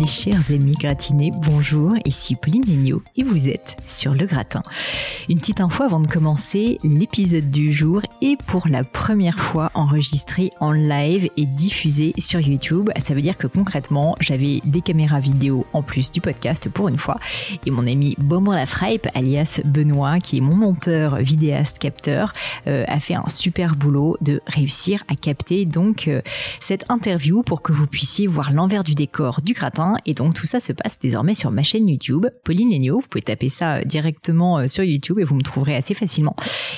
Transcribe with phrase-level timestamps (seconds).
[0.00, 2.64] Mes chers amis gratinés, bonjour, ici Pauline
[3.18, 4.62] et vous êtes sur Le Gratin.
[5.28, 10.52] Une petite info avant de commencer, l'épisode du jour est pour la première fois enregistré
[10.58, 12.88] en live et diffusé sur YouTube.
[12.98, 16.96] Ça veut dire que concrètement, j'avais des caméras vidéo en plus du podcast pour une
[16.96, 17.18] fois
[17.66, 22.32] et mon ami Bomber la Frappe, alias Benoît, qui est mon monteur, vidéaste, capteur,
[22.66, 26.22] euh, a fait un super boulot de réussir à capter donc euh,
[26.58, 30.46] cette interview pour que vous puissiez voir l'envers du décor du gratin et donc tout
[30.46, 33.00] ça se passe désormais sur ma chaîne YouTube, Pauline Legnaud.
[33.00, 36.36] Vous pouvez taper ça euh, directement euh, sur YouTube et vous me trouverez assez facilement.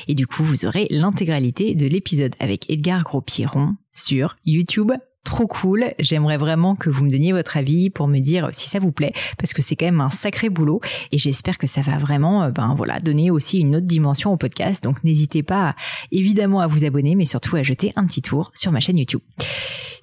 [0.09, 4.93] Et du coup, vous aurez l'intégralité de l'épisode avec Edgar Gros-Pierron sur YouTube
[5.25, 5.95] trop cool.
[5.99, 9.13] J'aimerais vraiment que vous me donniez votre avis pour me dire si ça vous plaît,
[9.39, 12.51] parce que c'est quand même un sacré boulot et j'espère que ça va vraiment, euh,
[12.51, 14.83] ben voilà, donner aussi une autre dimension au podcast.
[14.83, 15.75] Donc n'hésitez pas
[16.11, 19.23] évidemment à vous abonner, mais surtout à jeter un petit tour sur ma chaîne YouTube.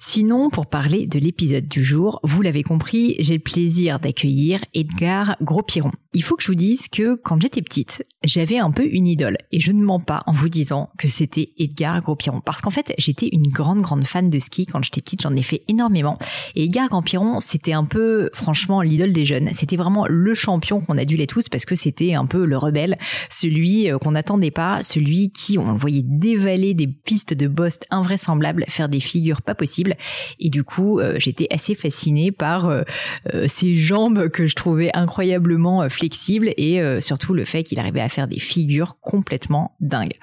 [0.02, 5.36] Sinon, pour parler de l'épisode du jour, vous l'avez compris, j'ai le plaisir d'accueillir Edgar
[5.42, 5.90] Gros-Piron.
[6.14, 9.36] Il faut que je vous dise que quand j'étais petite, j'avais un peu une idole.
[9.52, 12.40] Et je ne mens pas en vous disant que c'était Edgar Gros-Piron.
[12.40, 14.64] Parce qu'en fait, j'étais une grande grande fan de ski.
[14.64, 16.18] Quand j'étais petite, j'en ai fait énormément.
[16.56, 20.96] Et Edgar Gros-Piron, c'était un peu franchement l'idole des jeunes, c'était vraiment le champion qu'on
[20.96, 22.96] adulait tous parce que c'était un peu le rebelle,
[23.28, 27.80] celui euh, qu'on n'attendait pas, celui qui on le voyait dévaler des pistes de boss
[27.90, 29.89] invraisemblables, faire des figures pas possibles
[30.38, 32.82] et du coup, euh, j'étais assez fascinée par euh,
[33.34, 38.08] euh, ses jambes que je trouvais incroyablement flexibles et surtout le fait qu'il arrivait à
[38.08, 40.14] faire des figures complètement dingues.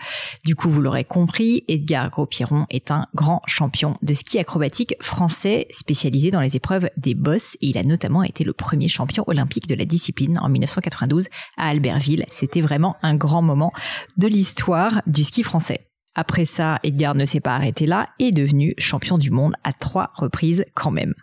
[0.44, 5.68] Du coup, vous l'aurez compris, Edgar Gros-Piron est un grand champion de ski acrobatique français
[5.72, 9.68] spécialisé dans les épreuves des bosses et il a notamment été le premier champion olympique
[9.68, 12.26] de la discipline en 1992 à Albertville.
[12.30, 13.74] C'était vraiment un grand moment
[14.18, 15.88] de l'histoire du ski français.
[16.18, 19.72] Après ça, Edgar ne s'est pas arrêté là et est devenu champion du monde à
[19.72, 21.14] trois reprises quand même.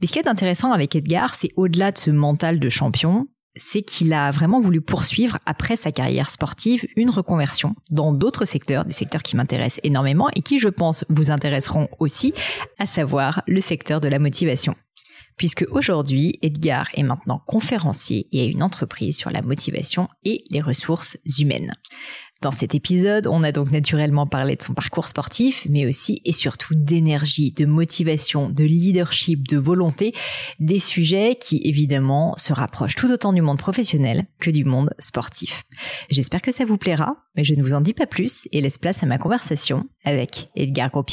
[0.00, 3.82] Mais ce qui est intéressant avec Edgar, c'est au-delà de ce mental de champion, c'est
[3.82, 8.92] qu'il a vraiment voulu poursuivre après sa carrière sportive une reconversion dans d'autres secteurs, des
[8.92, 12.34] secteurs qui m'intéressent énormément et qui, je pense, vous intéresseront aussi,
[12.78, 14.74] à savoir le secteur de la motivation.
[15.36, 20.62] Puisque aujourd'hui, Edgar est maintenant conférencier et a une entreprise sur la motivation et les
[20.62, 21.74] ressources humaines.
[22.42, 26.32] Dans cet épisode, on a donc naturellement parlé de son parcours sportif, mais aussi et
[26.32, 30.12] surtout d'énergie, de motivation, de leadership, de volonté,
[30.60, 35.64] des sujets qui évidemment se rapprochent tout autant du monde professionnel que du monde sportif.
[36.10, 38.78] J'espère que ça vous plaira, mais je ne vous en dis pas plus et laisse
[38.78, 41.04] place à ma conversation avec Edgar gros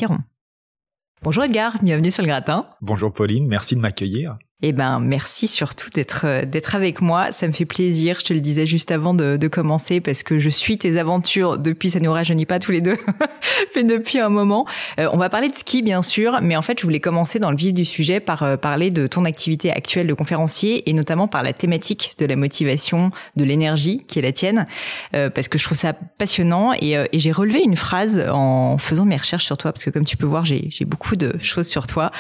[1.22, 2.68] Bonjour Edgar, bienvenue sur le gratin.
[2.82, 4.38] Bonjour Pauline, merci de m'accueillir.
[4.66, 7.34] Eh ben, merci surtout d'être euh, d'être avec moi.
[7.34, 8.16] Ça me fait plaisir.
[8.22, 11.58] Je te le disais juste avant de, de commencer parce que je suis tes aventures
[11.58, 11.90] depuis.
[11.90, 12.96] Ça nous rajeunit pas tous les deux,
[13.76, 14.66] mais depuis un moment.
[15.02, 17.52] Euh, on va parler de ski bien sûr, mais en fait, je voulais commencer dans
[17.52, 21.28] le vif du sujet par euh, parler de ton activité actuelle de conférencier et notamment
[21.28, 24.66] par la thématique de la motivation, de l'énergie qui est la tienne,
[25.12, 29.18] parce que je trouve ça passionnant et, et j'ai relevé une phrase en faisant mes
[29.18, 31.86] recherches sur toi parce que comme tu peux voir, j'ai j'ai beaucoup de choses sur
[31.86, 32.12] toi.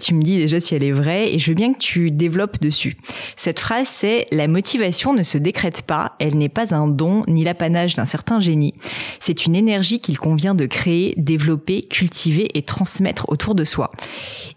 [0.00, 2.96] tu me dis déjà si elle est vraie et je veux bien tu développes dessus.
[3.36, 7.44] Cette phrase, c'est la motivation ne se décrète pas, elle n'est pas un don ni
[7.44, 8.74] l'apanage d'un certain génie.
[9.20, 13.92] C'est une énergie qu'il convient de créer, développer, cultiver et transmettre autour de soi.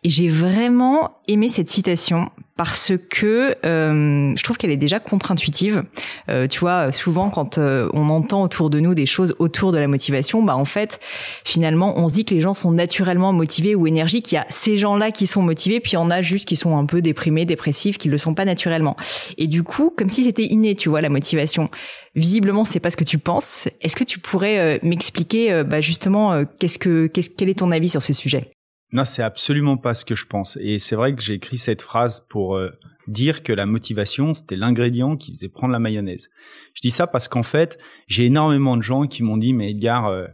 [0.04, 2.30] Et j'ai vraiment aimé cette citation
[2.60, 5.86] parce que euh, je trouve qu'elle est déjà contre-intuitive.
[6.28, 9.78] Euh, tu vois, souvent quand euh, on entend autour de nous des choses autour de
[9.78, 11.00] la motivation, bah en fait,
[11.46, 14.34] finalement, on se dit que les gens sont naturellement motivés ou énergiques.
[14.34, 16.58] Il y a ces gens-là qui sont motivés, puis il y en a juste qui
[16.58, 18.98] sont un peu déprimés, dépressifs, qui le sont pas naturellement.
[19.38, 21.70] Et du coup, comme si c'était inné, tu vois, la motivation.
[22.16, 23.70] Visiblement, c'est pas ce que tu penses.
[23.80, 28.04] Est-ce que tu pourrais m'expliquer, bah justement, qu'est-ce que, qu'est-ce, quel est ton avis sur
[28.04, 28.50] ce sujet?
[28.92, 30.58] Non, c'est absolument pas ce que je pense.
[30.62, 32.72] Et c'est vrai que j'ai écrit cette phrase pour euh,
[33.08, 36.30] dire que la motivation, c'était l'ingrédient qui faisait prendre la mayonnaise.
[36.74, 37.78] Je dis ça parce qu'en fait,
[38.08, 40.26] j'ai énormément de gens qui m'ont dit, mais Edgar, euh,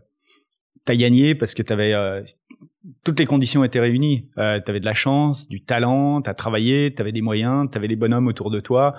[0.86, 2.24] t'as gagné parce que t'avais euh,
[3.04, 4.30] toutes les conditions étaient réunies.
[4.36, 8.52] T'avais de la chance, du talent, t'as travaillé, t'avais des moyens, t'avais les bonhommes autour
[8.52, 8.96] de toi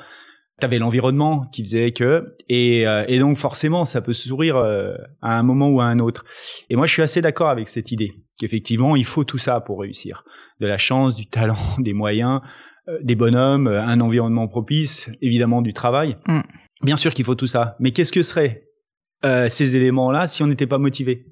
[0.60, 5.38] t'avais l'environnement qui faisait que et, euh, et donc forcément ça peut sourire euh, à
[5.38, 6.24] un moment ou à un autre.
[6.70, 9.80] Et moi je suis assez d'accord avec cette idée qu'effectivement il faut tout ça pour
[9.80, 10.24] réussir.
[10.60, 12.40] De la chance du talent des moyens
[12.88, 16.16] euh, des bonhommes un environnement propice évidemment du travail.
[16.26, 16.40] Mm.
[16.82, 17.76] bien sûr qu'il faut tout ça.
[17.80, 18.62] Mais qu'est-ce que seraient
[19.48, 21.26] ces éléments là si on n'était pas motivé?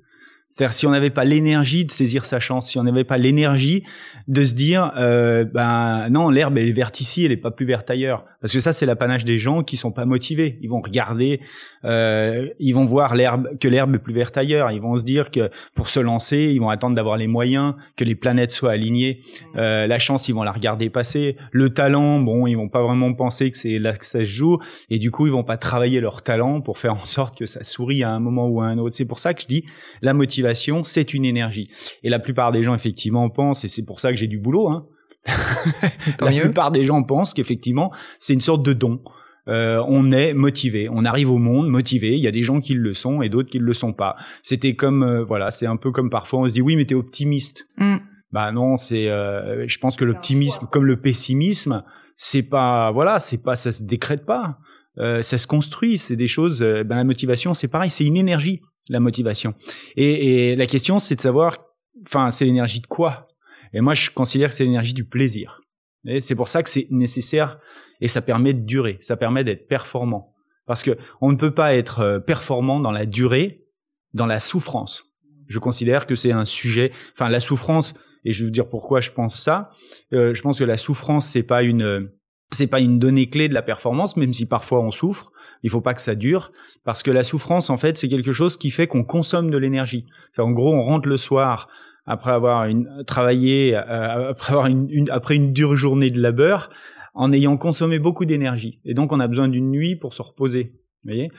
[0.54, 3.82] C'est-à-dire si on n'avait pas l'énergie de saisir sa chance, si on n'avait pas l'énergie
[4.28, 7.66] de se dire, euh, ben non, l'herbe elle est verte ici, elle est pas plus
[7.66, 8.24] verte ailleurs.
[8.40, 10.60] Parce que ça c'est l'apanage des gens qui sont pas motivés.
[10.62, 11.40] Ils vont regarder,
[11.84, 14.70] euh, ils vont voir l'herbe que l'herbe est plus verte ailleurs.
[14.70, 18.04] Ils vont se dire que pour se lancer, ils vont attendre d'avoir les moyens, que
[18.04, 19.22] les planètes soient alignées.
[19.56, 21.36] Euh, la chance, ils vont la regarder passer.
[21.50, 24.58] Le talent, bon, ils vont pas vraiment penser que c'est là que ça se joue.
[24.88, 27.64] Et du coup, ils vont pas travailler leur talent pour faire en sorte que ça
[27.64, 28.94] sourit à un moment ou à un autre.
[28.94, 29.64] C'est pour ça que je dis
[30.00, 30.43] la motivation
[30.84, 31.68] c'est une énergie.
[32.02, 34.68] Et la plupart des gens, effectivement, pensent, et c'est pour ça que j'ai du boulot,
[34.68, 34.86] hein.
[36.20, 39.00] la plupart des gens pensent qu'effectivement, c'est une sorte de don.
[39.48, 42.12] Euh, on est motivé, on arrive au monde motivé.
[42.14, 44.16] Il y a des gens qui le sont et d'autres qui ne le sont pas.
[44.42, 46.94] C'était comme euh, voilà, c'est un peu comme parfois on se dit oui, mais t'es
[46.94, 47.66] optimiste.
[47.76, 47.96] Mm.
[48.32, 49.08] Bah non, c'est.
[49.08, 51.84] Euh, je pense que l'optimisme, comme le pessimisme,
[52.16, 54.58] c'est pas voilà, c'est pas ça se décrète pas.
[54.96, 55.98] ça se construit.
[55.98, 56.60] C'est des choses.
[56.60, 59.54] ben la motivation, c'est pareil, c'est une énergie la motivation.
[59.96, 61.58] Et, et la question, c'est de savoir,
[62.06, 63.28] enfin, c'est l'énergie de quoi?
[63.72, 65.60] Et moi, je considère que c'est l'énergie du plaisir.
[66.06, 67.58] Et c'est pour ça que c'est nécessaire
[68.00, 70.34] et ça permet de durer, ça permet d'être performant.
[70.66, 73.64] Parce que on ne peut pas être euh, performant dans la durée,
[74.12, 75.04] dans la souffrance.
[75.48, 77.94] Je considère que c'est un sujet, enfin la souffrance,
[78.24, 79.70] et je vais vous dire pourquoi je pense ça.
[80.12, 82.10] Euh, je pense que la souffrance c'est pas une
[82.50, 85.32] c'est pas une donnée clé de la performance, même si parfois on souffre.
[85.62, 86.52] Il faut pas que ça dure,
[86.84, 90.06] parce que la souffrance, en fait, c'est quelque chose qui fait qu'on consomme de l'énergie.
[90.38, 91.68] En gros, on rentre le soir
[92.06, 92.68] après avoir
[93.06, 96.70] travaillé, euh, après avoir une, après une dure journée de labeur,
[97.14, 98.80] en ayant consommé beaucoup d'énergie.
[98.84, 100.72] Et donc, on a besoin d'une nuit pour se reposer.
[101.04, 101.30] Vous voyez?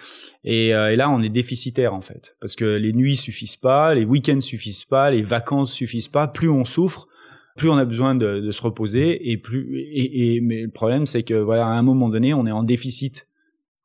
[0.44, 3.96] Et, euh, et, là, on est déficitaire en fait, parce que les nuits suffisent pas,
[3.96, 6.28] les week-ends suffisent pas, les vacances suffisent pas.
[6.28, 7.08] Plus on souffre,
[7.56, 9.88] plus on a besoin de, se reposer, et plus.
[9.92, 13.28] Et, mais le problème, c'est que voilà, à un moment donné, on est en déficit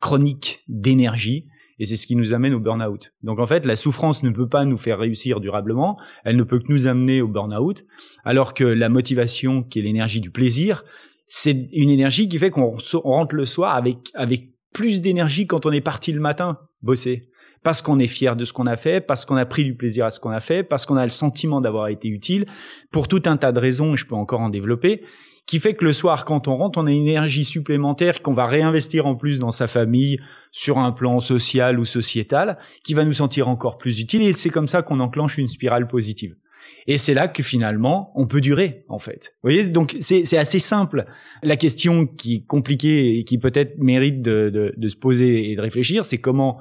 [0.00, 1.46] chronique d'énergie
[1.78, 3.12] et c'est ce qui nous amène au burn-out.
[3.22, 6.58] Donc en fait, la souffrance ne peut pas nous faire réussir durablement, elle ne peut
[6.58, 7.84] que nous amener au burn-out,
[8.24, 10.84] alors que la motivation, qui est l'énergie du plaisir,
[11.26, 15.72] c'est une énergie qui fait qu'on rentre le soir avec avec plus d'énergie quand on
[15.72, 17.30] est parti le matin bosser
[17.62, 20.06] parce qu'on est fier de ce qu'on a fait, parce qu'on a pris du plaisir
[20.06, 22.46] à ce qu'on a fait, parce qu'on a le sentiment d'avoir été utile,
[22.90, 25.02] pour tout un tas de raisons, je peux encore en développer,
[25.50, 28.46] qui fait que le soir, quand on rentre, on a une énergie supplémentaire qu'on va
[28.46, 30.20] réinvestir en plus dans sa famille,
[30.52, 34.22] sur un plan social ou sociétal, qui va nous sentir encore plus utile.
[34.22, 36.36] Et c'est comme ça qu'on enclenche une spirale positive.
[36.86, 39.34] Et c'est là que finalement, on peut durer, en fait.
[39.42, 41.06] Vous voyez, donc c'est assez simple.
[41.42, 45.56] La question qui est compliquée et qui peut-être mérite de, de, de se poser et
[45.56, 46.60] de réfléchir, c'est comment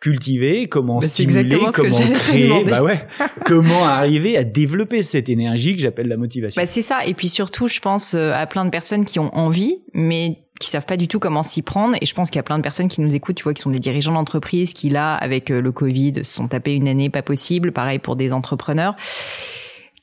[0.00, 3.06] cultiver, comment stimuler, comment créer, bah ouais,
[3.44, 6.60] comment arriver à développer cette énergie que j'appelle la motivation.
[6.60, 7.04] Bah c'est ça.
[7.04, 10.68] Et puis surtout, je pense euh, à plein de personnes qui ont envie, mais qui
[10.68, 11.96] savent pas du tout comment s'y prendre.
[12.00, 13.62] Et je pense qu'il y a plein de personnes qui nous écoutent, tu vois, qui
[13.62, 17.10] sont des dirigeants d'entreprise, qui là, avec euh, le Covid, se sont tapés une année
[17.10, 17.72] pas possible.
[17.72, 18.94] Pareil pour des entrepreneurs.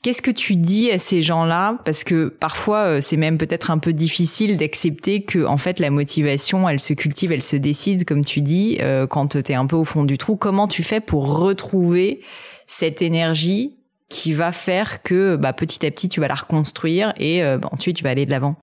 [0.02, 1.78] Qu'est-ce que tu dis à ces gens-là?
[1.84, 5.90] Parce que parfois, euh, c'est même peut-être un peu difficile d'accepter que, en fait, la
[5.90, 9.66] motivation, elle se cultive, elle se décide, comme tu dis, euh, quand tu es un
[9.66, 10.36] peu au fond du trou.
[10.36, 12.20] Comment tu fais pour retrouver
[12.66, 13.76] cette énergie
[14.08, 17.68] qui va faire que, bah, petit à petit, tu vas la reconstruire et euh, bah,
[17.72, 18.56] ensuite, tu vas aller de l'avant?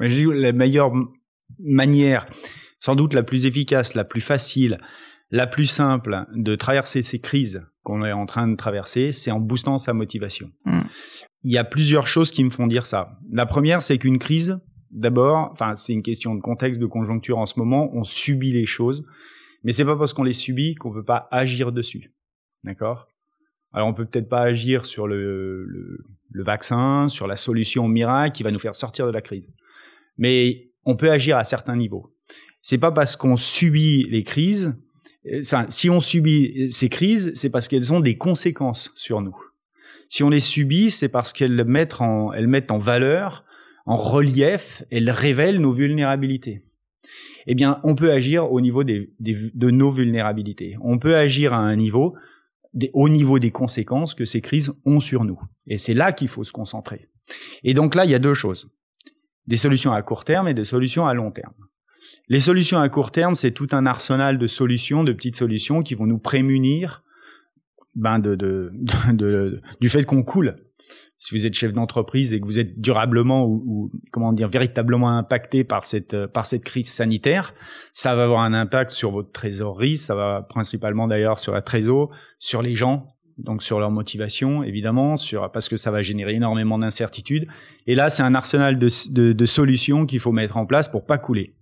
[0.00, 0.92] Je dis la meilleure
[1.58, 2.26] manière,
[2.80, 4.78] sans doute la plus efficace, la plus facile,
[5.30, 9.40] la plus simple de traverser ces crises qu'on est en train de traverser, c'est en
[9.40, 10.50] boostant sa motivation.
[10.66, 10.78] Mm.
[11.44, 13.18] Il y a plusieurs choses qui me font dire ça.
[13.32, 17.46] La première, c'est qu'une crise, d'abord, enfin, c'est une question de contexte, de conjoncture en
[17.46, 19.06] ce moment, on subit les choses,
[19.64, 22.12] mais c'est pas parce qu'on les subit qu'on peut pas agir dessus.
[22.62, 23.08] D'accord?
[23.72, 28.36] Alors on peut peut-être pas agir sur le, le, le vaccin, sur la solution miracle
[28.36, 29.50] qui va nous faire sortir de la crise.
[30.18, 32.14] mais on peut agir à certains niveaux.
[32.60, 34.74] C'est pas parce qu'on subit les crises,
[35.40, 39.36] enfin, si on subit ces crises, c'est parce qu'elles ont des conséquences sur nous.
[40.08, 43.44] Si on les subit, c'est parce qu'elles mettent en, valeur,
[43.84, 46.64] en relief, elles révèlent nos vulnérabilités.
[47.46, 50.76] Eh bien, on peut agir au niveau de nos vulnérabilités.
[50.82, 52.14] On peut agir à un niveau,
[52.92, 55.40] au niveau des conséquences que ces crises ont sur nous.
[55.66, 57.08] Et c'est là qu'il faut se concentrer.
[57.62, 58.70] Et donc là, il y a deux choses.
[59.46, 61.54] Des solutions à court terme et des solutions à long terme.
[62.28, 65.94] Les solutions à court terme, c'est tout un arsenal de solutions, de petites solutions qui
[65.94, 67.02] vont nous prémunir
[67.94, 70.56] ben du fait qu'on coule.
[71.20, 75.64] Si vous êtes chef d'entreprise et que vous êtes durablement ou, comment dire véritablement impacté
[75.64, 77.54] par cette crise sanitaire,
[77.92, 82.10] ça va avoir un impact sur votre trésorerie, ça va principalement d'ailleurs sur la trésor,
[82.38, 85.16] sur les gens, donc sur leur motivation évidemment,
[85.52, 87.48] parce que ça va générer énormément d'incertitudes.
[87.88, 91.04] Et là, c'est un arsenal de, de, de solutions qu'il faut mettre en place pour
[91.04, 91.56] pas couler.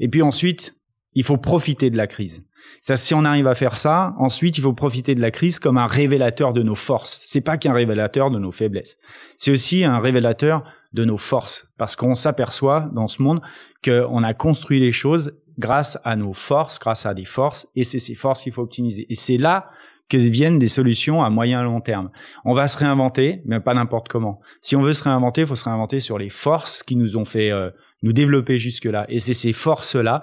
[0.00, 0.74] Et puis ensuite,
[1.14, 2.44] il faut profiter de la crise.
[2.80, 5.78] Ça, si on arrive à faire ça, ensuite, il faut profiter de la crise comme
[5.78, 7.20] un révélateur de nos forces.
[7.24, 8.96] C'est pas qu'un révélateur de nos faiblesses.
[9.36, 11.68] C'est aussi un révélateur de nos forces.
[11.76, 13.40] Parce qu'on s'aperçoit dans ce monde
[13.84, 17.98] qu'on a construit les choses grâce à nos forces, grâce à des forces, et c'est
[17.98, 19.06] ces forces qu'il faut optimiser.
[19.10, 19.70] Et c'est là
[20.08, 22.10] que viennent des solutions à moyen et long terme.
[22.44, 24.40] On va se réinventer, mais pas n'importe comment.
[24.60, 27.24] Si on veut se réinventer, il faut se réinventer sur les forces qui nous ont
[27.24, 27.70] fait euh,
[28.02, 29.06] nous développer jusque-là.
[29.08, 30.22] Et c'est ces forces-là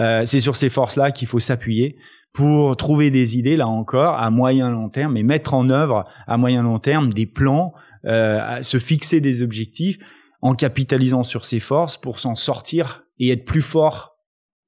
[0.00, 1.96] euh, c'est sur ces forces-là qu'il faut s'appuyer
[2.32, 6.36] pour trouver des idées, là encore, à moyen long terme, et mettre en œuvre à
[6.36, 7.74] moyen long terme des plans,
[8.06, 9.98] euh, se fixer des objectifs
[10.40, 14.16] en capitalisant sur ces forces pour s'en sortir et être plus fort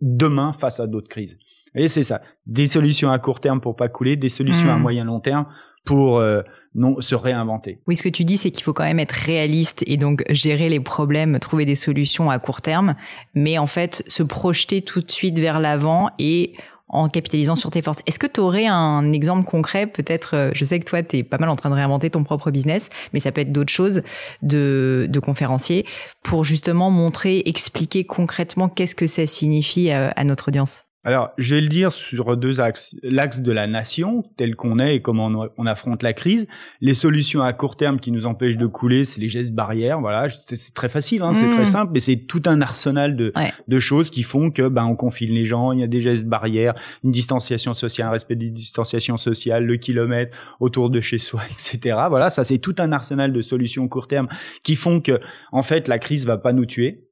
[0.01, 1.39] demain face à d'autres crises.
[1.75, 4.83] Et c'est ça, des solutions à court terme pour pas couler, des solutions à mmh.
[4.83, 5.47] moyen long terme
[5.87, 6.43] pour euh,
[6.75, 7.79] non se réinventer.
[7.87, 10.69] Oui, ce que tu dis, c'est qu'il faut quand même être réaliste et donc gérer
[10.69, 12.95] les problèmes, trouver des solutions à court terme,
[13.35, 16.55] mais en fait se projeter tout de suite vers l'avant et
[16.93, 18.01] en capitalisant sur tes forces.
[18.07, 19.87] Est-ce que tu aurais un exemple concret?
[19.87, 22.23] Peut-être, euh, je sais que toi, tu es pas mal en train de réinventer ton
[22.23, 24.03] propre business, mais ça peut être d'autres choses
[24.43, 25.87] de, de conférencier
[26.23, 30.85] pour justement montrer, expliquer concrètement qu'est-ce que ça signifie euh, à notre audience.
[31.05, 32.95] Alors, je vais le dire sur deux axes.
[33.03, 36.47] L'axe de la nation, tel qu'on est et comment on, affronte la crise.
[36.81, 40.01] Les solutions à court terme qui nous empêchent de couler, c'est les gestes barrières.
[40.01, 41.67] Voilà, c'est très facile, hein, c'est très mmh.
[41.67, 43.33] simple, mais c'est tout un arsenal de,
[43.67, 45.73] de choses qui font que ben on confine les gens.
[45.73, 49.77] Il y a des gestes barrières, une distanciation sociale, un respect des distanciations sociales, le
[49.77, 51.97] kilomètre autour de chez soi, etc.
[52.11, 54.29] Voilà, ça c'est tout un arsenal de solutions court terme
[54.63, 57.09] qui font que en fait la crise va pas nous tuer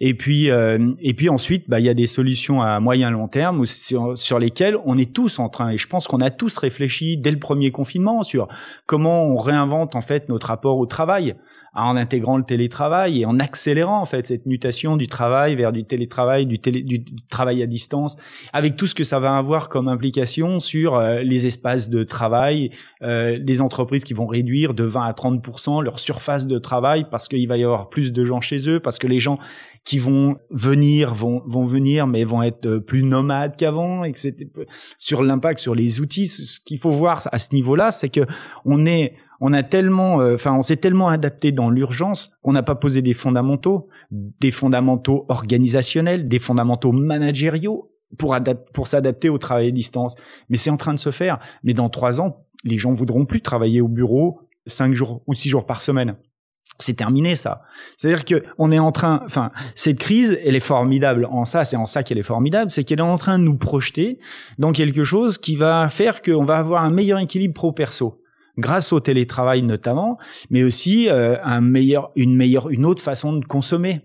[0.00, 3.28] et puis, euh, et puis ensuite, bah, il y a des solutions à moyen long
[3.28, 5.70] terme sur, sur, lesquelles on est tous en train.
[5.70, 8.48] Et je pense qu'on a tous réfléchi dès le premier confinement sur
[8.86, 11.34] comment on réinvente en fait notre rapport au travail
[11.74, 15.84] en intégrant le télétravail et en accélérant en fait cette mutation du travail vers du
[15.84, 18.16] télétravail, du, télé, du travail à distance,
[18.52, 22.70] avec tout ce que ça va avoir comme implication sur euh, les espaces de travail,
[23.02, 25.44] euh, entreprises qui vont réduire de 20 à 30
[25.82, 28.98] leur surface de travail parce qu'il va y avoir plus de gens chez eux, parce
[28.98, 29.38] que les gens
[29.84, 34.18] qui vont venir vont vont venir mais vont être euh, plus nomades qu'avant et que
[34.18, 34.48] c'était
[34.98, 36.28] sur l'impact sur les outils.
[36.28, 38.20] Ce qu'il faut voir à ce niveau-là c'est que
[38.64, 42.62] on est on a tellement, euh, enfin, on s'est tellement adapté dans l'urgence qu'on n'a
[42.62, 48.36] pas posé des fondamentaux, des fondamentaux organisationnels, des fondamentaux managériaux pour,
[48.74, 50.14] pour s'adapter au travail à distance.
[50.50, 51.38] Mais c'est en train de se faire.
[51.64, 55.48] Mais dans trois ans, les gens voudront plus travailler au bureau cinq jours ou six
[55.48, 56.16] jours par semaine.
[56.78, 57.62] C'est terminé ça.
[57.96, 61.64] C'est-à-dire que on est en train, enfin, cette crise, elle est formidable en ça.
[61.64, 64.18] C'est en ça qu'elle est formidable, c'est qu'elle est en train de nous projeter
[64.58, 68.19] dans quelque chose qui va faire qu'on va avoir un meilleur équilibre pro-perso
[68.60, 70.18] grâce au télétravail notamment,
[70.50, 74.02] mais aussi euh, un meilleur, une meilleure, une autre façon de consommer,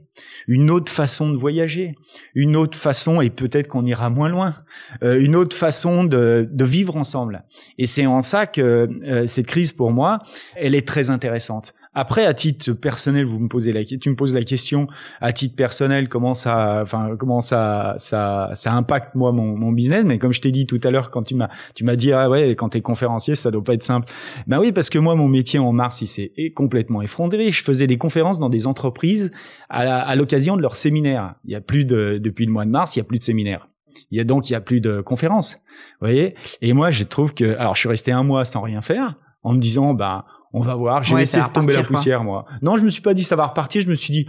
[0.47, 1.95] une autre façon de voyager,
[2.33, 4.55] une autre façon, et peut-être qu'on ira moins loin,
[5.03, 7.43] euh, une autre façon de, de, vivre ensemble.
[7.77, 10.19] Et c'est en ça que euh, cette crise, pour moi,
[10.55, 11.74] elle est très intéressante.
[11.97, 14.87] Après, à titre personnel, vous me posez la, tu me poses la question
[15.21, 20.03] à titre personnel comment ça, enfin comment ça, ça, ça impacte moi mon, mon business?
[20.03, 22.29] Mais comme je t'ai dit tout à l'heure quand tu m'as, tu m'as dit ah
[22.29, 24.11] ouais quand t'es conférencier ça doit pas être simple.
[24.45, 27.51] Ben oui parce que moi mon métier en mars il s'est complètement effondré.
[27.53, 29.31] Je faisais des conférences dans des entreprises
[29.69, 31.35] à, l'occasion de leurs séminaires.
[31.45, 33.23] Il y a plus de depuis le mois de mars il y a plus de
[33.23, 33.69] séminaires.
[34.11, 35.61] Il y a donc il y a plus de conférences.
[36.01, 36.35] Vous voyez?
[36.61, 39.53] Et moi je trouve que alors je suis resté un mois sans rien faire en
[39.53, 40.25] me disant bah
[40.55, 41.03] on va voir.
[41.03, 42.45] J'ai laissé tomber la poussière, moi.
[42.62, 43.81] Non, je me suis pas dit ça va repartir.
[43.81, 44.27] Je me suis dit,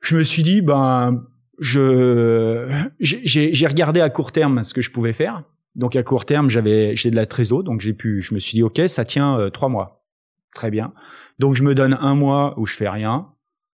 [0.00, 1.24] je me suis dit, ben,
[1.58, 2.68] je,
[3.00, 5.44] j'ai regardé à court terme ce que je pouvais faire.
[5.74, 8.56] Donc à court terme, j'avais, j'ai de la trésor, donc j'ai pu, je me suis
[8.56, 10.04] dit, ok, ça tient euh, trois mois,
[10.54, 10.92] très bien.
[11.38, 13.28] Donc je me donne un mois où je fais rien,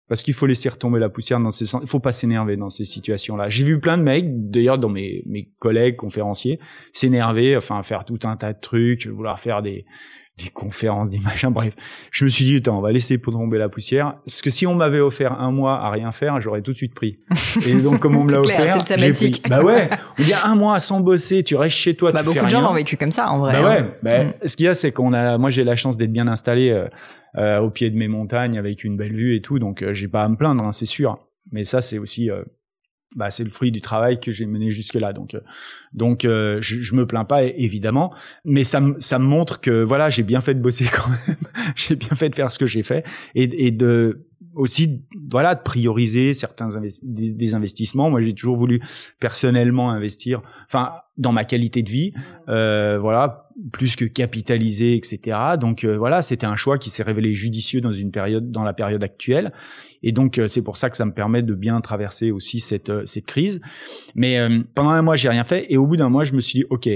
[0.08, 2.84] parce qu'il faut laisser retomber la poussière dans ces il faut pas s'énerver dans ces
[2.84, 3.48] situations-là.
[3.50, 6.60] J'ai vu plein de mecs, d'ailleurs dans mes, mes collègues conférenciers,
[6.94, 9.86] s'énerver, enfin faire tout un tas de trucs, vouloir faire des
[10.38, 11.76] des conférences, des machins, bref.
[12.12, 14.16] Je me suis dit, attends, on va laisser pour tomber la poussière.
[14.26, 16.96] Parce que si on m'avait offert un mois à rien faire, j'aurais tout de suite
[16.96, 17.20] pris.
[17.68, 19.42] Et donc, comme on me l'a offert, j'ai pris.
[19.48, 22.26] Bah ouais, il y a un mois sans bosser, tu restes chez toi, bah, tu
[22.26, 23.54] beaucoup fais de gens l'ont vécu comme ça, en vrai.
[23.54, 23.92] Bah ouais, hein.
[24.02, 24.34] bah, Mm.
[24.46, 26.88] ce qu'il y a, c'est qu'on a, moi j'ai la chance d'être bien installé euh,
[27.38, 30.08] euh, au pied de mes montagnes avec une belle vue et tout, donc euh, j'ai
[30.08, 31.18] pas à me plaindre, hein, c'est sûr.
[31.52, 32.44] Mais ça, c'est aussi, euh,
[33.16, 35.40] bah, c'est le fruit du travail que j'ai mené jusque là, donc, euh,
[35.94, 38.14] donc euh, je, je me plains pas évidemment,
[38.46, 41.38] mais ça, me- ça me montre que voilà, j'ai bien fait de bosser quand même,
[41.76, 43.06] j'ai bien fait de faire ce que j'ai fait
[43.36, 45.02] et, et de aussi
[45.32, 48.12] voilà de prioriser certains invest- des, des investissements.
[48.12, 48.82] Moi, j'ai toujours voulu
[49.20, 52.14] personnellement investir, enfin dans ma qualité de vie,
[52.50, 55.38] euh, voilà, plus que capitaliser, etc.
[55.60, 58.74] Donc euh, voilà, c'était un choix qui s'est révélé judicieux dans une période, dans la
[58.74, 59.52] période actuelle,
[60.04, 62.90] et donc euh, c'est pour ça que ça me permet de bien traverser aussi cette
[62.90, 63.62] euh, cette crise.
[64.16, 66.42] Mais euh, pendant un mois, j'ai rien fait, et au bout d'un mois, je me
[66.42, 66.90] suis dit, ok.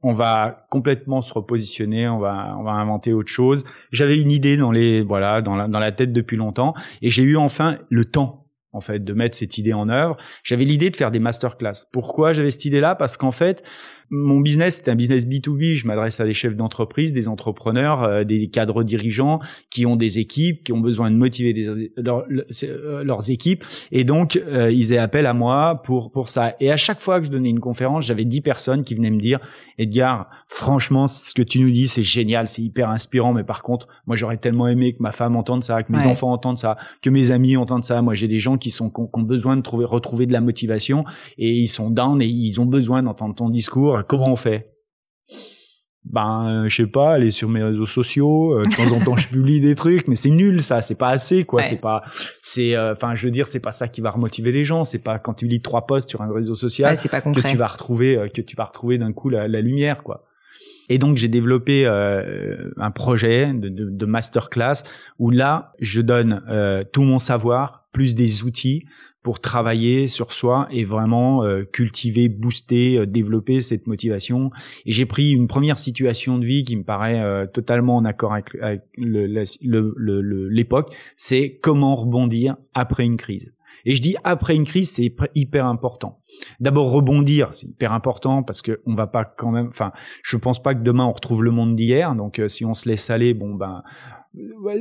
[0.00, 3.64] On va complètement se repositionner, on va on va inventer autre chose.
[3.90, 6.72] J'avais une idée dans les voilà dans la dans la tête depuis longtemps
[7.02, 10.16] et j'ai eu enfin le temps en fait de mettre cette idée en œuvre.
[10.44, 11.84] J'avais l'idée de faire des masterclass.
[11.92, 12.94] Pourquoi j'avais cette idée-là?
[12.94, 13.64] Parce qu'en fait,
[14.10, 15.74] mon business c'est un business B2B.
[15.74, 20.18] Je m'adresse à des chefs d'entreprise, des entrepreneurs, euh, des cadres dirigeants qui ont des
[20.18, 23.64] équipes, qui ont besoin de motiver des, euh, leurs équipes.
[23.92, 26.54] Et donc, euh, ils aient appel à moi pour pour ça.
[26.60, 29.18] Et à chaque fois que je donnais une conférence, j'avais dix personnes qui venaient me
[29.20, 29.40] dire
[29.78, 33.32] Edgar, franchement, ce que tu nous dis, c'est génial, c'est hyper inspirant.
[33.32, 36.06] Mais par contre, moi, j'aurais tellement aimé que ma femme entende ça, que mes Ouais.
[36.06, 38.00] enfants entendent ça, que mes amis entendent ça.
[38.02, 40.32] Moi, j'ai des gens qui sont qui ont, qui ont besoin de trouver retrouver de
[40.32, 41.04] la motivation
[41.36, 43.97] et ils sont down et ils ont besoin d'entendre ton discours.
[44.06, 44.72] Comment on fait?
[46.04, 49.28] Ben je sais pas aller sur mes réseaux sociaux euh, de temps en temps je
[49.28, 51.66] publie des trucs mais c'est nul ça c'est pas assez quoi Ouais.
[51.66, 52.02] c'est pas
[52.40, 55.00] c'est euh, enfin je veux dire c'est pas ça qui va remotiver les gens c'est
[55.00, 57.66] pas quand tu lis trois posts sur un réseau social Ouais, pas que tu vas
[57.66, 60.24] retrouver euh, que tu vas retrouver d'un coup la, la lumière quoi.
[60.88, 64.84] Et donc j'ai développé un projet de, de, de masterclass
[65.18, 66.40] où là je donne
[66.92, 68.84] tout mon savoir plus des outils
[69.24, 74.52] pour travailler sur soi et vraiment euh, cultiver, booster, euh, développer cette motivation.
[74.86, 78.34] Et j'ai pris une première situation de vie qui me paraît euh, totalement en accord
[78.34, 78.56] avec,
[78.96, 83.52] l'époque, c'est comment rebondir après une crise.
[83.84, 86.20] Et je dis après une crise, c'est hyper- important.
[86.60, 89.66] D'abord rebondir, c'est hyper important parce que on va pas quand même.
[89.66, 89.90] Enfin,
[90.22, 92.14] je pense pas que demain on retrouve le monde d'hier.
[92.14, 93.82] Donc si on se laisse aller, bon ben,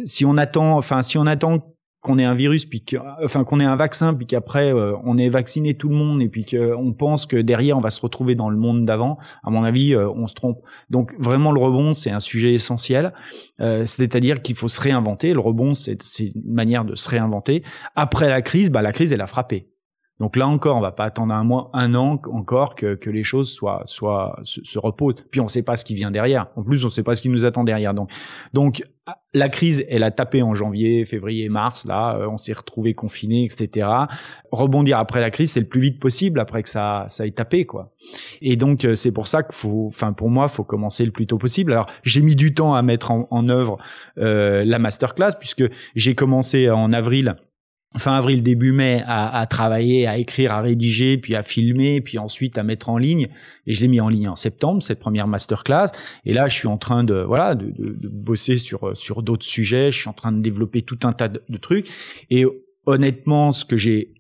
[0.04, 3.60] si on attend, enfin si on attend qu'on ait un virus, puis que, enfin qu'on
[3.60, 6.94] ait un vaccin, puis qu'après euh, on ait vacciné tout le monde, et puis qu'on
[6.94, 10.10] pense que derrière on va se retrouver dans le monde d'avant, à mon avis, euh,
[10.10, 10.60] on se trompe.
[10.90, 13.14] Donc vraiment le rebond, c'est un sujet essentiel.
[13.60, 15.34] Euh, C'est-à-dire qu'il faut se réinventer.
[15.34, 17.64] Le rebond, c'est une manière de se réinventer.
[17.96, 19.68] Après la crise, bah la crise elle a frappé.
[20.20, 23.24] Donc là encore, on va pas attendre un mois, un an encore que, que les
[23.24, 25.26] choses soient, soient se, se reposent.
[25.30, 26.48] Puis on sait pas ce qui vient derrière.
[26.56, 27.94] En plus, on sait pas ce qui nous attend derrière.
[27.94, 28.12] Donc,
[28.54, 28.84] donc
[29.34, 31.86] la crise, elle a tapé en janvier, février, mars.
[31.86, 33.88] Là, euh, on s'est retrouvé confiné, etc.
[34.52, 37.66] Rebondir après la crise, c'est le plus vite possible après que ça, ça ait tapé,
[37.66, 37.94] quoi.
[38.42, 41.28] Et donc euh, c'est pour ça qu'il faut, enfin pour moi, faut commencer le plus
[41.28, 41.72] tôt possible.
[41.72, 43.78] Alors j'ai mis du temps à mettre en, en œuvre
[44.18, 45.64] euh, la masterclass puisque
[45.96, 47.36] j'ai commencé en avril
[47.98, 52.18] fin avril, début mai, à, à, travailler, à écrire, à rédiger, puis à filmer, puis
[52.18, 53.30] ensuite à mettre en ligne.
[53.66, 55.88] Et je l'ai mis en ligne en septembre, cette première masterclass.
[56.26, 59.46] Et là, je suis en train de, voilà, de, de, de bosser sur, sur d'autres
[59.46, 59.92] sujets.
[59.92, 61.88] Je suis en train de développer tout un tas de, de trucs.
[62.30, 62.46] Et
[62.86, 64.14] honnêtement, ce que j'ai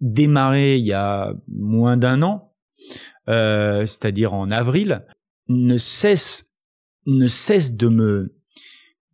[0.00, 2.52] démarré il y a moins d'un an,
[3.28, 5.04] euh, c'est-à-dire en avril,
[5.48, 6.60] ne cesse,
[7.06, 8.35] ne cesse de me,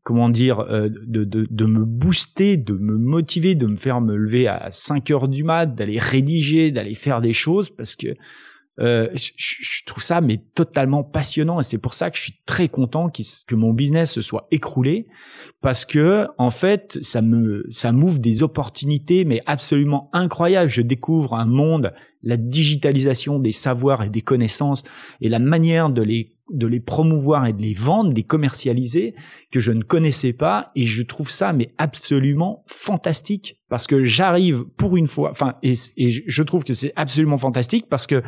[0.02, 4.16] comment dire, euh, de, de, de me booster, de me motiver, de me faire me
[4.16, 8.14] lever à 5 heures du mat, d'aller rédiger, d'aller faire des choses, parce que
[8.80, 12.38] euh, je, je, trouve ça mais totalement passionnant et c'est pour ça que je suis
[12.46, 15.08] très content que mon business se soit écroulé
[15.60, 20.70] parce que en fait ça me ça m'ouvre des opportunités mais absolument incroyables.
[20.70, 24.84] Je découvre un monde la digitalisation des savoirs et des connaissances
[25.20, 29.14] et la manière de les de les promouvoir et de les vendre, de les commercialiser
[29.50, 34.64] que je ne connaissais pas et je trouve ça mais absolument fantastique parce que j'arrive
[34.76, 38.22] pour une fois enfin et, et je trouve que c'est absolument fantastique parce que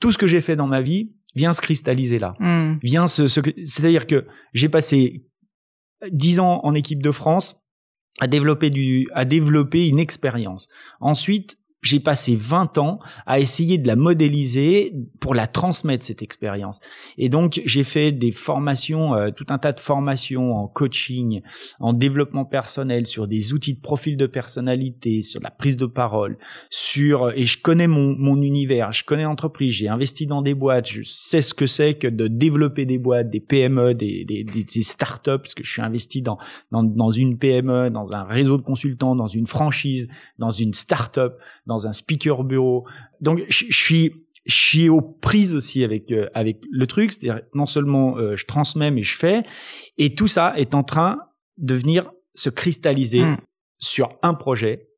[0.00, 2.34] tout ce que j'ai fait dans ma vie vient se cristalliser là.
[2.38, 2.78] Mm.
[2.82, 5.24] Vient se, se c'est-à-dire que j'ai passé
[6.10, 7.64] dix ans en équipe de France
[8.20, 10.68] à développer du à développer une expérience.
[11.00, 16.80] Ensuite, j'ai passé 20 ans à essayer de la modéliser pour la transmettre cette expérience.
[17.18, 21.42] Et donc j'ai fait des formations, euh, tout un tas de formations en coaching,
[21.80, 26.38] en développement personnel, sur des outils de profil de personnalité, sur la prise de parole,
[26.70, 30.88] sur et je connais mon, mon univers, je connais l'entreprise, j'ai investi dans des boîtes,
[30.88, 34.82] je sais ce que c'est que de développer des boîtes, des PME, des, des, des,
[34.82, 36.38] startups, parce que je suis investi dans,
[36.70, 41.34] dans, dans une PME, dans un réseau de consultants, dans une franchise, dans une startup,
[41.66, 42.86] dans un speaker bureau.
[43.20, 44.12] Donc je suis
[44.46, 48.44] je suis aux prises aussi avec euh, avec le truc, c'est-à-dire non seulement euh, je
[48.44, 49.42] transmets mais je fais
[49.96, 51.18] et tout ça est en train
[51.56, 53.38] de venir se cristalliser mm.
[53.78, 54.88] sur un projet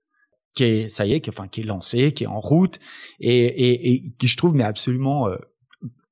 [0.55, 2.81] qui est ça y est qui enfin qui est lancé, qui est en route
[3.21, 5.37] et et, et qui je trouve mais absolument euh,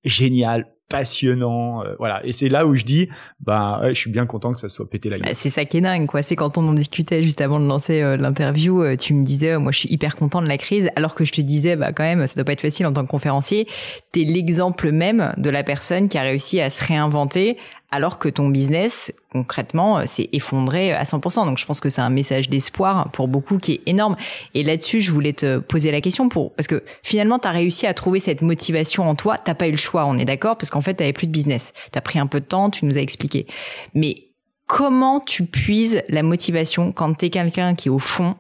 [0.04, 2.24] génial, passionnant euh, voilà.
[2.24, 3.08] Et c'est là où je dis
[3.40, 5.28] bah je suis bien content que ça soit pété la gueule.
[5.28, 6.22] Bah, c'est ça qui est dingue quoi.
[6.22, 9.58] C'est quand on en discutait juste avant de lancer euh, l'interview euh, tu me disais
[9.58, 12.04] moi je suis hyper content de la crise alors que je te disais bah quand
[12.04, 13.66] même ça doit pas être facile en tant que conférencier.
[14.12, 17.56] T'es l'exemple même de la personne qui a réussi à se réinventer
[17.94, 21.46] alors que ton business concrètement euh, s'est effondré à 100%.
[21.46, 24.16] Donc je pense que c'est un message d'espoir pour beaucoup qui est énorme.
[24.54, 27.86] Et là-dessus, je voulais te poser la question pour parce que finalement tu as réussi
[27.86, 30.70] à trouver cette motivation en toi, t'as pas eu le choix, on est d'accord parce
[30.70, 31.72] qu'en fait tu plus de business.
[31.92, 33.46] Tu as pris un peu de temps, tu nous as expliqué.
[33.94, 34.28] Mais
[34.66, 38.34] comment tu puises la motivation quand tu es quelqu'un qui est au fond?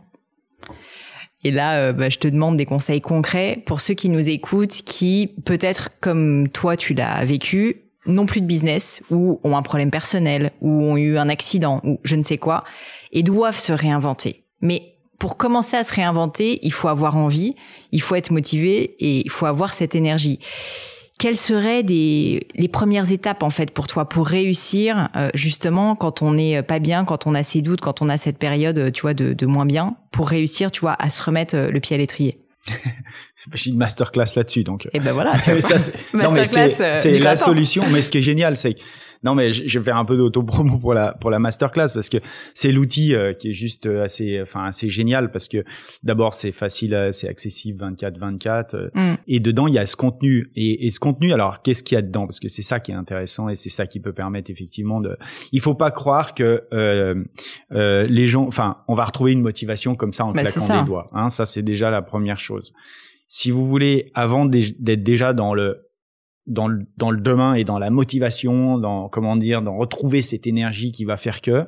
[1.44, 4.82] Et là, euh, bah, je te demande des conseils concrets pour ceux qui nous écoutent,
[4.84, 9.90] qui peut-être comme toi tu l'as vécu, non plus de business ou ont un problème
[9.90, 12.64] personnel ou ont eu un accident ou je ne sais quoi
[13.12, 14.44] et doivent se réinventer.
[14.60, 17.54] Mais pour commencer à se réinventer, il faut avoir envie,
[17.92, 20.38] il faut être motivé et il faut avoir cette énergie.
[21.18, 26.22] Quelles seraient des, les premières étapes en fait pour toi pour réussir euh, justement quand
[26.22, 29.02] on n'est pas bien, quand on a ses doutes, quand on a cette période tu
[29.02, 31.94] vois de, de moins bien, pour réussir tu vois à se remettre euh, le pied
[31.94, 32.43] à l'étrier?
[33.54, 34.86] j'ai une masterclass là-dessus, donc.
[34.86, 35.36] Et eh ben voilà.
[35.60, 37.84] ça, c'est, non mais c'est, euh, c'est la solution.
[37.90, 38.76] Mais ce qui est génial, c'est
[39.24, 42.18] non mais je vais faire un peu d'auto-promo pour la pour la masterclass parce que
[42.54, 45.64] c'est l'outil euh, qui est juste euh, assez enfin assez génial parce que
[46.02, 49.14] d'abord c'est facile, c'est accessible 24/24 mm.
[49.26, 51.98] et dedans il y a ce contenu et, et ce contenu alors qu'est-ce qu'il y
[51.98, 52.26] a dedans?
[52.26, 55.16] Parce que c'est ça qui est intéressant et c'est ça qui peut permettre effectivement de.
[55.52, 57.24] Il faut pas croire que euh,
[57.72, 60.86] euh, les gens, enfin on va retrouver une motivation comme ça en bah, claquant des
[60.86, 61.06] doigts.
[61.12, 62.72] Hein, ça c'est déjà la première chose
[63.26, 65.88] si vous voulez, avant d'être déjà dans le
[66.46, 70.46] dans le dans le demain et dans la motivation, dans comment dire, dans retrouver cette
[70.46, 71.66] énergie qui va faire que,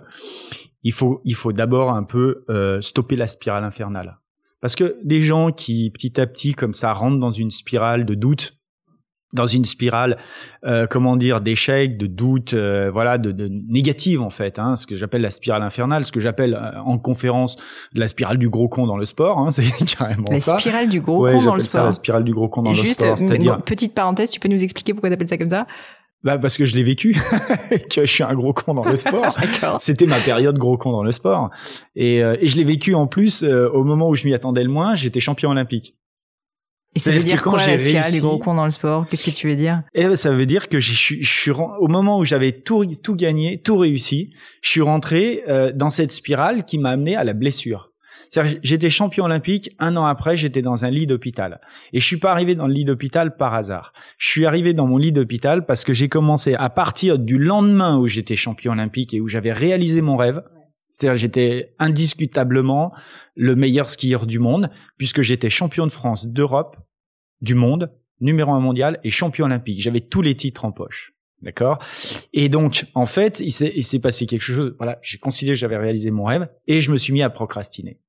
[0.83, 4.19] il faut il faut d'abord un peu euh, stopper la spirale infernale.
[4.61, 8.15] Parce que des gens qui petit à petit comme ça rentrent dans une spirale de
[8.15, 8.56] doute,
[9.33, 10.17] dans une spirale,
[10.65, 14.87] euh, comment dire, d'échecs, de doutes, euh, voilà, de, de négative en fait, hein, ce
[14.87, 17.57] que j'appelle la spirale infernale, ce que j'appelle euh, en conférence
[17.93, 20.55] la spirale du gros con dans le sport, hein, c'est carrément la ça.
[20.55, 21.71] La spirale du gros con dans le sport.
[21.71, 23.17] ça la spirale du gros con dans le sport.
[23.17, 25.67] Juste, petite parenthèse, tu peux nous expliquer pourquoi tu appelles ça comme ça?
[26.25, 27.15] Bah parce que je l'ai vécu,
[27.95, 29.37] que je suis un gros con dans le sport.
[29.79, 31.51] C'était ma période gros con dans le sport,
[31.95, 34.95] et, et je l'ai vécu en plus au moment où je m'y attendais le moins.
[34.95, 35.95] J'étais champion olympique.
[36.97, 39.07] Et ça veut dire quoi la du gros con dans le sport?
[39.09, 39.83] Qu'est-ce que tu veux dire?
[39.95, 42.87] Eh ben, ça veut dire que je suis, je suis au moment où j'avais tout
[42.87, 44.33] tout gagné, tout réussi,
[44.63, 47.91] je suis rentré euh, dans cette spirale qui m'a amené à la blessure.
[48.63, 51.61] J'étais champion olympique, un an après, j'étais dans un lit d'hôpital.
[51.93, 53.93] Et je suis pas arrivé dans le lit d'hôpital par hasard.
[54.19, 57.99] Je suis arrivé dans mon lit d'hôpital parce que j'ai commencé à partir du lendemain
[57.99, 60.43] où j'étais champion olympique et où j'avais réalisé mon rêve.
[60.97, 62.91] C'est-à-dire j'étais indiscutablement
[63.35, 66.79] le meilleur skieur du monde puisque j'étais champion de France, d'Europe,
[67.43, 69.83] du monde, numéro un mondial et champion olympique.
[69.83, 71.13] J'avais tous les titres en poche.
[71.43, 71.85] D'accord?
[72.33, 74.75] Et donc, en fait, il s'est passé quelque chose.
[74.79, 78.01] Voilà, j'ai considéré que j'avais réalisé mon rêve et je me suis mis à procrastiner.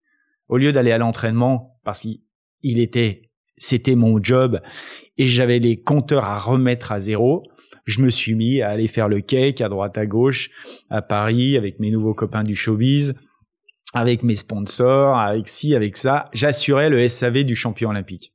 [0.47, 3.26] Au lieu d'aller à l'entraînement, parce qu'il était,
[3.57, 4.61] c'était mon job
[5.17, 7.43] et j'avais les compteurs à remettre à zéro,
[7.85, 10.49] je me suis mis à aller faire le cake à droite à gauche
[10.89, 13.15] à Paris avec mes nouveaux copains du showbiz,
[13.93, 16.25] avec mes sponsors, avec ci, avec ça.
[16.33, 18.33] J'assurais le SAV du champion olympique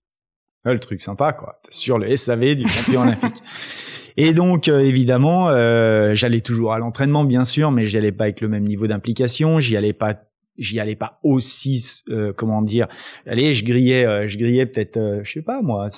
[0.71, 1.61] le truc sympa, quoi.
[1.71, 3.43] Sur le SAV du champion olympique.
[4.17, 8.25] Et donc, euh, évidemment, euh, j'allais toujours à l'entraînement, bien sûr, mais j'y allais pas
[8.25, 9.59] avec le même niveau d'implication.
[9.59, 10.15] J'y allais pas,
[10.57, 12.89] j'y allais pas aussi, euh, comment dire.
[13.27, 15.89] Allez, je grillais, je grillais peut-être, je sais pas moi,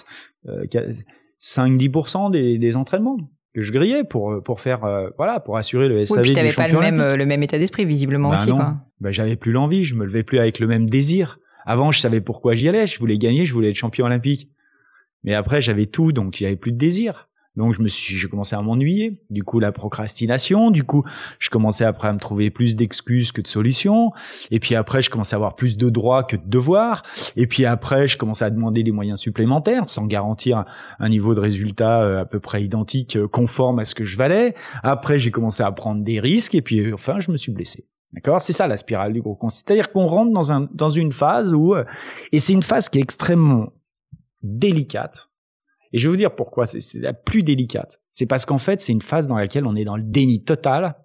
[1.41, 3.17] 5-10% des, des entraînements
[3.55, 4.81] que je grillais pour pour faire
[5.17, 7.85] voilà pour assurer le SAV oui, puis t'avais pas le même le même état d'esprit
[7.85, 8.79] visiblement bah aussi quoi.
[9.01, 11.39] Bah j'avais plus l'envie, je me levais plus avec le même désir.
[11.67, 14.51] Avant, je savais pourquoi j'y allais, je voulais gagner, je voulais être champion olympique.
[15.23, 17.29] Mais après, j'avais tout, donc avait plus de désir.
[17.57, 19.23] Donc je me suis, j'ai commencé à m'ennuyer.
[19.31, 20.71] Du coup, la procrastination.
[20.71, 21.05] Du coup,
[21.39, 24.13] je commençais après à me trouver plus d'excuses que de solutions.
[24.51, 27.05] Et puis après, je commençais à avoir plus de droits que de devoirs.
[27.37, 30.65] Et puis après, je commençais à demander des moyens supplémentaires sans garantir
[30.99, 34.17] un niveau de résultat euh, à peu près identique, euh, conforme à ce que je
[34.17, 34.55] valais.
[34.83, 36.57] Après, j'ai commencé à prendre des risques.
[36.57, 37.87] Et puis enfin, je me suis blessé.
[38.13, 38.41] D'accord?
[38.41, 39.49] C'est ça la spirale du gros con.
[39.49, 41.75] C'est-à-dire qu'on rentre dans, un, dans une phase où...
[41.75, 41.85] Euh,
[42.33, 43.73] et c'est une phase qui est extrêmement
[44.43, 45.31] délicate
[45.95, 48.01] et je vais vous dire pourquoi c'est la plus délicate.
[48.11, 50.97] C'est parce qu'en fait, c'est une phase dans laquelle on est dans le déni total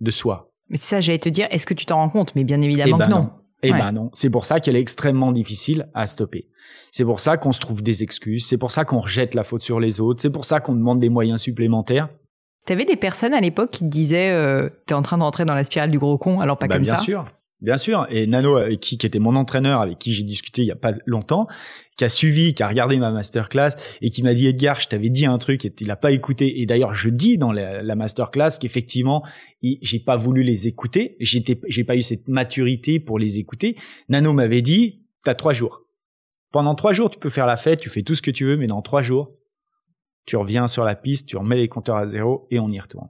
[0.00, 0.52] de soi.
[0.68, 2.34] Mais ça, j'allais te dire, est-ce que tu t'en rends compte?
[2.34, 3.30] Mais bien évidemment eh ben que non.
[3.62, 6.50] Eh ben non, c'est pour ça qu'elle est extrêmement difficile à stopper.
[6.92, 9.62] C'est pour ça qu'on se trouve des excuses, c'est pour ça qu'on rejette la faute
[9.62, 12.10] sur les autres, c'est pour ça qu'on demande des moyens supplémentaires.
[12.66, 15.54] T'avais des personnes à l'époque qui te disaient euh, t'es en train de rentrer dans
[15.54, 17.00] la spirale du gros con, alors pas bah, comme bien ça?
[17.00, 17.24] Bien sûr,
[17.62, 20.70] Bien sûr, et Nano, qui, qui était mon entraîneur, avec qui j'ai discuté il y
[20.70, 21.46] a pas longtemps,
[21.96, 23.70] qui a suivi, qui a regardé ma masterclass
[24.02, 26.60] et qui m'a dit Edgar, je t'avais dit un truc et il a pas écouté.
[26.60, 29.24] Et d'ailleurs, je dis dans la, la masterclass qu'effectivement,
[29.62, 33.76] j'ai pas voulu les écouter, j'ai pas eu cette maturité pour les écouter.
[34.10, 35.80] Nano m'avait dit, t'as trois jours.
[36.52, 38.58] Pendant trois jours, tu peux faire la fête, tu fais tout ce que tu veux,
[38.58, 39.32] mais dans trois jours,
[40.26, 43.08] tu reviens sur la piste, tu remets les compteurs à zéro et on y retourne.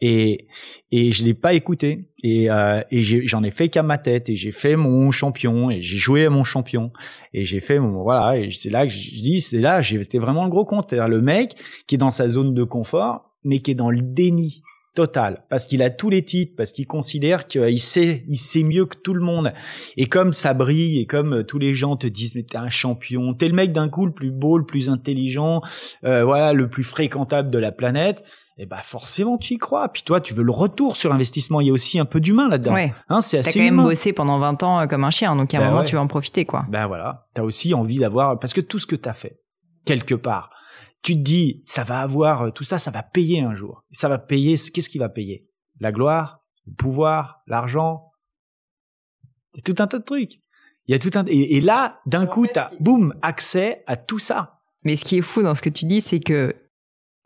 [0.00, 0.46] Et
[0.90, 2.10] et je l'ai pas écouté.
[2.22, 4.28] Et euh, et j'en ai, fait qu'à ma tête.
[4.28, 5.70] Et j'ai fait mon champion.
[5.70, 6.92] Et j'ai joué à mon champion.
[7.34, 8.38] Et j'ai fait mon voilà.
[8.38, 11.20] Et c'est là que je dis c'est là été vraiment le gros compte c'est-à-dire le
[11.20, 11.54] mec
[11.86, 14.62] qui est dans sa zone de confort mais qui est dans le déni
[14.94, 15.44] total.
[15.48, 18.96] Parce qu'il a tous les titres parce qu'il considère qu'il sait il sait mieux que
[18.96, 19.52] tout le monde.
[19.96, 23.34] Et comme ça brille et comme tous les gens te disent mais t'es un champion.
[23.34, 25.62] T'es le mec d'un coup le plus beau le plus intelligent
[26.04, 28.24] euh, voilà le plus fréquentable de la planète
[28.58, 29.88] eh ben forcément tu y crois.
[29.88, 31.60] Puis toi, tu veux le retour sur investissement.
[31.60, 32.74] Il y a aussi un peu d'humain là-dedans.
[32.74, 32.92] Ouais.
[33.08, 33.52] Hein, c'est assez.
[33.52, 35.66] T'as quand même bossé pendant 20 ans euh, comme un chien, donc à un Ben
[35.68, 35.86] moment ouais.
[35.86, 36.66] tu vas en profiter, quoi.
[36.68, 37.28] Ben voilà.
[37.34, 39.40] T'as aussi envie d'avoir parce que tout ce que t'as fait
[39.84, 40.50] quelque part,
[41.02, 43.84] tu te dis ça va avoir tout ça, ça va payer un jour.
[43.92, 44.56] Ça va payer.
[44.56, 45.46] Qu'est-ce qui va payer?
[45.78, 48.10] La gloire, le pouvoir, l'argent.
[49.54, 50.40] Il y a tout un tas de trucs.
[50.86, 54.18] Il y a tout un et, et là d'un coup t'as boum accès à tout
[54.18, 54.58] ça.
[54.84, 56.54] Mais ce qui est fou dans ce que tu dis, c'est que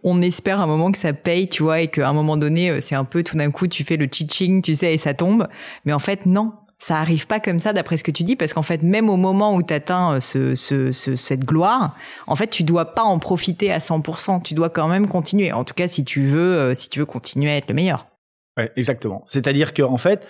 [0.04, 2.80] on espère un moment que ça paye, tu vois, et qu'à un moment donné, euh,
[2.80, 5.48] c'est un peu tout d'un coup, tu fais le teaching, tu sais, et ça tombe.
[5.84, 6.52] Mais en fait, non.
[6.78, 9.16] Ça arrive pas comme ça d'après ce que tu dis, parce qu'en fait, même au
[9.16, 13.20] moment où tu atteins ce, ce, ce, cette gloire, en fait, tu dois pas en
[13.20, 14.42] profiter à 100%.
[14.42, 15.52] Tu dois quand même continuer.
[15.52, 18.08] En tout cas, si tu veux, euh, si tu veux continuer à être le meilleur.
[18.56, 19.22] Ouais, exactement.
[19.24, 20.26] C'est-à-dire que en fait,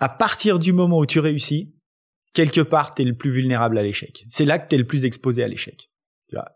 [0.00, 1.74] à partir du moment où tu réussis,
[2.32, 4.24] quelque part, tu es le plus vulnérable à l'échec.
[4.28, 5.91] C'est là que tu es le plus exposé à l'échec.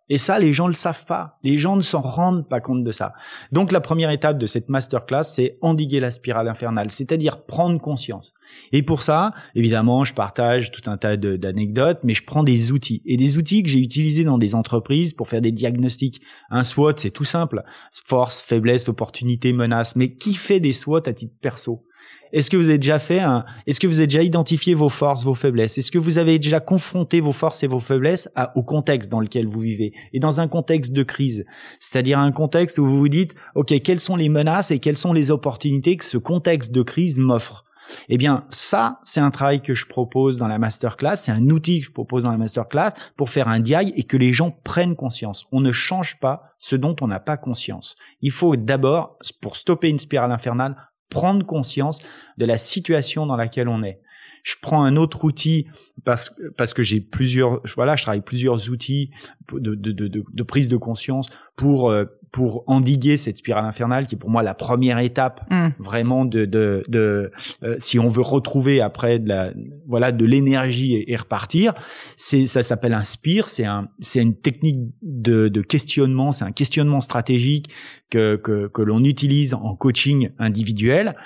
[0.09, 1.39] Et ça, les gens le savent pas.
[1.43, 3.13] Les gens ne s'en rendent pas compte de ça.
[3.53, 8.33] Donc, la première étape de cette masterclass, c'est endiguer la spirale infernale, c'est-à-dire prendre conscience.
[8.73, 13.03] Et pour ça, évidemment, je partage tout un tas d'anecdotes, mais je prends des outils.
[13.07, 16.21] Et des outils que j'ai utilisés dans des entreprises pour faire des diagnostics.
[16.51, 17.63] Un SWOT, c'est tout simple.
[18.05, 19.97] Force, faiblesse, opportunité, menace.
[19.97, 21.85] Mais qui fait des SWOT à titre perso?
[22.33, 25.25] Est-ce que vous avez déjà fait un, est-ce que vous avez déjà identifié vos forces,
[25.25, 25.79] vos faiblesses?
[25.79, 29.47] Est-ce que vous avez déjà confronté vos forces et vos faiblesses au contexte dans lequel
[29.47, 29.93] vous vivez?
[30.13, 31.45] Et dans un contexte de crise.
[31.81, 35.13] C'est-à-dire un contexte où vous vous dites, OK, quelles sont les menaces et quelles sont
[35.13, 37.65] les opportunités que ce contexte de crise m'offre?
[38.09, 41.81] Eh bien, ça, c'est un travail que je propose dans la masterclass, c'est un outil
[41.81, 44.97] que je propose dans la masterclass pour faire un diag et que les gens prennent
[44.97, 45.47] conscience.
[45.53, 47.97] On ne change pas ce dont on n'a pas conscience.
[48.21, 50.77] Il faut d'abord, pour stopper une spirale infernale,
[51.09, 52.01] prendre conscience
[52.37, 54.01] de la situation dans laquelle on est.
[54.43, 55.67] Je prends un autre outil
[56.05, 59.11] parce, parce que j'ai plusieurs, voilà, je travaille plusieurs outils
[59.53, 64.15] de, de, de, de, prise de conscience pour, euh, pour endiguer cette spirale infernale qui
[64.15, 65.69] est pour moi la première étape Mm.
[65.79, 67.31] vraiment de, de, de
[67.63, 69.53] euh, si on veut retrouver après de la,
[69.87, 71.75] voilà, de l'énergie et, et repartir.
[72.17, 76.53] C'est, ça s'appelle un spire, c'est un, c'est une technique de, de questionnement, c'est un
[76.53, 77.69] questionnement stratégique
[78.11, 81.17] que, que, que l'on utilise en coaching individuel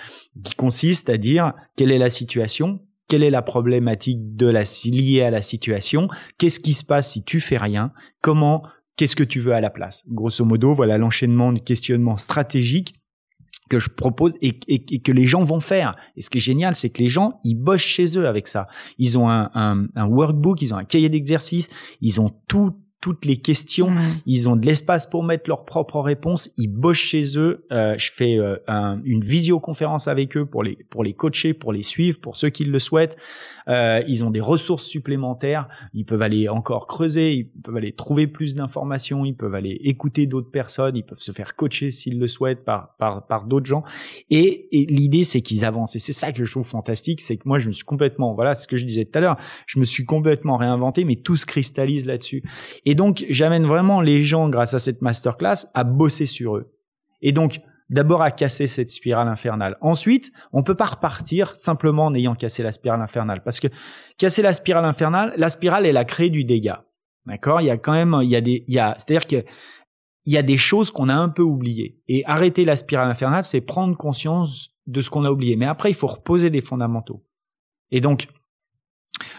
[0.44, 5.22] qui consiste à dire quelle est la situation, quelle est la problématique de la liée
[5.22, 7.92] à la situation, qu'est-ce qui se passe si tu fais rien,
[8.22, 8.62] comment,
[8.96, 10.04] qu'est-ce que tu veux à la place?
[10.08, 12.94] Grosso modo, voilà l'enchaînement de questionnement stratégique
[13.68, 14.52] que je propose et,
[15.00, 15.96] que les gens vont faire.
[16.16, 18.68] Et ce qui est génial, c'est que les gens, ils bossent chez eux avec ça.
[18.98, 21.68] Ils ont un, un, un workbook, ils ont un cahier d'exercice,
[22.00, 23.90] ils ont tout toutes les questions.
[23.90, 24.00] Mmh.
[24.26, 26.50] Ils ont de l'espace pour mettre leurs propres réponses.
[26.56, 27.64] Ils bossent chez eux.
[27.72, 31.72] Euh, je fais euh, un, une visioconférence avec eux pour les pour les coacher, pour
[31.72, 33.16] les suivre, pour ceux qui le souhaitent.
[33.70, 35.68] Euh, ils ont des ressources supplémentaires.
[35.94, 37.32] Ils peuvent aller encore creuser.
[37.32, 39.24] Ils peuvent aller trouver plus d'informations.
[39.24, 40.96] Ils peuvent aller écouter d'autres personnes.
[40.96, 43.84] Ils peuvent se faire coacher s'ils le souhaitent par par par d'autres gens.
[44.28, 45.96] Et, et l'idée c'est qu'ils avancent.
[45.96, 48.54] Et c'est ça que je trouve fantastique, c'est que moi je me suis complètement voilà,
[48.54, 49.36] ce que je disais tout à l'heure.
[49.66, 52.42] Je me suis complètement réinventé, mais tout se cristallise là-dessus.
[52.84, 56.72] Et donc, j'amène vraiment les gens, grâce à cette masterclass, à bosser sur eux.
[57.22, 59.76] Et donc, d'abord à casser cette spirale infernale.
[59.80, 63.68] Ensuite, on peut pas repartir simplement en ayant cassé la spirale infernale, parce que
[64.16, 66.84] casser la spirale infernale, la spirale, elle a créé du dégât.
[67.26, 67.60] D'accord?
[67.60, 69.44] Il y a quand même, il y a des, il y a, c'est-à-dire que
[70.26, 71.98] il y a des choses qu'on a un peu oubliées.
[72.06, 75.56] Et arrêter la spirale infernale, c'est prendre conscience de ce qu'on a oublié.
[75.56, 77.24] Mais après, il faut reposer des fondamentaux.
[77.90, 78.28] Et donc,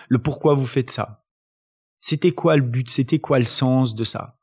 [0.10, 1.24] le pourquoi vous faites ça?
[2.00, 2.90] C'était quoi le but?
[2.90, 4.40] C'était quoi le sens de ça?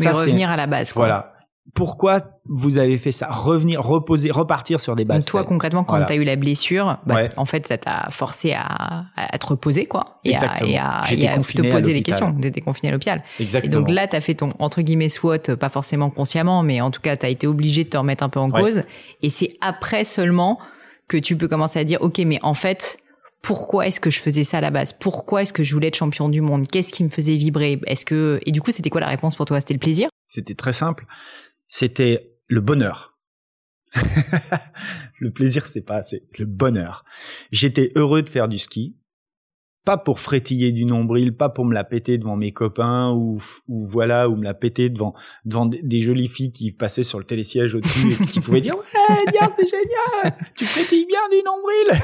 [0.00, 0.92] Mais revenir à la base.
[0.92, 1.06] Quoi.
[1.06, 1.37] Voilà
[1.74, 3.28] pourquoi vous avez fait ça?
[3.30, 5.24] Revenir, reposer, repartir sur des bases.
[5.24, 8.52] Donc toi, concrètement, quand tu as eu la blessure, bah, en fait, ça t'a forcé
[8.52, 10.20] à, à, te reposer, quoi.
[10.24, 11.02] Et à, et à,
[11.38, 12.34] te poser les questions.
[12.34, 13.22] T'étais confiné à l'hôpital.
[13.38, 13.72] Exactement.
[13.72, 16.90] Et donc là, tu as fait ton, entre guillemets, SWOT, pas forcément consciemment, mais en
[16.90, 18.82] tout cas, tu as été obligé de te remettre un peu en cause.
[19.22, 20.58] Et c'est après seulement
[21.06, 22.98] que tu peux commencer à dire, OK, mais en fait,
[23.42, 24.92] pourquoi est-ce que je faisais ça à la base?
[24.92, 26.66] Pourquoi est-ce que je voulais être champion du monde?
[26.66, 27.80] Qu'est-ce qui me faisait vibrer?
[27.86, 29.60] Est-ce que et du coup c'était quoi la réponse pour toi?
[29.60, 30.08] C'était le plaisir?
[30.26, 31.06] C'était très simple
[31.68, 33.18] c'était le bonheur.
[35.18, 36.26] le plaisir, c'est pas assez.
[36.38, 37.04] Le bonheur.
[37.52, 38.96] J'étais heureux de faire du ski.
[39.84, 43.86] Pas pour frétiller du nombril, pas pour me la péter devant mes copains ou, ou
[43.86, 45.14] voilà, ou me la péter devant,
[45.46, 48.76] devant des, jolies filles qui passaient sur le télésiège au-dessus et qui pouvaient dire
[49.08, 52.02] ouais, Diane, c'est génial, tu frétilles bien du nombril.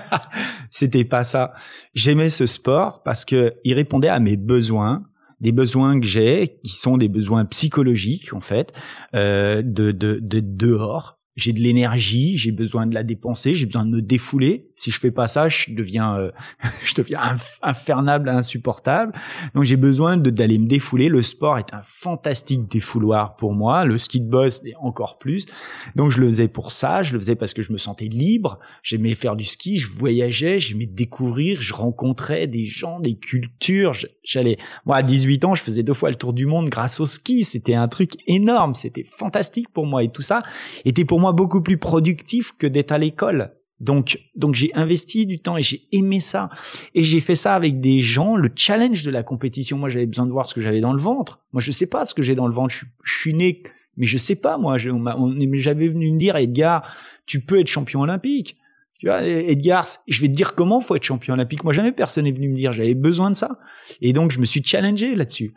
[0.70, 1.54] C'était pas ça.
[1.92, 5.02] J'aimais ce sport parce que il répondait à mes besoins
[5.44, 8.72] des besoins que j'ai, qui sont des besoins psychologiques en fait,
[9.14, 13.84] euh, de, de, de dehors, j'ai de l'énergie, j'ai besoin de la dépenser, j'ai besoin
[13.84, 14.70] de me défouler.
[14.74, 16.30] Si je fais pas ça, je deviens, euh,
[16.84, 19.12] je deviens infernable, insupportable.
[19.54, 21.08] Donc j'ai besoin d'aller me défouler.
[21.08, 23.84] Le sport est un fantastique défouloir pour moi.
[23.84, 25.46] Le ski de boss est encore plus.
[25.94, 27.02] Donc je le faisais pour ça.
[27.02, 28.58] Je le faisais parce que je me sentais libre.
[28.82, 29.78] J'aimais faire du ski.
[29.78, 30.58] Je voyageais.
[30.58, 31.60] J'aimais découvrir.
[31.60, 33.92] Je rencontrais des gens, des cultures.
[34.22, 37.06] J'allais, moi à 18 ans, je faisais deux fois le tour du monde grâce au
[37.06, 37.44] ski.
[37.44, 38.74] C'était un truc énorme.
[38.74, 40.42] C'était fantastique pour moi et tout ça
[40.84, 43.52] était pour moi beaucoup plus productif que d'être à l'école.
[43.80, 46.48] Donc, donc j'ai investi du temps et j'ai aimé ça.
[46.94, 48.36] Et j'ai fait ça avec des gens.
[48.36, 51.00] Le challenge de la compétition, moi, j'avais besoin de voir ce que j'avais dans le
[51.00, 51.40] ventre.
[51.52, 52.74] Moi, je sais pas ce que j'ai dans le ventre.
[52.74, 53.62] Je, je, suis né,
[53.96, 54.58] mais je sais pas.
[54.58, 56.88] Moi, j'avais venu me dire, Edgar,
[57.26, 58.56] tu peux être champion olympique.
[59.04, 61.62] Tu vois, Edgar, je vais te dire comment faut être champion olympique.
[61.62, 62.72] Moi, jamais personne n'est venu me dire.
[62.72, 63.58] J'avais besoin de ça.
[64.00, 65.52] Et donc, je me suis challengé là-dessus.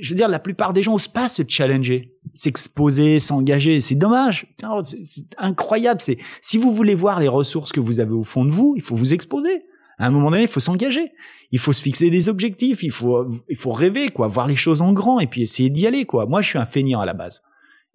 [0.00, 3.80] Je veux dire, la plupart des gens osent pas se challenger, s'exposer, s'engager.
[3.80, 4.52] C'est dommage.
[4.82, 6.00] C'est incroyable.
[6.00, 8.82] C'est si vous voulez voir les ressources que vous avez au fond de vous, il
[8.82, 9.62] faut vous exposer.
[9.98, 11.12] À un moment donné, il faut s'engager.
[11.52, 12.82] Il faut se fixer des objectifs.
[12.82, 15.86] Il faut, il faut rêver, quoi, voir les choses en grand et puis essayer d'y
[15.86, 16.26] aller, quoi.
[16.26, 17.42] Moi, je suis un feignant à la base.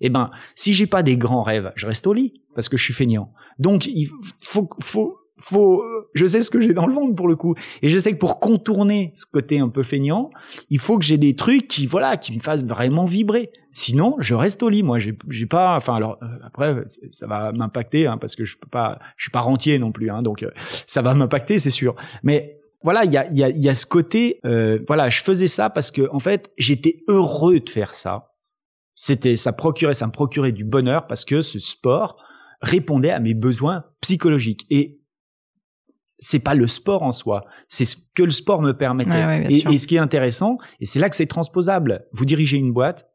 [0.03, 2.83] Eh ben, si j'ai pas des grands rêves, je reste au lit parce que je
[2.83, 3.33] suis feignant.
[3.57, 4.07] Donc, il
[4.41, 7.89] faut, faut, faut, je sais ce que j'ai dans le ventre pour le coup, et
[7.89, 10.29] je sais que pour contourner ce côté un peu feignant,
[10.69, 13.49] il faut que j'ai des trucs qui, voilà, qui me fassent vraiment vibrer.
[13.71, 14.83] Sinon, je reste au lit.
[14.83, 18.57] Moi, j'ai, j'ai pas, enfin, alors euh, après, ça va m'impacter hein, parce que je
[18.57, 20.51] peux pas, je suis pas rentier non plus, hein, donc euh,
[20.85, 21.95] ça va m'impacter, c'est sûr.
[22.21, 25.47] Mais voilà, il y a, y, a, y a ce côté, euh, voilà, je faisais
[25.47, 28.32] ça parce que en fait, j'étais heureux de faire ça
[28.95, 32.23] c'était, ça procurait, ça me procurait du bonheur parce que ce sport
[32.62, 34.65] répondait à mes besoins psychologiques.
[34.69, 34.99] Et
[36.19, 39.47] c'est pas le sport en soi, c'est ce que le sport me permettait.
[39.49, 42.06] et, et, ce qui est intéressant, et c'est là que c'est transposable.
[42.13, 43.12] Vous dirigez une boîte,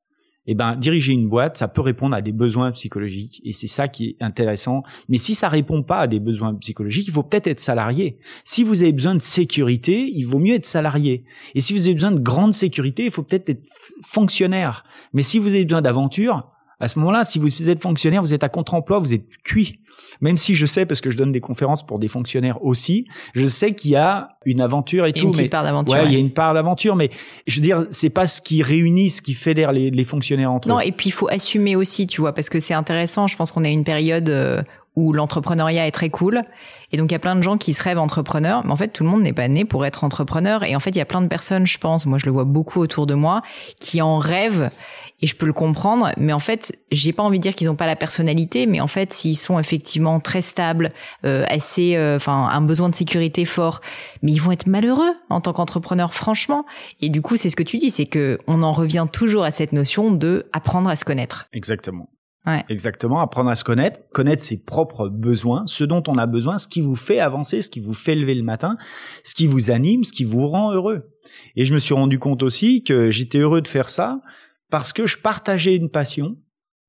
[0.50, 3.86] eh ben diriger une boîte, ça peut répondre à des besoins psychologiques et c'est ça
[3.86, 4.82] qui est intéressant.
[5.08, 8.18] Mais si ça répond pas à des besoins psychologiques, il faut peut-être être salarié.
[8.44, 11.24] Si vous avez besoin de sécurité, il vaut mieux être salarié.
[11.54, 13.68] Et si vous avez besoin de grande sécurité, il faut peut-être être
[14.02, 14.84] fonctionnaire.
[15.12, 16.40] Mais si vous avez besoin d'aventure,
[16.80, 19.80] à ce moment-là, si vous êtes fonctionnaire, vous êtes à contre-emploi, vous êtes cuit.
[20.20, 23.46] Même si je sais, parce que je donne des conférences pour des fonctionnaires aussi, je
[23.46, 25.26] sais qu'il y a une aventure et, tout.
[25.26, 25.94] Une mais part d'aventure.
[25.94, 27.10] Ouais, il y a une part d'aventure, mais
[27.46, 30.68] je veux dire, c'est pas ce qui réunit, ce qui fédère les, les fonctionnaires entre
[30.68, 30.72] eux.
[30.72, 33.26] Non, et puis il faut assumer aussi, tu vois, parce que c'est intéressant.
[33.26, 34.62] Je pense qu'on a une période euh,
[34.98, 36.42] où l'entrepreneuriat est très cool.
[36.90, 38.64] Et donc, il y a plein de gens qui se rêvent entrepreneurs.
[38.64, 40.64] Mais en fait, tout le monde n'est pas né pour être entrepreneur.
[40.64, 42.42] Et en fait, il y a plein de personnes, je pense, moi, je le vois
[42.42, 43.42] beaucoup autour de moi,
[43.80, 44.70] qui en rêvent
[45.20, 47.74] et je peux le comprendre mais en fait j'ai pas envie de dire qu'ils ont
[47.74, 50.90] pas la personnalité mais en fait s'ils sont effectivement très stables
[51.24, 53.80] euh, assez euh, enfin un besoin de sécurité fort
[54.22, 56.64] mais ils vont être malheureux en tant qu'entrepreneur franchement
[57.00, 59.50] et du coup c'est ce que tu dis c'est que on en revient toujours à
[59.50, 62.08] cette notion de apprendre à se connaître exactement
[62.48, 62.64] Ouais.
[62.70, 66.66] Exactement, apprendre à se connaître, connaître ses propres besoins, ce dont on a besoin, ce
[66.66, 68.78] qui vous fait avancer, ce qui vous fait lever le matin,
[69.22, 71.10] ce qui vous anime, ce qui vous rend heureux.
[71.56, 74.22] Et je me suis rendu compte aussi que j'étais heureux de faire ça
[74.70, 76.36] parce que je partageais une passion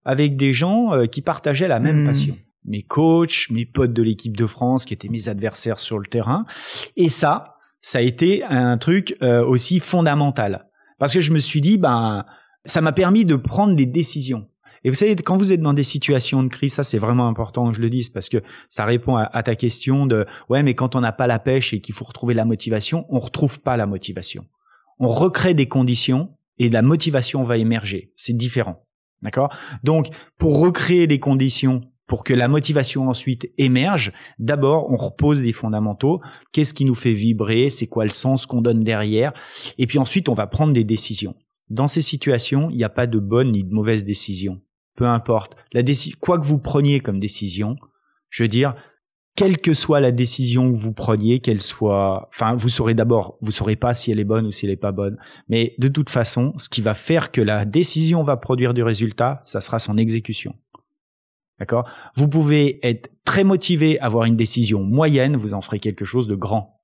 [0.06, 2.08] avec des gens euh, qui partageaient la même hmm.
[2.08, 2.38] passion.
[2.66, 6.46] Mes coachs, mes potes de l'équipe de France qui étaient mes adversaires sur le terrain.
[6.96, 10.70] Et ça, ça a été un truc euh, aussi fondamental.
[11.00, 12.26] Parce que je me suis dit, ben,
[12.66, 14.48] ça m'a permis de prendre des décisions.
[14.84, 17.70] Et vous savez, quand vous êtes dans des situations de crise, ça c'est vraiment important
[17.70, 18.38] que je le dise parce que
[18.70, 21.82] ça répond à, ta question de ouais, mais quand on n'a pas la pêche et
[21.82, 24.46] qu'il faut retrouver la motivation, on retrouve pas la motivation.
[25.00, 28.12] On recrée des conditions et la motivation va émerger.
[28.16, 28.86] C'est différent.
[29.22, 29.54] D'accord?
[29.84, 30.08] Donc,
[30.38, 36.20] pour recréer des conditions pour que la motivation ensuite émerge, d'abord, on repose des fondamentaux.
[36.52, 37.70] Qu'est-ce qui nous fait vibrer?
[37.70, 39.32] C'est quoi le sens qu'on donne derrière?
[39.78, 41.36] Et puis ensuite, on va prendre des décisions.
[41.70, 44.60] Dans ces situations, il n'y a pas de bonne ni de mauvaise décision.
[45.00, 45.56] Peu importe.
[45.72, 45.82] La
[46.20, 47.78] quoi que vous preniez comme décision,
[48.30, 48.76] je veux dire,
[49.38, 53.52] quelle que soit la décision que vous preniez, qu'elle soit, enfin, vous saurez d'abord, vous
[53.52, 55.16] saurez pas si elle est bonne ou si elle est pas bonne.
[55.48, 59.42] Mais de toute façon, ce qui va faire que la décision va produire du résultat,
[59.46, 60.54] ça sera son exécution.
[61.60, 61.90] D'accord?
[62.16, 66.36] Vous pouvez être très motivé, avoir une décision moyenne, vous en ferez quelque chose de
[66.36, 66.79] grand.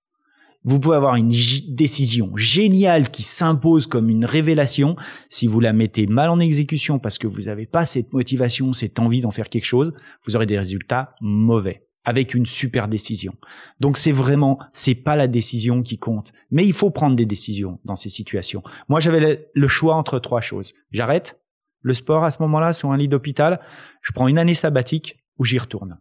[0.68, 4.95] Vous pouvez avoir une décision géniale qui s'impose comme une révélation.
[5.30, 8.97] Si vous la mettez mal en exécution parce que vous n'avez pas cette motivation, cette
[8.97, 9.93] envie d'en faire quelque chose,
[10.26, 13.36] vous aurez des résultats mauvais avec une super décision.
[13.80, 17.80] Donc c'est vraiment, c'est pas la décision qui compte, mais il faut prendre des décisions
[17.86, 18.63] dans ces situations.
[18.89, 20.74] Moi, j'avais le choix entre trois choses.
[20.91, 21.39] J'arrête,
[21.82, 23.59] le sport à ce moment-là sur un lit d'hôpital,
[24.01, 25.99] je prends une année sabbatique ou j'y retourne.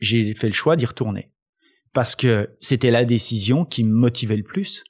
[0.00, 1.30] J'ai fait le choix d'y retourner
[1.92, 4.84] parce que c'était la décision qui me motivait le plus.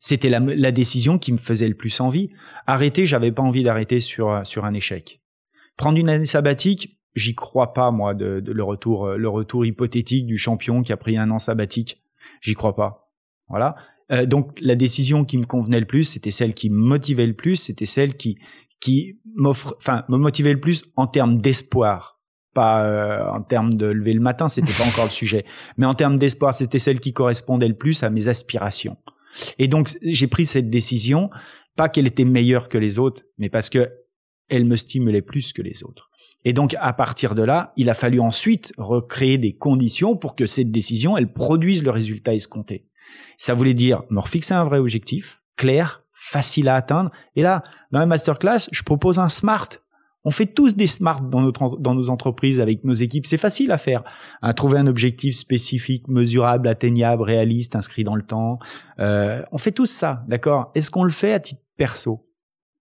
[0.00, 2.30] C'était la, décision qui me faisait le plus envie.
[2.66, 5.22] Arrêter, j'avais pas envie d'arrêter sur sur un échec.
[5.76, 10.36] Prendre une année sabbatique, j'y crois pas moi de, le retour le retour hypothétique du
[10.36, 12.02] champion qui a pris un an sabbatique.
[12.42, 13.10] J'y crois pas.
[13.48, 13.76] Voilà.
[14.12, 17.34] Euh, donc la décision qui me convenait le plus, c'était celle qui me motivait le
[17.34, 18.38] plus, c'était celle qui
[18.80, 22.13] qui m'offre, enfin, me motivait le plus en termes d'espoir,
[22.54, 25.44] pas euh, en termes de lever le matin, c'était pas encore le sujet,
[25.76, 28.96] mais en termes d'espoir, c'était celle qui correspondait le plus à mes aspirations.
[29.58, 31.30] Et donc j'ai pris cette décision,
[31.76, 33.90] pas qu'elle était meilleure que les autres, mais parce que
[34.48, 36.10] elle me stimulait plus que les autres.
[36.44, 40.46] Et donc à partir de là, il a fallu ensuite recréer des conditions pour que
[40.46, 42.86] cette décision, elle produise le résultat escompté.
[43.38, 47.10] Ça voulait dire me fixer un vrai objectif, clair, facile à atteindre.
[47.36, 49.68] Et là, dans la masterclass, je propose un smart.
[50.24, 53.26] On fait tous des smart dans, notre, dans nos entreprises avec nos équipes.
[53.26, 54.02] C'est facile à faire.
[54.40, 58.58] À trouver un objectif spécifique, mesurable, atteignable, réaliste, inscrit dans le temps.
[59.00, 60.70] Euh, on fait tous ça, d'accord?
[60.74, 62.26] Est-ce qu'on le fait à titre perso?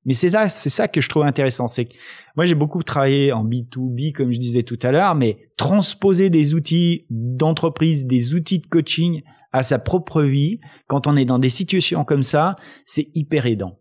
[0.06, 1.68] Mais c'est là, c'est ça que je trouve intéressant.
[1.68, 1.94] C'est que
[2.36, 6.54] moi, j'ai beaucoup travaillé en B2B, comme je disais tout à l'heure, mais transposer des
[6.54, 9.22] outils d'entreprise, des outils de coaching
[9.54, 13.78] à sa propre vie, quand on est dans des situations comme ça, c'est hyper aidant.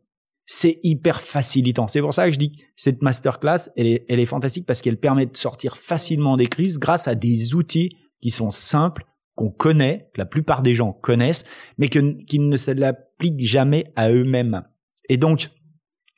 [0.55, 1.89] C'est hyper facilitant.
[1.89, 4.83] C'est pour ça que je dis que cette masterclass, elle est, elle est fantastique parce
[4.83, 9.49] qu'elle permet de sortir facilement des crises grâce à des outils qui sont simples, qu'on
[9.49, 11.45] connaît, que la plupart des gens connaissent,
[11.79, 14.63] mais que, qui ne se l'appliquent jamais à eux-mêmes.
[15.09, 15.49] Et donc,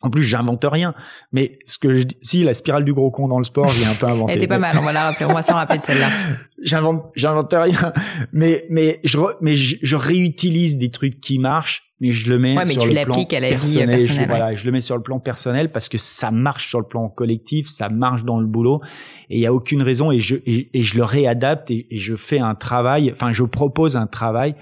[0.04, 0.92] en plus, j'invente rien.
[1.32, 3.86] Mais ce que je dis, si la spirale du gros con dans le sport, j'ai
[3.86, 4.32] un peu inventé.
[4.32, 4.76] Elle était pas mal.
[4.78, 5.24] On va la rappeler.
[5.24, 6.10] On va s'en rappeler de celle-là.
[6.62, 7.92] j'invente, j'invente rien.
[8.30, 12.84] Mais, mais je, mais je, réutilise des trucs qui marchent, mais je le mets sur
[12.84, 13.98] le plan à la personnel.
[13.98, 16.80] Vie je, Voilà, je le mets sur le plan personnel parce que ça marche sur
[16.80, 18.82] le plan collectif, ça marche dans le boulot,
[19.30, 20.12] et il y a aucune raison.
[20.12, 23.10] Et je, et, je le réadapte et, et je fais un travail.
[23.10, 24.54] Enfin, je propose un travail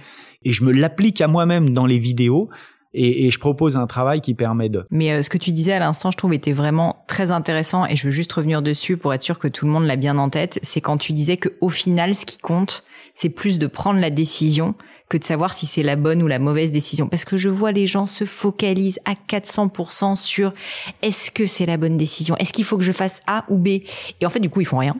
[0.45, 2.49] et je me l'applique à moi-même dans les vidéos
[2.95, 4.84] et, et, je propose un travail qui permet de.
[4.90, 7.97] Mais euh, ce que tu disais à l'instant, je trouve était vraiment très intéressant et
[7.97, 10.28] je veux juste revenir dessus pour être sûr que tout le monde l'a bien en
[10.28, 10.59] tête.
[10.62, 12.84] C'est quand tu disais que au final, ce qui compte,
[13.14, 14.74] c'est plus de prendre la décision
[15.12, 17.06] que de savoir si c'est la bonne ou la mauvaise décision.
[17.06, 20.54] Parce que je vois les gens se focalisent à 400% sur
[21.02, 22.34] est-ce que c'est la bonne décision?
[22.38, 23.68] Est-ce qu'il faut que je fasse A ou B?
[23.68, 24.96] Et en fait, du coup, ils font rien.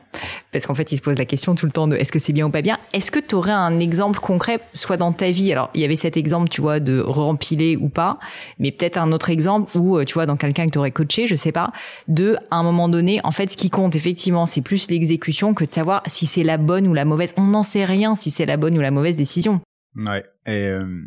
[0.53, 2.35] Parce qu'en fait, ils se posent la question tout le temps de est-ce que c'est
[2.35, 2.77] bien ou pas bien?
[2.93, 5.51] Est-ce que tu aurais un exemple concret, soit dans ta vie?
[5.51, 8.19] Alors, il y avait cet exemple, tu vois, de rempiler ou pas,
[8.59, 11.27] mais peut-être un autre exemple où, euh, tu vois, dans quelqu'un que tu aurais coaché,
[11.27, 11.73] je sais pas,
[12.09, 15.65] de, à un moment donné, en fait, ce qui compte, effectivement, c'est plus l'exécution que
[15.65, 17.33] de savoir si c'est la bonne ou la mauvaise.
[17.39, 19.63] On n'en sait rien si c'est la bonne ou la mauvaise décision.
[19.97, 20.25] Ouais.
[20.49, 21.03] Euh,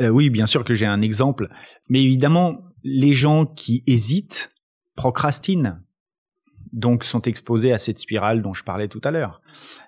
[0.00, 1.48] euh, oui, bien sûr que j'ai un exemple,
[1.88, 4.52] mais évidemment, les gens qui hésitent
[4.94, 5.80] procrastinent,
[6.72, 9.40] donc sont exposés à cette spirale dont je parlais tout à l'heure.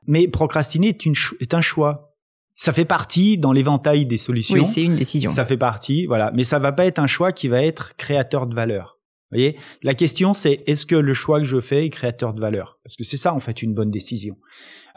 [0.06, 2.14] Mais procrastiner est, une est un choix.
[2.54, 4.56] Ça fait partie dans l'éventail des solutions.
[4.56, 5.30] Oui, c'est une décision.
[5.30, 6.32] Ça fait partie, voilà.
[6.34, 8.98] Mais ça va pas être un choix qui va être créateur de valeur.
[9.30, 12.40] Vous voyez, la question c'est est-ce que le choix que je fais est créateur de
[12.40, 12.78] valeur?
[12.82, 14.38] Parce que c'est ça en fait une bonne décision.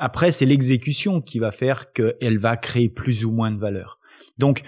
[0.03, 3.99] Après, c'est l'exécution qui va faire qu'elle va créer plus ou moins de valeur.
[4.39, 4.63] Donc,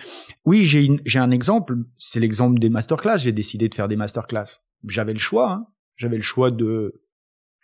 [0.45, 3.17] oui, j'ai un exemple, c'est l'exemple des masterclass.
[3.17, 4.61] J'ai décidé de faire des masterclass.
[4.87, 5.65] J'avais le choix, hein.
[5.95, 7.01] j'avais le choix de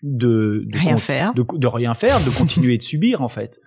[0.01, 3.59] de, rien faire, de, rien faire, de continuer de subir en fait.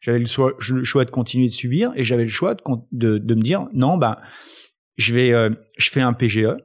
[0.00, 3.18] J'avais le choix, le choix de continuer de subir et j'avais le choix de, de,
[3.18, 4.16] de me dire non, ben
[4.96, 6.56] je vais, euh, je fais un PGE,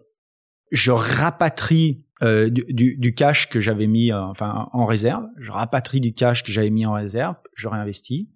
[0.72, 6.00] je rapatrie euh, du, du, cash que j'avais mis euh, enfin en réserve, je rapatrie
[6.00, 8.30] du cash que j'avais mis en réserve, je réinvestis,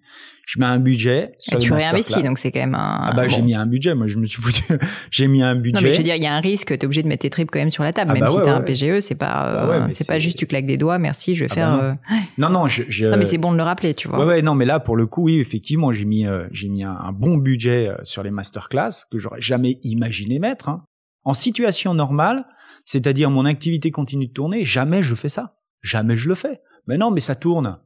[0.46, 1.32] je mets un budget.
[1.38, 3.00] Sur Et tu réinvestis, donc c'est quand même un.
[3.04, 4.64] Ah bah j'ai mis un budget, moi je me suis foutu.
[5.10, 5.76] j'ai mis un budget.
[5.76, 7.30] Non mais je veux dire, il y a un risque, t'es obligé de mettre tes
[7.30, 9.66] tripes quand même sur la table, ah même bah si t'as un PGE, c'est pas,
[9.66, 11.78] bah c'est pas juste tu claques des doigts, merci, je vais ah faire.
[11.78, 11.96] Bah
[12.36, 12.50] non.
[12.50, 12.60] non.
[12.60, 14.18] non, je, non mais c'est bon de le rappeler, tu vois.
[14.18, 17.12] Ouais ouais, non mais là pour le coup, oui, effectivement, j'ai mis j'ai mis un,
[17.12, 20.68] bon budget sur les masterclass que j'aurais jamais imaginé mettre.
[20.68, 20.84] Hein.
[21.24, 22.44] En situation normale,
[22.84, 25.56] c'est-à-dire mon activité continue de tourner, jamais je fais ça.
[25.82, 26.60] Jamais je le fais.
[26.86, 27.78] Mais non, mais ça tourne.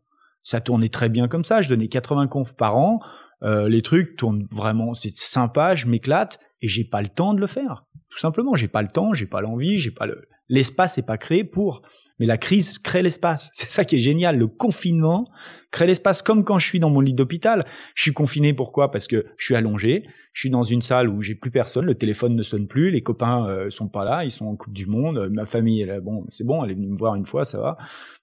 [0.43, 1.63] Ça tournait très bien comme ça.
[1.63, 3.01] Je donnais 80 confs par an.
[3.43, 7.41] Euh, les trucs tournent vraiment, c'est sympa, je m'éclate et j'ai pas le temps de
[7.41, 7.85] le faire.
[8.09, 11.19] Tout simplement, j'ai pas le temps, j'ai pas l'envie, j'ai pas le, l'espace n'est pas
[11.19, 11.83] créé pour.
[12.21, 13.51] Mais la crise crée l'espace.
[13.55, 14.39] C'est ça qui est génial.
[14.39, 15.29] Le confinement
[15.71, 17.65] crée l'espace comme quand je suis dans mon lit d'hôpital.
[17.95, 18.91] Je suis confiné pourquoi?
[18.91, 20.05] Parce que je suis allongé.
[20.33, 21.87] Je suis dans une salle où j'ai plus personne.
[21.87, 22.91] Le téléphone ne sonne plus.
[22.91, 24.25] Les copains euh, sont pas là.
[24.25, 25.29] Ils sont en Coupe du Monde.
[25.33, 26.65] Ma famille, là, bon, c'est bon.
[26.65, 27.77] Elle est venue me voir une fois, ça va,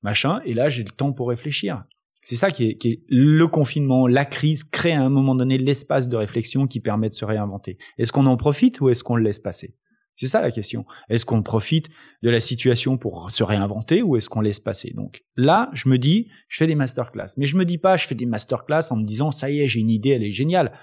[0.03, 0.39] machin.
[0.45, 1.83] Et là, j'ai le temps pour réfléchir.
[2.23, 5.57] C'est ça qui est, qui est, le confinement, la crise crée à un moment donné
[5.57, 7.77] l'espace de réflexion qui permet de se réinventer.
[7.97, 9.75] Est-ce qu'on en profite ou est-ce qu'on le laisse passer?
[10.13, 10.85] C'est ça la question.
[11.09, 11.89] Est-ce qu'on profite
[12.21, 14.91] de la situation pour se réinventer ou est-ce qu'on laisse passer?
[14.95, 17.27] Donc là, je me dis, je fais des masterclass.
[17.37, 19.67] Mais je me dis pas, je fais des masterclass en me disant, ça y est,
[19.67, 20.73] j'ai une idée, elle est géniale.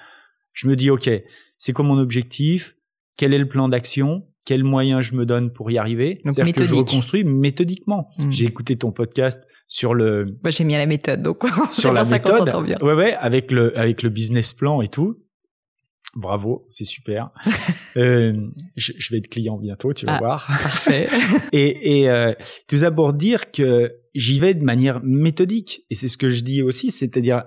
[0.52, 1.10] Je me dis, ok,
[1.58, 2.74] c'est quoi mon objectif?
[3.16, 4.26] Quel est le plan d'action?
[4.44, 6.20] Quels moyens je me donne pour y arriver?
[6.24, 8.08] C'est-à-dire que je reconstruis méthodiquement.
[8.16, 8.30] Hmm.
[8.30, 10.24] J'ai écouté ton podcast sur le.
[10.42, 12.64] Bah, j'ai mis à la méthode, donc sur la méthode.
[12.64, 12.78] Bien.
[12.80, 15.18] Ouais, ouais, avec le avec le business plan et tout.
[16.14, 17.30] Bravo, c'est super.
[17.96, 18.46] euh,
[18.76, 20.46] je, je, vais être client bientôt, tu vas ah, voir.
[20.46, 21.08] Parfait.
[21.52, 22.32] et et euh,
[22.66, 25.84] tout d'abord dire que j'y vais de manière méthodique.
[25.90, 27.44] Et c'est ce que je dis aussi, c'est-à-dire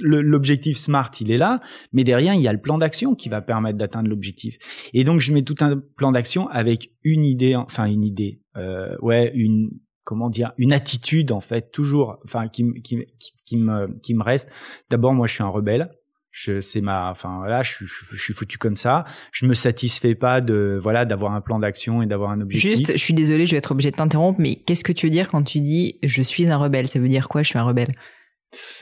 [0.00, 1.60] l'objectif SMART, il est là,
[1.92, 4.56] mais derrière, il y a le plan d'action qui va permettre d'atteindre l'objectif.
[4.94, 8.96] Et donc, je mets tout un plan d'action avec une idée, enfin une idée, euh,
[9.02, 9.70] ouais, une
[10.02, 13.04] comment dire, une attitude en fait, toujours, enfin qui, qui,
[13.44, 14.50] qui me qui me reste.
[14.88, 15.90] D'abord, moi, je suis un rebelle
[16.36, 19.06] je c'est ma enfin voilà je, je, suis foutu comme ça.
[19.32, 22.70] Je me satisfais pas de voilà d'avoir un plan d'action et d'avoir un objectif.
[22.70, 25.10] Juste je suis désolé je vais être obligé de t'interrompre mais qu'est-ce que tu veux
[25.10, 27.62] dire quand tu dis je suis un rebelle ça veut dire quoi je suis un
[27.62, 27.90] rebelle?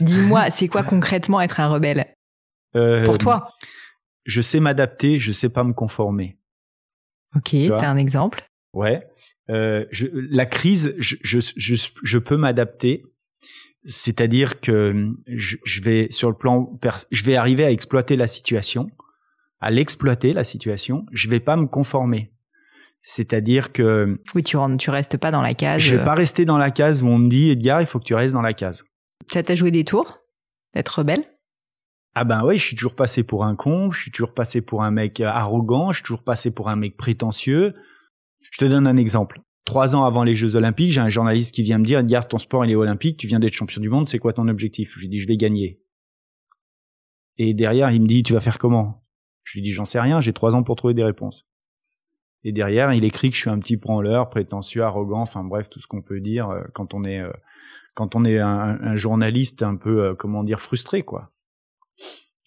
[0.00, 2.06] Dis-moi c'est quoi concrètement être un rebelle?
[2.74, 3.44] Euh, pour toi.
[4.24, 6.36] Je sais m'adapter je sais pas me conformer.
[7.36, 8.48] Ok t'as un exemple?
[8.72, 9.06] Ouais.
[9.48, 13.04] Euh, je, la crise je, je, je, je peux m'adapter
[13.84, 16.78] c'est-à-dire que je, vais sur le plan,
[17.10, 18.90] je vais arriver à exploiter la situation,
[19.60, 21.04] à l'exploiter la situation.
[21.12, 22.32] Je vais pas me conformer.
[23.02, 25.82] C'est-à-dire que oui, tu rentres, tu restes pas dans la case.
[25.82, 26.04] Je vais euh.
[26.04, 28.32] pas rester dans la case où on me dit Edgar, il faut que tu restes
[28.32, 28.84] dans la case.
[29.30, 30.20] Ça t'a joué des tours
[30.74, 31.24] d'être rebelle?
[32.14, 34.84] Ah ben oui, je suis toujours passé pour un con, je suis toujours passé pour
[34.84, 37.74] un mec arrogant, je suis toujours passé pour un mec prétentieux.
[38.40, 39.40] Je te donne un exemple.
[39.64, 42.38] Trois ans avant les Jeux Olympiques, j'ai un journaliste qui vient me dire, regarde, ton
[42.38, 44.94] sport il est olympique, tu viens d'être champion du monde, c'est quoi ton objectif?
[44.94, 45.80] Je lui dis, je vais gagner.
[47.38, 49.04] Et derrière, il me dit, tu vas faire comment?
[49.42, 51.46] Je lui dis, j'en sais rien, j'ai trois ans pour trouver des réponses.
[52.44, 55.80] Et derrière, il écrit que je suis un petit branleur, prétentieux, arrogant, enfin bref, tout
[55.80, 57.32] ce qu'on peut dire euh, quand on est euh,
[57.94, 61.32] quand on est un, journaliste un peu, euh, comment dire, frustré, quoi.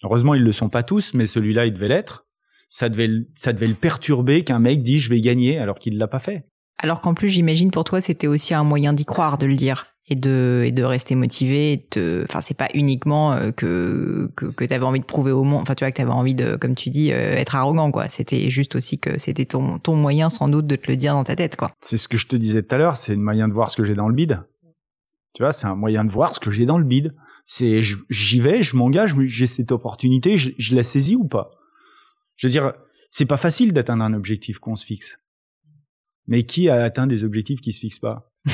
[0.04, 2.26] Heureusement, ils le sont pas tous, mais celui-là, il devait l'être.
[2.68, 6.06] Ça devait, ça devait le perturber qu'un mec dise je vais gagner alors qu'il l'a
[6.06, 6.46] pas fait.
[6.78, 9.86] Alors qu'en plus, j'imagine pour toi, c'était aussi un moyen d'y croire, de le dire
[10.10, 11.86] et de et de rester motivé.
[12.24, 15.62] Enfin, c'est pas uniquement euh, que que, que tu avais envie de prouver au monde.
[15.62, 18.08] Enfin, tu vois que tu avais envie de, comme tu dis, euh, être arrogant, quoi.
[18.08, 21.24] C'était juste aussi que c'était ton ton moyen, sans doute, de te le dire dans
[21.24, 21.70] ta tête, quoi.
[21.80, 22.96] C'est ce que je te disais tout à l'heure.
[22.96, 24.40] C'est un moyen de voir ce que j'ai dans le bide.
[25.34, 27.14] Tu vois, c'est un moyen de voir ce que j'ai dans le bide.
[27.44, 31.50] C'est j'y vais, je m'engage, j'ai cette opportunité, je, je la saisis ou pas?
[32.36, 32.72] Je veux dire,
[33.10, 35.18] c'est pas facile d'atteindre un objectif qu'on se fixe
[36.28, 38.30] mais qui a atteint des objectifs qui se fixent pas?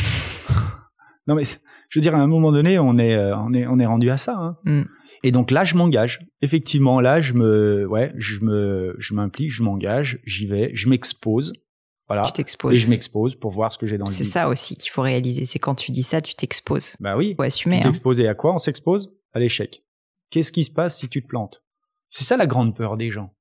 [1.27, 3.79] Non, mais je veux dire, à un moment donné, on est, euh, on est, on
[3.79, 4.37] est rendu à ça.
[4.37, 4.57] Hein.
[4.64, 4.83] Mm.
[5.22, 6.20] Et donc là, je m'engage.
[6.43, 11.55] Effectivement, là, je me, ouais, je me, je m'implique, je m'engage, j'y vais, je m'expose.
[12.09, 12.25] Voilà.
[12.27, 12.75] Tu t'exposes.
[12.75, 15.01] Et je m'expose pour voir ce que j'ai dans le C'est ça aussi qu'il faut
[15.01, 15.47] réaliser.
[15.47, 16.97] C'est quand tu dis ça, tu t'exposes.
[17.01, 17.35] Bah oui.
[17.37, 17.79] Faut assumer.
[17.79, 19.14] Tu t'exposes à quoi On s'expose?
[19.33, 19.83] À l'échec.
[20.29, 21.62] Qu'est-ce qui se passe si tu te plantes?
[22.11, 23.35] C'est ça la grande peur des gens.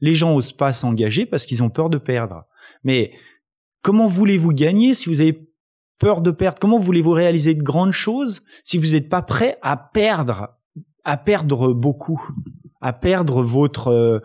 [0.00, 2.44] Les gens osent pas s'engager parce qu'ils ont peur de perdre.
[2.84, 3.12] Mais
[3.82, 5.48] Comment voulez-vous gagner si vous avez
[5.98, 6.58] peur de perdre?
[6.60, 10.48] Comment voulez-vous réaliser de grandes choses si vous n'êtes pas prêt à perdre,
[11.04, 12.30] à perdre beaucoup,
[12.80, 14.20] à perdre votre euh,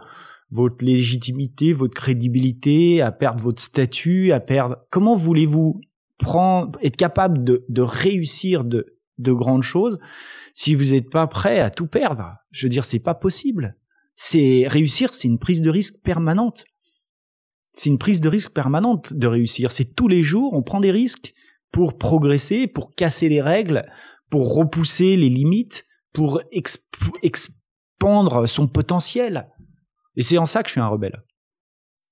[0.50, 4.78] votre légitimité, votre crédibilité, à perdre votre statut, à perdre?
[4.90, 5.82] Comment voulez-vous
[6.82, 10.00] être capable de, de réussir de, de grandes choses
[10.56, 12.36] si vous n'êtes pas prêt à tout perdre?
[12.52, 13.76] Je veux dire, c'est pas possible.
[14.18, 16.66] c'est réussir, c'est une prise de risque permanente.
[17.78, 19.72] C'est une prise de risque permanente de réussir.
[19.72, 21.36] C'est tous les jours, on prend des risques
[21.72, 23.86] pour progresser, pour casser les règles,
[24.32, 26.42] pour repousser les limites, pour
[27.22, 29.48] expandre son potentiel.
[30.16, 31.22] Et c'est en ça que je suis un rebelle.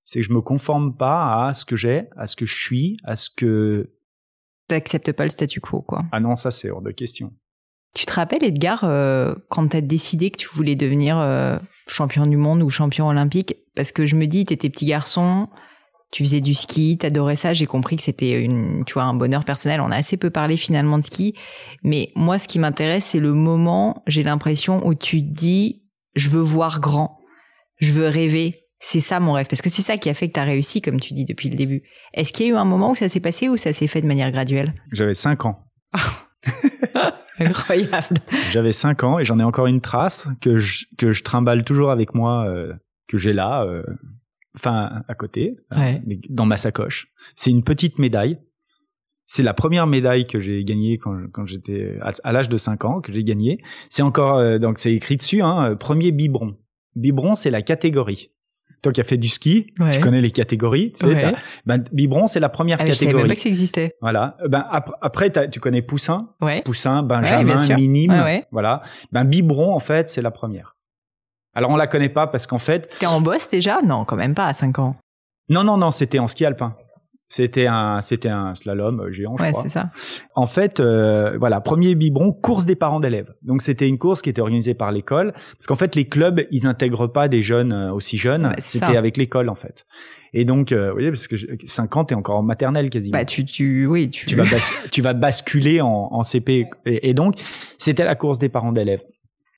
[0.03, 2.97] C'est que je me conforme pas à ce que j'ai, à ce que je suis,
[3.03, 3.91] à ce que.
[4.67, 6.03] T'acceptes pas le statu quo, quoi.
[6.11, 7.33] Ah non, ça c'est hors de question.
[7.95, 11.57] Tu te rappelles, Edgar, euh, quand tu as décidé que tu voulais devenir euh,
[11.87, 15.47] champion du monde ou champion olympique Parce que je me dis, t'étais petit garçon,
[16.11, 17.53] tu faisais du ski, t'adorais ça.
[17.53, 19.81] J'ai compris que c'était une, tu vois, un bonheur personnel.
[19.81, 21.35] On a assez peu parlé finalement de ski,
[21.83, 24.03] mais moi, ce qui m'intéresse, c'est le moment.
[24.07, 25.83] J'ai l'impression où tu te dis,
[26.15, 27.19] je veux voir grand,
[27.79, 28.61] je veux rêver.
[28.79, 30.81] C'est ça mon rêve, parce que c'est ça qui a fait que tu as réussi,
[30.81, 31.83] comme tu dis depuis le début.
[32.13, 34.01] Est-ce qu'il y a eu un moment où ça s'est passé ou ça s'est fait
[34.01, 34.73] de manière graduelle?
[34.91, 35.59] J'avais 5 ans.
[37.39, 38.19] Incroyable.
[38.51, 41.91] J'avais 5 ans et j'en ai encore une trace que je, que je trimballe toujours
[41.91, 42.73] avec moi, euh,
[43.07, 43.83] que j'ai là, euh,
[44.55, 46.01] enfin à côté, ouais.
[46.29, 47.07] dans ma sacoche.
[47.35, 48.39] C'est une petite médaille.
[49.27, 53.01] C'est la première médaille que j'ai gagnée quand, quand j'étais à, l'âge de 5 ans
[53.01, 53.57] que j'ai gagnée.
[53.89, 56.55] C'est encore euh, donc c'est écrit dessus hein, premier biberon.
[56.95, 58.31] Biberon c'est la catégorie
[58.81, 60.91] toi qui as fait du ski, tu connais les catégories.
[60.91, 61.33] Tu sais,
[61.65, 62.91] ben, biberon, c'est la première catégorie.
[62.91, 63.95] Ah, je savais même pas que ça existait.
[64.01, 64.37] Voilà.
[64.47, 64.65] Ben,
[65.01, 66.61] après, tu connais poussin, ouais.
[66.63, 68.43] poussin, benjamin, minime.
[68.51, 68.81] Voilà.
[69.11, 70.75] Ben, biberon, en fait, c'est la première.
[71.53, 72.93] Alors, on la connaît pas parce qu'en fait.
[72.99, 73.81] T'es en boss déjà?
[73.81, 74.97] Non, quand même pas à 5 ans.
[75.47, 76.75] Non, non, non, c'était en ski alpin.
[77.27, 79.63] C'était un, c'était un slalom euh, géant, je ouais, crois.
[79.63, 79.89] c'est ça.
[80.35, 83.33] En fait, euh, voilà, premier biberon, course des parents d'élèves.
[83.41, 86.67] Donc c'était une course qui était organisée par l'école, parce qu'en fait les clubs, ils
[86.67, 88.53] intègrent pas des jeunes euh, aussi jeunes.
[88.59, 89.85] c'était avec l'école en fait.
[90.33, 93.17] Et donc, euh, oui, parce que 50 t'es encore en maternelle quasiment.
[93.17, 94.25] Bah tu, tu, oui, tu.
[94.27, 94.43] Tu vas,
[94.91, 96.67] tu vas basculer en, en CP.
[96.85, 97.35] Et, et donc,
[97.79, 99.03] c'était la course des parents d'élèves.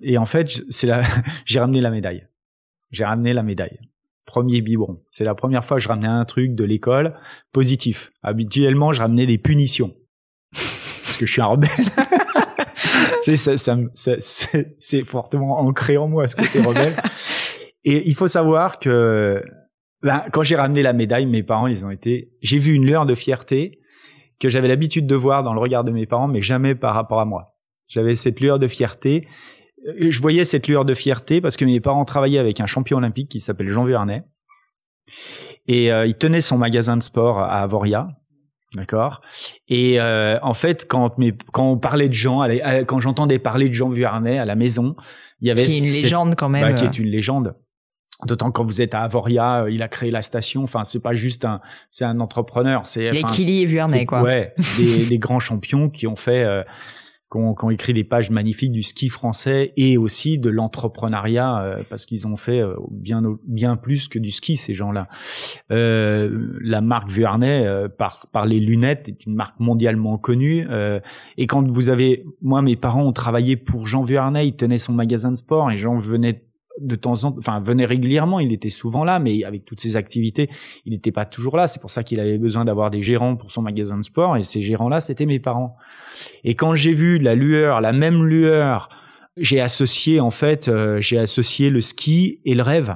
[0.01, 1.01] Et en fait, c'est la,
[1.45, 2.27] j'ai ramené la médaille.
[2.91, 3.79] J'ai ramené la médaille
[4.27, 5.01] premier biberon.
[5.09, 7.15] C'est la première fois que je ramenais un truc de l'école
[7.51, 8.11] positif.
[8.21, 9.95] Habituellement, je ramenais des punitions.
[10.51, 11.69] Parce que je suis un rebelle.
[14.79, 17.01] c'est, fortement ancré en moi, ce côté rebelle.
[17.83, 19.41] Et il faut savoir que
[20.03, 22.31] ben, quand j'ai ramené la médaille, mes parents, ils ont été...
[22.41, 23.79] J'ai vu une lueur de fierté
[24.39, 27.19] que j'avais l'habitude de voir dans le regard de mes parents, mais jamais par rapport
[27.19, 27.55] à moi.
[27.87, 29.25] J'avais cette lueur de fierté
[29.97, 33.29] je voyais cette lueur de fierté parce que mes parents travaillaient avec un champion olympique
[33.29, 34.23] qui s'appelle Jean Vuarnet.
[35.67, 38.09] Et euh, il tenait son magasin de sport à Avoria.
[38.75, 39.21] D'accord?
[39.69, 42.45] Et euh, en fait, quand mes, quand on parlait de Jean,
[42.85, 44.95] quand j'entendais parler de Jean Vuarnet à la maison,
[45.39, 47.55] il y avait qui est une légende quand même, bah, qui est une légende.
[48.25, 50.63] D'autant quand vous êtes à Avoria, il a créé la station.
[50.63, 52.85] Enfin, c'est pas juste un, c'est un entrepreneur.
[52.85, 54.21] C'est et Vuarnet quoi.
[54.21, 56.45] Ouais, c'est des, des, grands champions qui ont fait
[57.29, 62.05] qui ont, écrit des pages magnifiques du ski français et aussi de l'entrepreneuriat euh, parce
[62.05, 65.09] qu'ils ont fait euh, bien bien plus que du ski ces gens-là.
[65.71, 70.65] Euh, la marque Vuarnet euh, par par les lunettes est une marque mondialement connue
[71.37, 74.93] et quand vous avez moi mes parents ont travaillé pour Jean Vuarnet, il tenait son
[74.93, 76.46] magasin de sport et Jean venait
[76.79, 80.49] de temps en enfin venait régulièrement, il était souvent là, mais avec toutes ses activités,
[80.85, 81.67] il n'était pas toujours là.
[81.67, 84.43] C'est pour ça qu'il avait besoin d'avoir des gérants pour son magasin de sport, et
[84.43, 85.75] ces gérants-là, c'était mes parents.
[86.43, 88.89] Et quand j'ai vu la lueur, la même lueur,
[89.37, 92.95] j'ai associé en fait, euh, j'ai associé le ski et le rêve.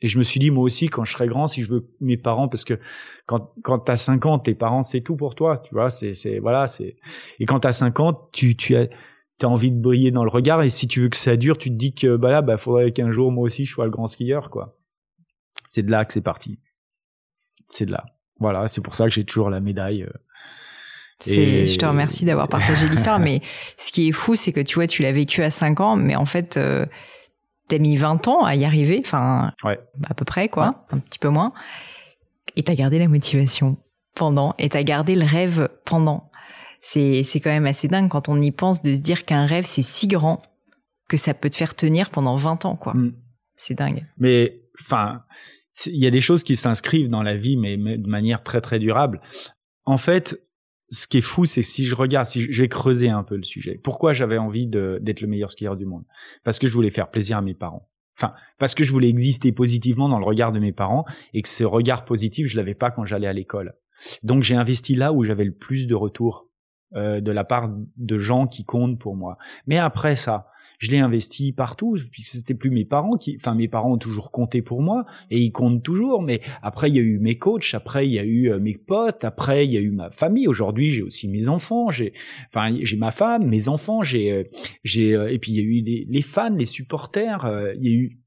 [0.00, 2.16] Et je me suis dit, moi aussi, quand je serai grand, si je veux mes
[2.16, 2.78] parents, parce que
[3.26, 6.38] quand, quand t'as 5 ans, tes parents, c'est tout pour toi, tu vois, c'est, c'est,
[6.38, 6.96] voilà, c'est,
[7.40, 8.86] et quand t'as 5 ans, tu, tu as,
[9.38, 11.58] tu as envie de briller dans le regard et si tu veux que ça dure,
[11.58, 13.90] tu te dis que bah là, bah faudrait qu'un jour moi aussi je sois le
[13.90, 14.76] grand skieur quoi.
[15.66, 16.58] C'est de là que c'est parti.
[17.68, 18.06] C'est de là.
[18.40, 20.04] Voilà, c'est pour ça que j'ai toujours la médaille.
[20.04, 20.10] Euh.
[21.26, 21.66] Et...
[21.66, 23.40] Je te remercie d'avoir partagé l'histoire, mais
[23.76, 26.16] ce qui est fou, c'est que tu vois, tu l'as vécu à 5 ans, mais
[26.16, 26.86] en fait, euh,
[27.68, 29.78] t'as mis 20 ans à y arriver, enfin, ouais.
[30.08, 31.52] à peu près, quoi, un petit peu moins.
[32.56, 33.76] Et t'as gardé la motivation
[34.14, 36.27] pendant, et t'as gardé le rêve pendant
[36.88, 39.66] c'est c'est quand même assez dingue quand on y pense de se dire qu'un rêve
[39.66, 40.40] c'est si grand
[41.06, 42.94] que ça peut te faire tenir pendant 20 ans quoi.
[42.94, 43.14] Mm.
[43.56, 44.06] C'est dingue.
[44.16, 45.22] Mais enfin,
[45.86, 48.78] il y a des choses qui s'inscrivent dans la vie mais, de manière très très
[48.78, 49.20] durable.
[49.84, 50.40] En fait,
[50.90, 53.42] ce qui est fou, c'est si je regarde, si je, vais creuser un peu le
[53.42, 53.78] sujet.
[53.82, 56.04] Pourquoi j'avais envie d'être le meilleur skieur du monde?
[56.44, 57.90] Parce que je voulais faire plaisir à mes parents.
[58.16, 61.48] Enfin, parce que je voulais exister positivement dans le regard de mes parents et que
[61.48, 63.74] ce regard positif, je l'avais pas quand j'allais à l'école.
[64.22, 66.47] Donc j'ai investi là où j'avais le plus de retours
[66.94, 69.36] euh, de la part de gens qui comptent pour moi.
[69.66, 73.68] Mais après ça, je l'ai investi partout puisque c'était plus mes parents qui enfin mes
[73.68, 77.02] parents ont toujours compté pour moi et ils comptent toujours mais après il y a
[77.02, 79.80] eu mes coachs après il y a eu euh, mes potes après il y a
[79.80, 82.12] eu ma famille aujourd'hui j'ai aussi mes enfants j'ai
[82.46, 84.44] enfin j'ai ma femme mes enfants j'ai euh,
[84.84, 87.96] j'ai et puis il y a eu les, les fans les supporters il y a
[87.96, 88.18] eu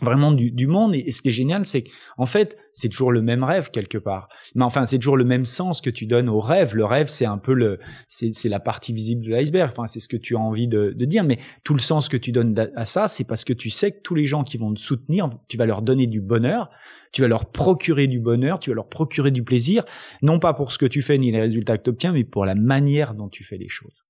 [0.00, 0.94] vraiment du, du monde.
[0.94, 4.28] Et, ce qui est génial, c'est qu'en fait, c'est toujours le même rêve quelque part.
[4.54, 6.74] Mais enfin, c'est toujours le même sens que tu donnes au rêve.
[6.74, 7.78] Le rêve, c'est un peu le,
[8.08, 9.70] c'est, la partie visible de l'iceberg.
[9.70, 11.24] Enfin, c'est ce que tu as envie de, de dire.
[11.24, 14.00] Mais tout le sens que tu donnes à ça, c'est parce que tu sais que
[14.02, 16.70] tous les gens qui vont te soutenir, tu vas leur donner du bonheur,
[17.12, 19.84] tu vas leur procurer du bonheur, tu vas leur procurer du plaisir,
[20.22, 22.44] non pas pour ce que tu fais ni les résultats que tu obtiens, mais pour
[22.44, 24.04] la manière dont tu fais les choses.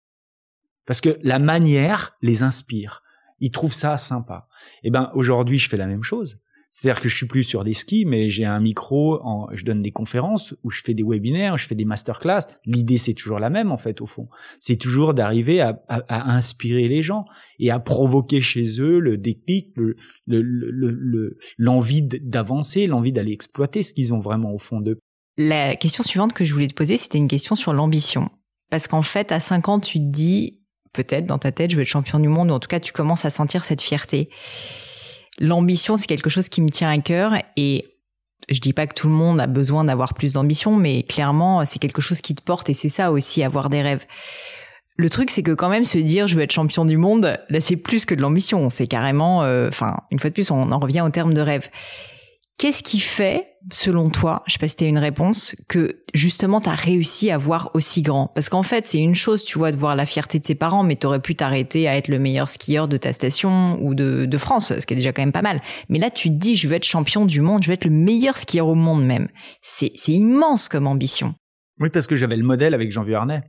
[0.87, 3.03] Parce que la manière les inspire
[3.41, 4.49] ils trouvent ça sympa.
[4.83, 6.39] Et eh ben aujourd'hui, je fais la même chose.
[6.71, 9.21] C'est-à-dire que je suis plus sur des skis, mais j'ai un micro,
[9.53, 12.43] je donne des conférences où je fais des webinaires, je fais des masterclass.
[12.67, 14.29] L'idée, c'est toujours la même en fait au fond.
[14.61, 17.25] C'est toujours d'arriver à, inspirer les gens
[17.59, 19.75] et à provoquer chez eux le déclic,
[20.27, 24.99] l'envie le, le, d'avancer, l'envie d'aller exploiter ce qu'ils ont vraiment au fond d'eux.
[25.39, 28.29] La question suivante que je voulais te poser, c'était une question sur l'ambition.
[28.71, 30.58] Parce qu'en fait, à 5 ans, tu te dis,
[30.93, 32.93] peut-être dans ta tête, je veux être champion du monde, ou en tout cas, tu
[32.93, 34.31] commences à sentir cette fierté.
[35.41, 37.85] L'ambition, c'est quelque chose qui me tient à cœur et
[38.49, 41.79] je dis pas que tout le monde a besoin d'avoir plus d'ambition, mais clairement, c'est
[41.79, 44.07] quelque chose qui te porte et c'est ça aussi, avoir des rêves.
[44.97, 47.61] Le truc, c'est que quand même se dire je veux être champion du monde, là,
[47.61, 48.69] c'est plus que de l'ambition.
[48.69, 51.71] C'est carrément, euh, enfin, une fois de plus, on en revient au terme de rêve.
[52.57, 56.61] Qu'est-ce qui fait, selon toi, je sais pas si tu as une réponse, que justement
[56.61, 58.29] tu as réussi à voir aussi grand?
[58.35, 60.83] Parce qu'en fait, c'est une chose, tu vois, de voir la fierté de tes parents,
[60.83, 64.27] mais tu aurais pu t'arrêter à être le meilleur skieur de ta station ou de,
[64.27, 65.61] de, France, ce qui est déjà quand même pas mal.
[65.89, 67.91] Mais là, tu te dis, je veux être champion du monde, je veux être le
[67.91, 69.29] meilleur skieur au monde même.
[69.63, 71.35] C'est immense comme ambition.
[71.81, 73.43] Oui, parce que j'avais le modèle avec Jean Vuarnet.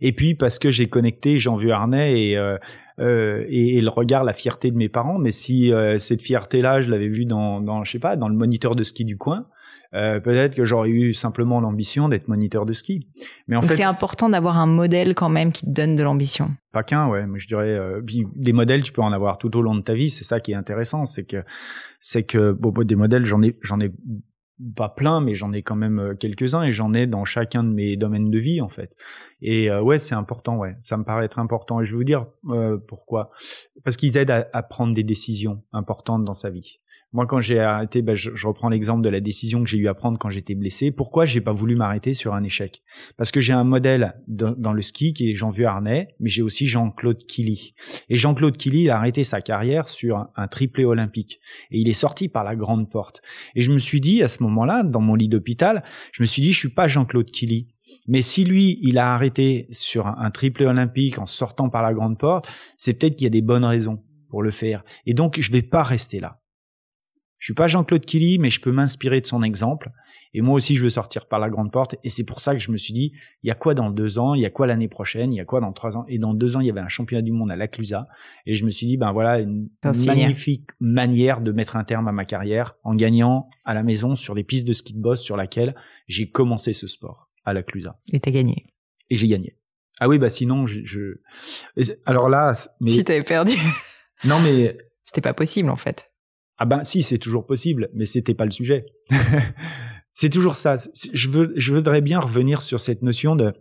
[0.00, 2.56] Et puis parce que j'ai connecté Jean Vuarnet et, euh,
[3.00, 5.18] euh, et, le regard, la fierté de mes parents.
[5.18, 8.36] Mais si euh, cette fierté-là, je l'avais vue dans, dans, je sais pas, dans le
[8.36, 9.46] moniteur de ski du coin,
[9.92, 13.08] euh, peut-être que j'aurais eu simplement l'ambition d'être moniteur de ski.
[13.48, 16.52] Mais en fait, c'est important d'avoir un modèle quand même qui te donne de l'ambition.
[16.72, 17.26] Pas qu'un, ouais.
[17.26, 18.00] Mais je dirais, euh,
[18.36, 20.10] des modèles, tu peux en avoir tout au long de ta vie.
[20.10, 21.42] C'est ça qui est intéressant, c'est que,
[21.98, 23.90] c'est que, bon, des modèles, j'en ai, j'en ai
[24.76, 27.70] pas plein, mais j'en ai quand même euh, quelques-uns et j'en ai dans chacun de
[27.70, 28.94] mes domaines de vie en fait.
[29.40, 31.80] Et euh, ouais, c'est important, ouais, ça me paraît être important.
[31.80, 33.30] Et je vais vous dire euh, pourquoi.
[33.84, 36.80] Parce qu'ils aident à, à, prendre des décisions importantes dans sa vie.
[37.12, 39.94] Moi, quand j'ai arrêté, ben, je, reprends l'exemple de la décision que j'ai eu à
[39.94, 40.92] prendre quand j'étais blessé.
[40.92, 42.84] Pourquoi j'ai pas voulu m'arrêter sur un échec?
[43.16, 46.68] Parce que j'ai un modèle dans, le ski qui est Jean Vuarnet, mais j'ai aussi
[46.68, 47.74] Jean-Claude Killy.
[48.08, 51.40] Et Jean-Claude Killy il a arrêté sa carrière sur un, un, triplé olympique.
[51.72, 53.22] Et il est sorti par la grande porte.
[53.56, 55.82] Et je me suis dit, à ce moment-là, dans mon lit d'hôpital,
[56.12, 57.66] je me suis dit, je suis pas Jean-Claude Killy.
[58.06, 61.92] Mais si lui, il a arrêté sur un, un triplé olympique en sortant par la
[61.92, 62.46] grande porte,
[62.76, 63.98] c'est peut-être qu'il y a des bonnes raisons
[64.28, 64.84] pour le faire.
[65.06, 66.39] Et donc, je vais pas rester là.
[67.40, 69.90] Je suis pas Jean-Claude Killy, mais je peux m'inspirer de son exemple.
[70.34, 71.96] Et moi aussi, je veux sortir par la grande porte.
[72.04, 74.18] Et c'est pour ça que je me suis dit, il y a quoi dans deux
[74.18, 74.34] ans?
[74.34, 75.32] Il y a quoi l'année prochaine?
[75.32, 76.04] Il y a quoi dans trois ans?
[76.06, 78.08] Et dans deux ans, il y avait un championnat du monde à l'Aclusa.
[78.44, 82.12] Et je me suis dit, ben voilà, une magnifique manière de mettre un terme à
[82.12, 85.38] ma carrière en gagnant à la maison sur les pistes de ski de boss sur
[85.38, 85.74] laquelle
[86.08, 87.98] j'ai commencé ce sport à l'Aclusa.
[88.12, 88.66] Et t'as gagné.
[89.08, 89.56] Et j'ai gagné.
[89.98, 90.84] Ah oui, bah sinon, je...
[90.84, 91.92] je...
[92.04, 92.52] Alors là...
[92.80, 92.90] Mais...
[92.90, 93.54] Si t'avais perdu.
[94.24, 94.76] Non, mais...
[95.04, 96.09] C'était pas possible, en fait.
[96.62, 98.84] Ah ben si, c'est toujours possible, mais c'était pas le sujet.
[100.12, 100.76] c'est toujours ça.
[101.14, 103.54] Je, veux, je voudrais bien revenir sur cette notion de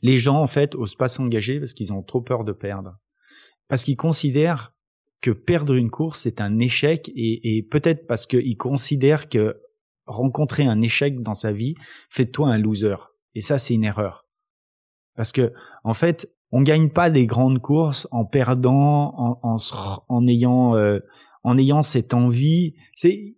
[0.00, 2.96] les gens en fait osent pas s'engager parce qu'ils ont trop peur de perdre,
[3.68, 4.74] parce qu'ils considèrent
[5.20, 9.60] que perdre une course c'est un échec et, et peut-être parce qu'ils considèrent que
[10.06, 11.74] rencontrer un échec dans sa vie
[12.08, 12.96] fait de toi un loser.
[13.34, 14.24] Et ça c'est une erreur,
[15.14, 15.52] parce que
[15.84, 19.56] en fait on gagne pas des grandes courses en perdant, en, en,
[20.08, 21.00] en ayant euh,
[21.48, 22.74] en ayant cette envie.
[22.94, 23.36] C'est,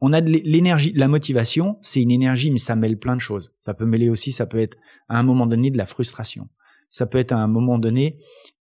[0.00, 3.54] on a de l'énergie, la motivation, c'est une énergie, mais ça mêle plein de choses.
[3.60, 4.76] Ça peut mêler aussi, ça peut être
[5.08, 6.48] à un moment donné de la frustration.
[6.90, 8.18] Ça peut être à un moment donné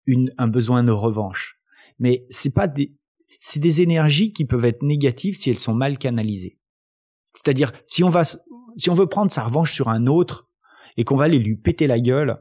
[0.06, 1.58] une, un besoin de revanche.
[2.00, 2.94] Mais c'est pas des,
[3.40, 6.60] c'est des énergies qui peuvent être négatives si elles sont mal canalisées.
[7.34, 10.50] C'est-à-dire, si on va, si on veut prendre sa revanche sur un autre
[10.98, 12.38] et qu'on va aller lui péter la gueule,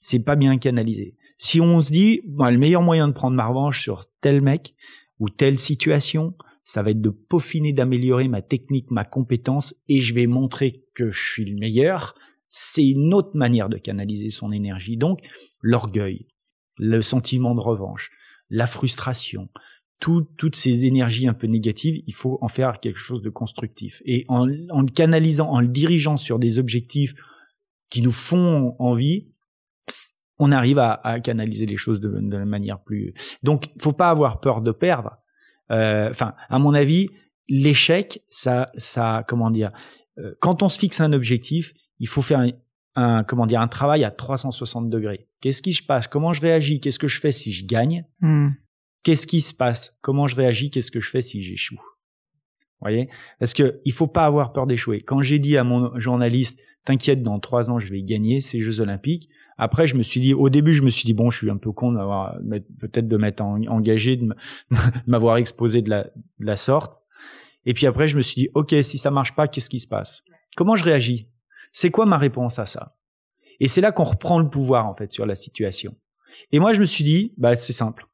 [0.00, 1.16] c'est pas bien canalisé.
[1.38, 4.74] Si on se dit, le meilleur moyen de prendre ma revanche sur tel mec,
[5.18, 10.14] ou telle situation, ça va être de peaufiner, d'améliorer ma technique, ma compétence, et je
[10.14, 12.14] vais montrer que je suis le meilleur.
[12.48, 14.96] C'est une autre manière de canaliser son énergie.
[14.96, 15.20] Donc,
[15.60, 16.26] l'orgueil,
[16.76, 18.10] le sentiment de revanche,
[18.50, 19.48] la frustration,
[19.98, 24.00] toutes ces énergies un peu négatives, il faut en faire quelque chose de constructif.
[24.04, 27.14] Et en, en le canalisant, en le dirigeant sur des objectifs
[27.90, 29.28] qui nous font envie,
[30.38, 33.12] on arrive à, à, canaliser les choses de, de manière plus.
[33.42, 35.18] Donc, faut pas avoir peur de perdre.
[35.70, 37.08] Euh, enfin, à mon avis,
[37.48, 39.72] l'échec, ça, ça, comment dire,
[40.18, 42.44] euh, quand on se fixe un objectif, il faut faire
[42.94, 45.28] un, comment dire, un travail à 360 degrés.
[45.40, 46.08] Qu'est-ce qui se passe?
[46.08, 46.80] Comment je réagis?
[46.80, 48.04] Qu'est-ce que je fais si je gagne?
[48.20, 48.50] Hmm.
[49.02, 49.96] Qu'est-ce qui se passe?
[50.00, 50.70] Comment je réagis?
[50.70, 51.80] Qu'est-ce que je fais si j'échoue?
[52.80, 53.08] Voyez?
[53.38, 55.00] Parce que il faut pas avoir peur d'échouer.
[55.00, 58.80] Quand j'ai dit à mon journaliste, t'inquiète, dans trois ans, je vais gagner ces Jeux
[58.80, 59.28] Olympiques.
[59.58, 61.56] Après, je me suis dit, au début, je me suis dit, bon, je suis un
[61.56, 62.38] peu con d'avoir,
[62.78, 64.32] peut-être de m'être engagé, de
[65.06, 67.00] m'avoir exposé de la, de la sorte.
[67.66, 69.88] Et puis après, je me suis dit, OK, si ça marche pas, qu'est-ce qui se
[69.88, 70.22] passe?
[70.56, 71.28] Comment je réagis?
[71.72, 72.96] C'est quoi ma réponse à ça?
[73.60, 75.96] Et c'est là qu'on reprend le pouvoir, en fait, sur la situation.
[76.52, 78.06] Et moi, je me suis dit, bah, c'est simple.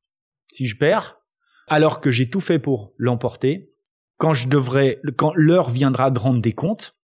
[0.53, 1.19] Si je perds,
[1.69, 3.71] alors que j'ai tout fait pour l'emporter,
[4.17, 6.97] quand je devrais, quand l'heure viendra de rendre des comptes,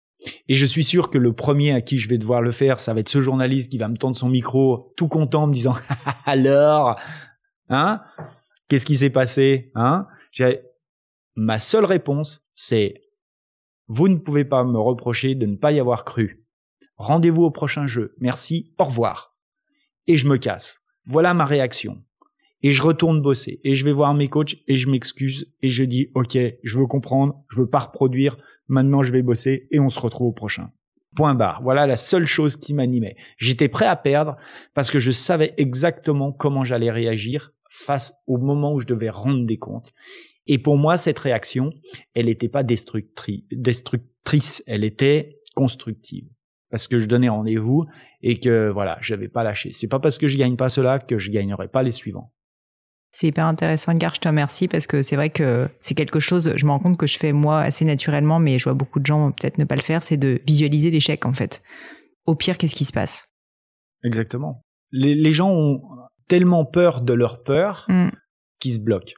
[0.48, 2.94] et je suis sûr que le premier à qui je vais devoir le faire, ça
[2.94, 5.74] va être ce journaliste qui va me tendre son micro, tout content, me disant
[6.24, 6.98] alors,
[7.68, 8.02] hein,
[8.68, 10.06] qu'est-ce qui s'est passé, hein?
[11.36, 13.02] Ma seule réponse, c'est
[13.86, 16.44] vous ne pouvez pas me reprocher de ne pas y avoir cru.
[16.96, 18.14] Rendez-vous au prochain jeu.
[18.18, 18.74] Merci.
[18.76, 19.36] Au revoir.
[20.08, 20.80] Et je me casse.
[21.06, 22.02] Voilà ma réaction
[22.62, 25.84] et je retourne bosser et je vais voir mes coachs et je m'excuse et je
[25.84, 28.36] dis ok je veux comprendre je veux pas reproduire
[28.68, 30.70] maintenant je vais bosser et on se retrouve au prochain.
[31.16, 31.62] Point barre.
[31.62, 33.16] Voilà la seule chose qui m'animait.
[33.38, 34.36] J'étais prêt à perdre
[34.74, 39.46] parce que je savais exactement comment j'allais réagir face au moment où je devais rendre
[39.46, 39.92] des comptes.
[40.46, 41.72] Et pour moi cette réaction
[42.14, 46.28] elle n'était pas destructrice elle était constructive.
[46.70, 47.86] Parce que je donnais rendez-vous
[48.20, 49.72] et que voilà, j'avais pas lâché.
[49.72, 52.30] C'est pas parce que je gagne pas cela que je gagnerai pas les suivants.
[53.11, 54.14] C'est hyper intéressant, Edgar.
[54.14, 56.98] Je te remercie parce que c'est vrai que c'est quelque chose, je me rends compte
[56.98, 59.76] que je fais moi assez naturellement, mais je vois beaucoup de gens peut-être ne pas
[59.76, 61.62] le faire, c'est de visualiser l'échec en fait.
[62.26, 63.28] Au pire, qu'est-ce qui se passe?
[64.04, 64.64] Exactement.
[64.92, 65.80] Les, gens ont
[66.28, 68.11] tellement peur de leur peur mm.
[68.61, 69.14] qu'ils se bloquent.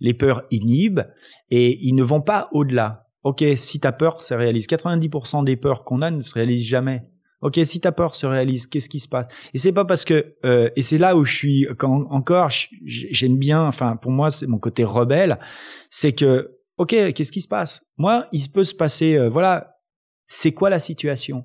[0.00, 1.06] Les peurs inhibent
[1.50, 3.06] et ils ne vont pas au-delà.
[3.24, 7.02] Ok, si ta peur se réalise, 90% des peurs qu'on a ne se réalisent jamais.
[7.40, 9.28] Ok, si ta peur se réalise, qu'est-ce qui se passe?
[9.54, 12.48] Et c'est pas parce que euh, et c'est là où je suis encore
[12.84, 13.62] j'aime bien.
[13.62, 15.38] Enfin, pour moi, c'est mon côté rebelle.
[15.90, 17.84] C'est que ok, qu'est-ce qui se passe?
[17.96, 19.16] Moi, il peut se passer.
[19.16, 19.76] Euh, voilà,
[20.26, 21.44] c'est quoi la situation?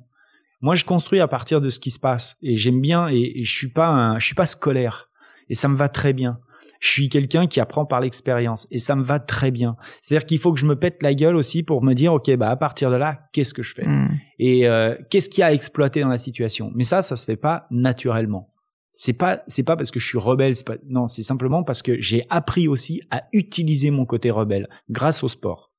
[0.61, 3.51] Moi, je construis à partir de ce qui se passe et j'aime bien et, je
[3.51, 5.09] suis pas je suis pas scolaire
[5.49, 6.39] et ça me va très bien
[6.83, 9.77] je suis quelqu'un qui apprend par l'expérience et ça me va très bien.
[10.01, 12.49] C'est-à-dire qu'il faut que je me pète la gueule aussi pour me dire ok bah
[12.49, 13.87] à partir de là qu'est-ce que je fais?
[13.87, 14.09] Hmm.
[14.37, 16.73] et euh, qu'est-ce qu'il y a à exploiter dans la situation?
[16.75, 18.53] Mais ça ça se fait pas naturellement.
[18.91, 22.01] C'est pas c'est pas parce que je suis rebelle, pas, non c'est simplement parce que
[22.01, 25.71] j'ai appris aussi à utiliser mon côté rebelle grâce au sport.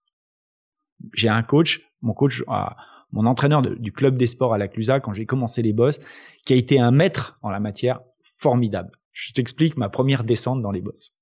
[1.12, 2.42] J'ai un coach, mon coach.
[2.48, 2.76] Ah,
[3.12, 6.00] mon entraîneur du club des sports à la Clusa quand j'ai commencé les boss,
[6.44, 8.90] qui a été un maître en la matière formidable.
[9.14, 11.12] Je t'explique ma première descente dans les bosses.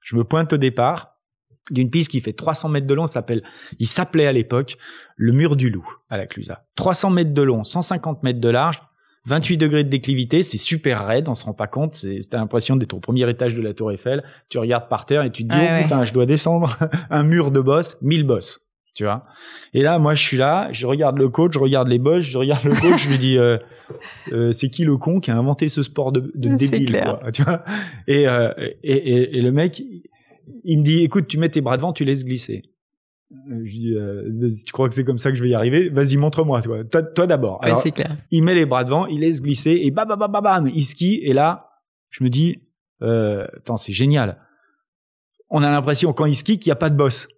[0.00, 1.14] Je me pointe au départ
[1.70, 3.42] d'une piste qui fait 300 mètres de long, s'appelle,
[3.78, 4.76] il s'appelait à l'époque
[5.16, 6.66] le mur du loup à la Clusa.
[6.76, 8.82] 300 mètres de long, 150 mètres de large,
[9.26, 12.76] 28 degrés de déclivité, c'est super raide, on se rend pas compte, c'est, t'as l'impression
[12.76, 15.52] d'être au premier étage de la tour Eiffel, tu regardes par terre et tu te
[15.52, 16.76] dis, oh putain, je dois descendre
[17.10, 18.65] un mur de boss, 1000 bosses
[18.96, 19.26] tu vois.
[19.74, 22.38] Et là, moi, je suis là, je regarde le coach, je regarde les boss, je
[22.38, 23.58] regarde le coach, je lui dis, euh,
[24.32, 27.42] euh, c'est qui le con qui a inventé ce sport de, de débile, quoi, tu
[27.42, 27.62] vois
[28.08, 29.82] et, euh, et, et, et, le mec,
[30.64, 32.62] il me dit, écoute, tu mets tes bras devant, tu laisses glisser.
[33.30, 35.90] Je dis, euh, tu crois que c'est comme ça que je vais y arriver?
[35.90, 36.84] Vas-y, montre-moi, toi.
[36.84, 37.60] Toi, toi d'abord.
[37.62, 38.16] Ouais, c'est clair.
[38.30, 41.20] Il met les bras devant, il laisse glisser et bam, bam, bam, bam, il skie.
[41.22, 41.70] Et là,
[42.08, 42.62] je me dis,
[43.02, 44.40] euh, attends, c'est génial.
[45.50, 47.28] On a l'impression quand il skie qu'il n'y a pas de boss.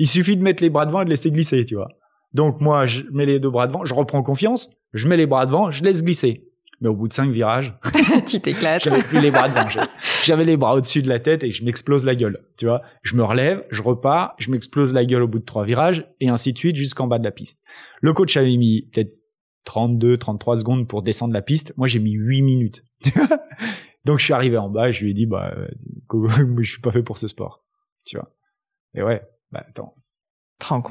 [0.00, 1.88] Il suffit de mettre les bras devant et de laisser glisser, tu vois.
[2.32, 5.44] Donc moi, je mets les deux bras devant, je reprends confiance, je mets les bras
[5.44, 6.48] devant, je laisse glisser.
[6.80, 7.74] Mais au bout de cinq virages,
[8.26, 8.84] tu t'éclates.
[8.84, 9.68] J'avais plus les bras devant.
[10.24, 12.38] J'avais les bras au-dessus de la tête et je m'explose la gueule.
[12.56, 15.66] Tu vois, je me relève, je repars, je m'explose la gueule au bout de trois
[15.66, 17.60] virages et ainsi de suite jusqu'en bas de la piste.
[18.00, 19.12] Le coach avait mis peut-être
[19.64, 21.74] 32, 33 secondes pour descendre la piste.
[21.76, 22.84] Moi, j'ai mis 8 minutes.
[24.06, 25.68] Donc, je suis arrivé en bas et je lui ai dit, bah, euh,
[26.58, 27.66] je suis pas fait pour ce sport.
[28.06, 28.34] Tu vois.
[28.94, 29.20] Et ouais,
[29.50, 29.94] bah attends.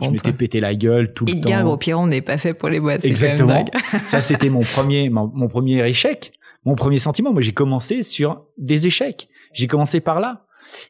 [0.01, 1.67] Je m'étais pété la gueule tout le temps.
[1.67, 3.05] au pire, on n'est pas fait pour les boîtes.
[3.05, 3.65] Exactement.
[3.99, 6.33] ça, c'était mon premier, mon, premier échec,
[6.65, 7.31] mon premier sentiment.
[7.31, 9.29] Moi, j'ai commencé sur des échecs.
[9.53, 10.45] J'ai commencé par là.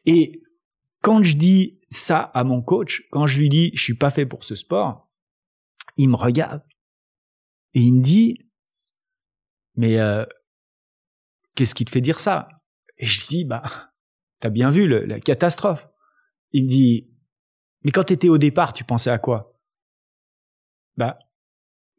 [0.06, 0.42] Et
[1.02, 4.26] quand je dis ça à mon coach, quand je lui dis je suis pas fait
[4.26, 5.08] pour ce sport,
[5.96, 6.62] il me regarde
[7.74, 8.38] et il me dit
[9.76, 10.24] mais euh,
[11.54, 12.48] qu'est-ce qui te fait dire ça?
[12.98, 13.62] Et je lui dis bah
[14.40, 15.88] t'as bien vu la catastrophe.
[16.52, 17.10] Il me dit
[17.82, 19.56] mais quand tu étais au départ, tu pensais à quoi?
[20.96, 21.18] Bah,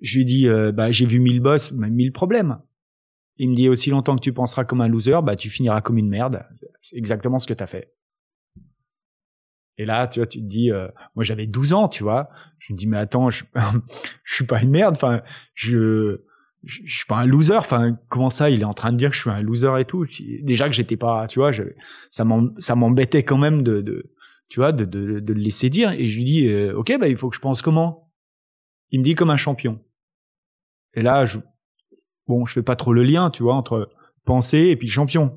[0.02, 2.60] je lui dis, euh, bah, j'ai vu mille boss, mille problèmes.
[3.38, 5.98] Il me dit, aussi longtemps que tu penseras comme un loser, bah, tu finiras comme
[5.98, 6.46] une merde.
[6.82, 7.94] C'est exactement ce que tu as fait.
[9.78, 12.30] Et là, tu vois, tu te dis, euh, moi j'avais 12 ans, tu vois.
[12.60, 13.46] Je me dis, mais attends, je,
[14.26, 14.96] suis pas une merde.
[14.96, 15.22] Enfin,
[15.56, 16.22] je,
[16.64, 17.56] je, suis pas un loser.
[17.56, 19.86] Enfin, comment ça Il est en train de dire que je suis un loser et
[19.86, 20.06] tout?
[20.42, 21.52] Déjà que j'étais pas, tu vois,
[22.12, 24.12] ça m'embêtait quand même de, de
[24.52, 25.92] tu vois, de, de, de, le laisser dire.
[25.94, 28.12] Et je lui dis, euh, ok, bah il faut que je pense comment?
[28.90, 29.80] Il me dit comme un champion.
[30.94, 31.40] Et là, je,
[32.28, 33.90] bon, je fais pas trop le lien, tu vois, entre
[34.26, 35.30] penser et puis champion.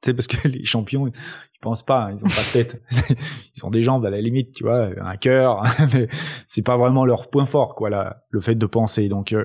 [0.00, 2.82] Tu sais, parce que les champions, ils pensent pas, hein, ils ont pas de tête.
[3.54, 6.08] ils sont des jambes à la limite, tu vois, un cœur, mais
[6.46, 9.10] c'est pas vraiment leur point fort, quoi, là, le fait de penser.
[9.10, 9.44] Donc, euh,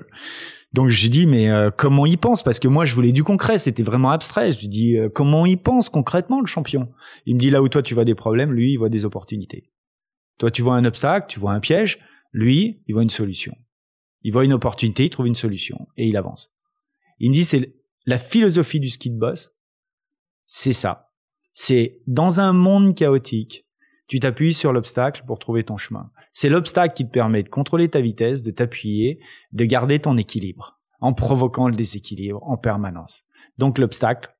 [0.74, 2.42] donc j'ai dit mais euh, comment il pense?
[2.42, 4.50] Parce que moi je voulais du concret, c'était vraiment abstrait.
[4.50, 6.92] Je lui dis euh, comment il pense concrètement le champion?
[7.26, 9.70] Il me dit là où toi tu vois des problèmes, lui il voit des opportunités.
[10.38, 12.00] Toi tu vois un obstacle, tu vois un piège,
[12.32, 13.56] lui il voit une solution.
[14.22, 16.52] Il voit une opportunité, il trouve une solution et il avance.
[17.20, 17.72] Il me dit c'est
[18.04, 19.56] la philosophie du ski de boss,
[20.44, 21.12] c'est ça.
[21.52, 23.63] C'est dans un monde chaotique,
[24.06, 26.10] tu t'appuies sur l'obstacle pour trouver ton chemin.
[26.32, 29.20] C'est l'obstacle qui te permet de contrôler ta vitesse, de t'appuyer,
[29.52, 33.22] de garder ton équilibre, en provoquant le déséquilibre en permanence.
[33.58, 34.34] Donc l'obstacle,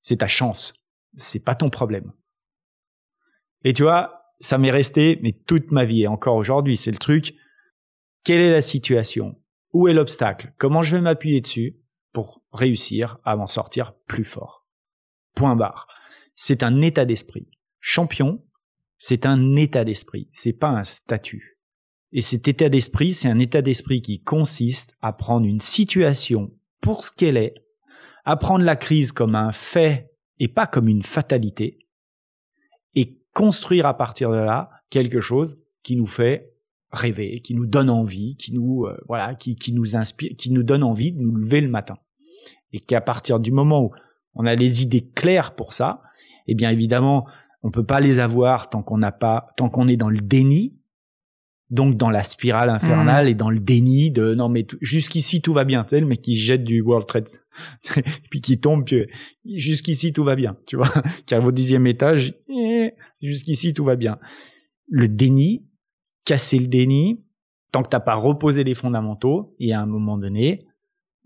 [0.00, 0.86] c'est ta chance,
[1.16, 2.12] c'est pas ton problème.
[3.64, 6.98] Et tu vois, ça m'est resté, mais toute ma vie et encore aujourd'hui, c'est le
[6.98, 7.34] truc.
[8.24, 9.40] Quelle est la situation?
[9.72, 10.54] Où est l'obstacle?
[10.58, 11.78] Comment je vais m'appuyer dessus
[12.12, 14.66] pour réussir à m'en sortir plus fort?
[15.34, 15.86] Point barre.
[16.34, 17.48] C'est un état d'esprit.
[17.80, 18.42] Champion,
[18.98, 21.58] c'est un état d'esprit, c'est pas un statut.
[22.12, 27.04] Et cet état d'esprit, c'est un état d'esprit qui consiste à prendre une situation pour
[27.04, 27.54] ce qu'elle est,
[28.24, 31.78] à prendre la crise comme un fait et pas comme une fatalité,
[32.94, 36.52] et construire à partir de là quelque chose qui nous fait
[36.90, 40.62] rêver, qui nous donne envie, qui nous euh, voilà, qui, qui nous inspire, qui nous
[40.62, 41.96] donne envie de nous lever le matin.
[42.72, 43.90] Et qu'à partir du moment où
[44.34, 46.02] on a les idées claires pour ça,
[46.46, 47.26] eh bien évidemment,
[47.66, 50.78] on peut pas les avoir tant qu'on n'a pas, tant qu'on est dans le déni,
[51.68, 53.28] donc dans la spirale infernale mmh.
[53.28, 56.22] et dans le déni de non mais jusqu'ici tout va bien, tu sais le mec
[56.22, 57.26] qui jette du World Trade
[58.30, 59.06] puis qui tombe puis
[59.44, 60.92] jusqu'ici tout va bien, tu vois,
[61.26, 64.20] qui arrive au dixième étage, eh, jusqu'ici tout va bien.
[64.88, 65.66] Le déni,
[66.24, 67.24] casser le déni,
[67.72, 70.68] tant que t'as pas reposé les fondamentaux, et à un moment donné,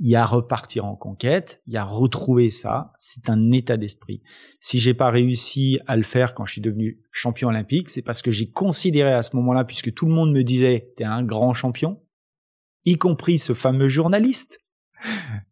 [0.00, 4.22] il y a repartir en conquête, il y a retrouver ça, c'est un état d'esprit.
[4.58, 8.22] Si j'ai pas réussi à le faire quand je suis devenu champion olympique, c'est parce
[8.22, 11.52] que j'ai considéré à ce moment-là, puisque tout le monde me disait t'es un grand
[11.52, 12.00] champion,
[12.86, 14.60] y compris ce fameux journaliste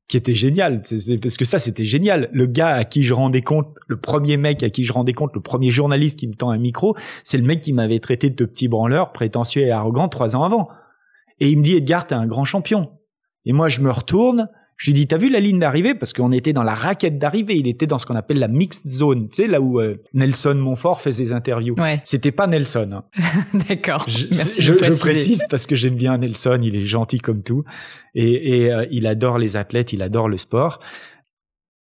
[0.08, 0.80] qui était génial,
[1.20, 2.30] parce que ça c'était génial.
[2.32, 5.34] Le gars à qui je rendais compte, le premier mec à qui je rendais compte,
[5.34, 8.44] le premier journaliste qui me tend un micro, c'est le mec qui m'avait traité de
[8.46, 10.68] petit branleur, prétentieux et arrogant trois ans avant.
[11.38, 12.97] Et il me dit Edgar, t'es un grand champion.
[13.48, 14.46] Et moi, je me retourne,
[14.76, 15.94] je lui dis, t'as vu la ligne d'arrivée?
[15.94, 17.56] Parce qu'on était dans la raquette d'arrivée.
[17.56, 19.28] Il était dans ce qu'on appelle la mixed zone.
[19.30, 21.74] Tu sais, là où euh, Nelson Montfort fait ses interviews.
[21.74, 22.00] Ouais.
[22.04, 22.90] C'était pas Nelson.
[22.92, 23.04] Hein.
[23.68, 24.04] D'accord.
[24.06, 26.60] Je, je, précise parce que j'aime bien Nelson.
[26.62, 27.64] Il est gentil comme tout.
[28.14, 30.78] Et, et euh, il adore les athlètes, il adore le sport.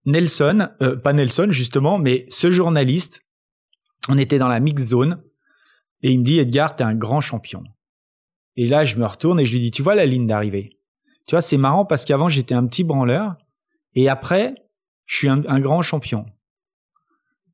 [0.05, 3.25] Nelson, euh, pas Nelson justement, mais ce journaliste,
[4.07, 5.21] on était dans la mixed zone.
[6.01, 7.63] Et il me dit, Edgar, t'es un grand champion.
[8.55, 10.76] Et là, je me retourne et je lui dis, tu vois la ligne d'arrivée?
[11.27, 13.35] Tu vois, c'est marrant parce qu'avant j'étais un petit branleur
[13.93, 14.55] et après
[15.05, 16.25] je suis un, grand champion.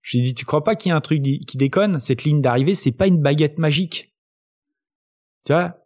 [0.02, 2.42] Je lui dit, tu crois pas qu'il y a un truc qui déconne Cette ligne
[2.42, 4.14] d'arrivée, c'est pas une baguette magique.
[5.46, 5.78] Tu vois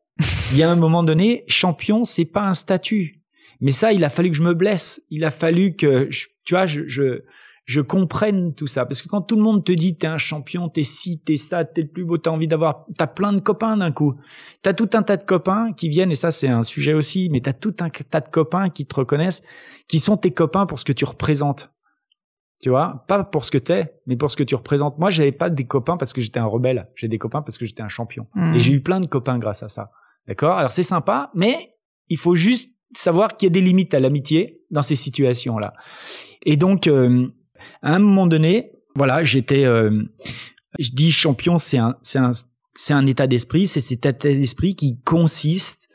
[0.51, 3.21] Il y a un moment donné, champion, c'est pas un statut.
[3.59, 5.01] Mais ça, il a fallu que je me blesse.
[5.09, 6.09] Il a fallu que,
[6.45, 7.21] tu vois, je,
[7.67, 8.85] je comprenne tout ça.
[8.85, 11.65] Parce que quand tout le monde te dit t'es un champion, t'es ci, t'es ça,
[11.65, 14.15] t'es le plus beau, t'as envie d'avoir, t'as plein de copains d'un coup.
[14.61, 17.41] T'as tout un tas de copains qui viennent, et ça c'est un sujet aussi, mais
[17.41, 19.41] t'as tout un tas de copains qui te reconnaissent,
[19.89, 21.69] qui sont tes copains pour ce que tu représentes.
[22.61, 24.97] Tu vois, pas pour ce que t'es, mais pour ce que tu représentes.
[24.97, 26.87] Moi, j'avais pas des copains parce que j'étais un rebelle.
[26.95, 28.27] J'ai des copains parce que j'étais un champion.
[28.33, 28.55] Mmh.
[28.55, 29.91] Et j'ai eu plein de copains grâce à ça.
[30.25, 30.57] D'accord?
[30.57, 31.75] Alors c'est sympa, mais
[32.07, 35.73] il faut juste savoir qu'il y a des limites à l'amitié dans ces situations-là.
[36.43, 37.27] Et donc, euh,
[37.81, 40.03] à un moment donné, voilà, j'étais, euh,
[40.79, 42.31] je dis champion, c'est un, c'est un,
[42.73, 45.87] c'est un état d'esprit, c'est cet état d'esprit qui consiste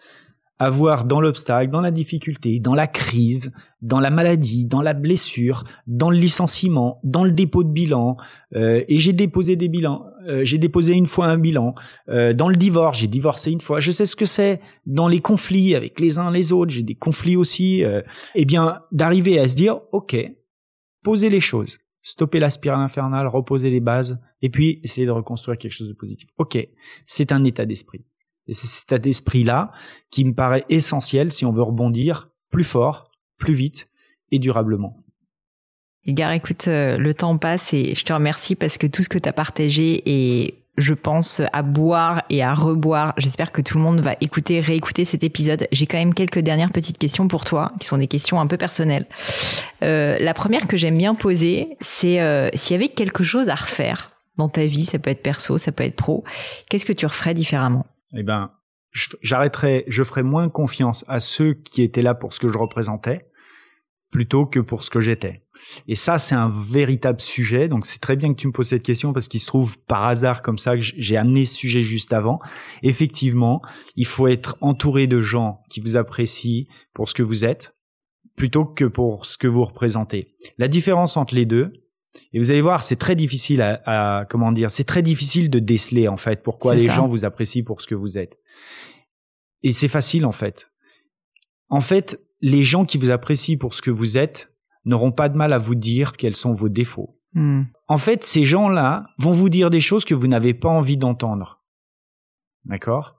[0.62, 4.92] à voir dans l'obstacle, dans la difficulté, dans la crise, dans la maladie, dans la
[4.94, 8.16] blessure, dans le licenciement, dans le dépôt de bilan.
[8.54, 10.04] Euh, et j'ai déposé des bilans.
[10.28, 11.74] Euh, j'ai déposé une fois un bilan.
[12.08, 13.80] Euh, dans le divorce, j'ai divorcé une fois.
[13.80, 14.60] Je sais ce que c'est.
[14.86, 17.82] Dans les conflits avec les uns les autres, j'ai des conflits aussi.
[17.82, 18.00] Euh,
[18.36, 20.16] eh bien, d'arriver à se dire, ok,
[21.02, 25.58] poser les choses, stopper la spirale infernale, reposer les bases, et puis essayer de reconstruire
[25.58, 26.28] quelque chose de positif.
[26.38, 26.58] Ok,
[27.06, 28.04] c'est un état d'esprit.
[28.46, 29.72] Et c'est cet état d'esprit-là
[30.10, 33.88] qui me paraît essentiel si on veut rebondir plus fort, plus vite
[34.30, 34.98] et durablement.
[36.04, 39.18] Edgar, écoute, euh, le temps passe et je te remercie parce que tout ce que
[39.18, 43.12] tu as partagé est je pense à boire et à reboire.
[43.18, 45.66] J'espère que tout le monde va écouter, réécouter cet épisode.
[45.70, 48.56] J'ai quand même quelques dernières petites questions pour toi, qui sont des questions un peu
[48.56, 49.06] personnelles.
[49.82, 53.54] Euh, la première que j'aime bien poser, c'est euh, s'il y avait quelque chose à
[53.54, 56.24] refaire dans ta vie, ça peut être perso, ça peut être pro,
[56.70, 57.84] qu'est-ce que tu referais différemment?
[58.16, 58.50] Eh ben,
[59.20, 63.26] j'arrêterais, je ferais moins confiance à ceux qui étaient là pour ce que je représentais
[64.12, 65.42] plutôt que pour ce que j'étais.
[65.88, 67.68] Et ça, c'est un véritable sujet.
[67.68, 70.04] Donc, c'est très bien que tu me poses cette question parce qu'il se trouve par
[70.04, 72.38] hasard comme ça que j'ai amené ce sujet juste avant.
[72.82, 73.62] Effectivement,
[73.96, 77.72] il faut être entouré de gens qui vous apprécient pour ce que vous êtes
[78.36, 80.34] plutôt que pour ce que vous représentez.
[80.58, 81.72] La différence entre les deux,
[82.34, 86.08] et vous allez voir, c'est très difficile à, comment dire, c'est très difficile de déceler
[86.08, 88.38] en fait pourquoi les gens vous apprécient pour ce que vous êtes.
[89.62, 90.70] Et c'est facile en fait.
[91.70, 94.52] En fait, les gens qui vous apprécient pour ce que vous êtes
[94.84, 97.16] n'auront pas de mal à vous dire quels sont vos défauts.
[97.34, 97.62] Hmm.
[97.88, 101.62] En fait, ces gens-là vont vous dire des choses que vous n'avez pas envie d'entendre.
[102.64, 103.16] D'accord?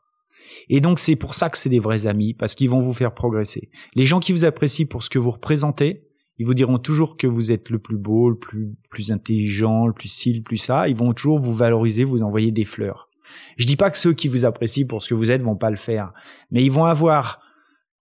[0.70, 3.14] Et donc c'est pour ça que c'est des vrais amis, parce qu'ils vont vous faire
[3.14, 3.70] progresser.
[3.96, 6.08] Les gens qui vous apprécient pour ce que vous représentez,
[6.38, 9.94] ils vous diront toujours que vous êtes le plus beau, le plus, plus intelligent, le
[9.94, 10.88] plus ci, le plus ça.
[10.90, 13.10] Ils vont toujours vous valoriser, vous envoyer des fleurs.
[13.58, 15.70] Je dis pas que ceux qui vous apprécient pour ce que vous êtes vont pas
[15.70, 16.12] le faire,
[16.52, 17.43] mais ils vont avoir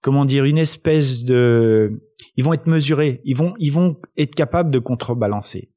[0.02, 2.02] comment dire, une espèce de,
[2.36, 5.70] ils vont être mesurés, ils vont, ils vont être capables de contrebalancer.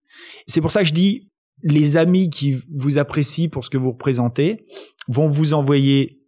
[0.48, 1.30] C'est pour ça que je dis,
[1.64, 4.66] les amis qui vous apprécient pour ce que vous représentez
[5.08, 6.22] vont vous envoyer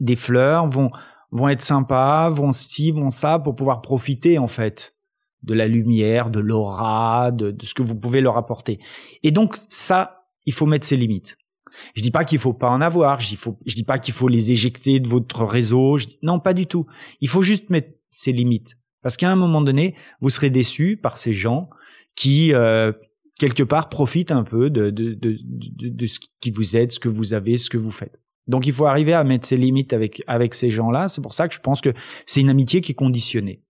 [0.00, 0.90] des fleurs, vont,
[1.30, 4.94] vont être sympas, vont ci, vont ça, pour pouvoir profiter, en fait,
[5.42, 8.80] de la lumière, de l'aura, de, de ce que vous pouvez leur apporter.
[9.22, 11.36] Et donc, ça, il faut mettre ses limites.
[11.94, 13.20] Je dis pas qu'il faut pas en avoir.
[13.20, 15.96] Je dis, dis pas qu'il faut les éjecter de votre réseau.
[16.22, 16.86] Non, pas du tout.
[17.20, 18.76] Il faut juste mettre ses limites.
[19.02, 21.68] Parce qu'à un moment donné, vous serez déçu par ces gens
[22.14, 22.92] qui, euh,
[23.38, 24.92] quelque part, profitent un peu de,
[26.06, 28.18] ce qui vous aide, ce que vous avez, ce que vous faites.
[28.48, 31.08] Donc il faut arriver à mettre ses limites avec, avec ces gens-là.
[31.08, 31.90] C'est pour ça que je pense que
[32.26, 33.62] c'est une amitié qui est conditionnée.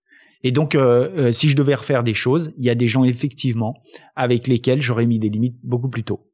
[0.44, 3.04] Et donc, euh, euh, si je devais refaire des choses, il y a des gens
[3.04, 3.80] effectivement
[4.16, 6.28] avec lesquels j'aurais mis des limites beaucoup plus tôt.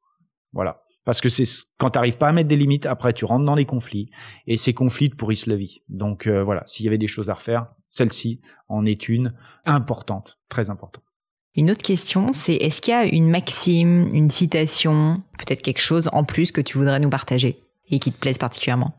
[0.52, 0.82] Voilà.
[1.08, 1.44] Parce que c'est
[1.78, 4.10] quand tu n'arrives pas à mettre des limites, après tu rentres dans les conflits
[4.46, 5.80] et ces conflits te pourrissent la vie.
[5.88, 9.32] Donc euh, voilà, s'il y avait des choses à refaire, celle-ci en est une
[9.64, 11.02] importante, très importante.
[11.54, 16.10] Une autre question, c'est est-ce qu'il y a une maxime, une citation, peut-être quelque chose
[16.12, 18.92] en plus que tu voudrais nous partager et qui te plaise particulièrement?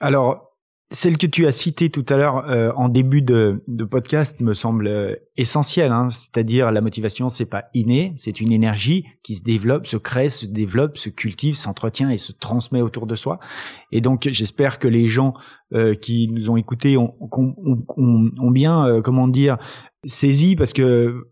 [0.00, 0.51] Alors,
[0.92, 4.52] celle que tu as citée tout à l'heure euh, en début de, de, podcast me
[4.52, 9.42] semble euh, essentielle, hein, c'est-à-dire la motivation, c'est pas inné, c'est une énergie qui se
[9.42, 13.40] développe, se crée, se développe, se cultive, s'entretient et se transmet autour de soi.
[13.90, 15.34] Et donc, j'espère que les gens
[15.72, 19.56] euh, qui nous ont écoutés ont, ont, ont, ont bien, comment dire,
[20.04, 21.28] saisi parce que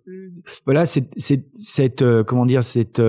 [0.65, 3.03] voilà, c'est cette comment dire cette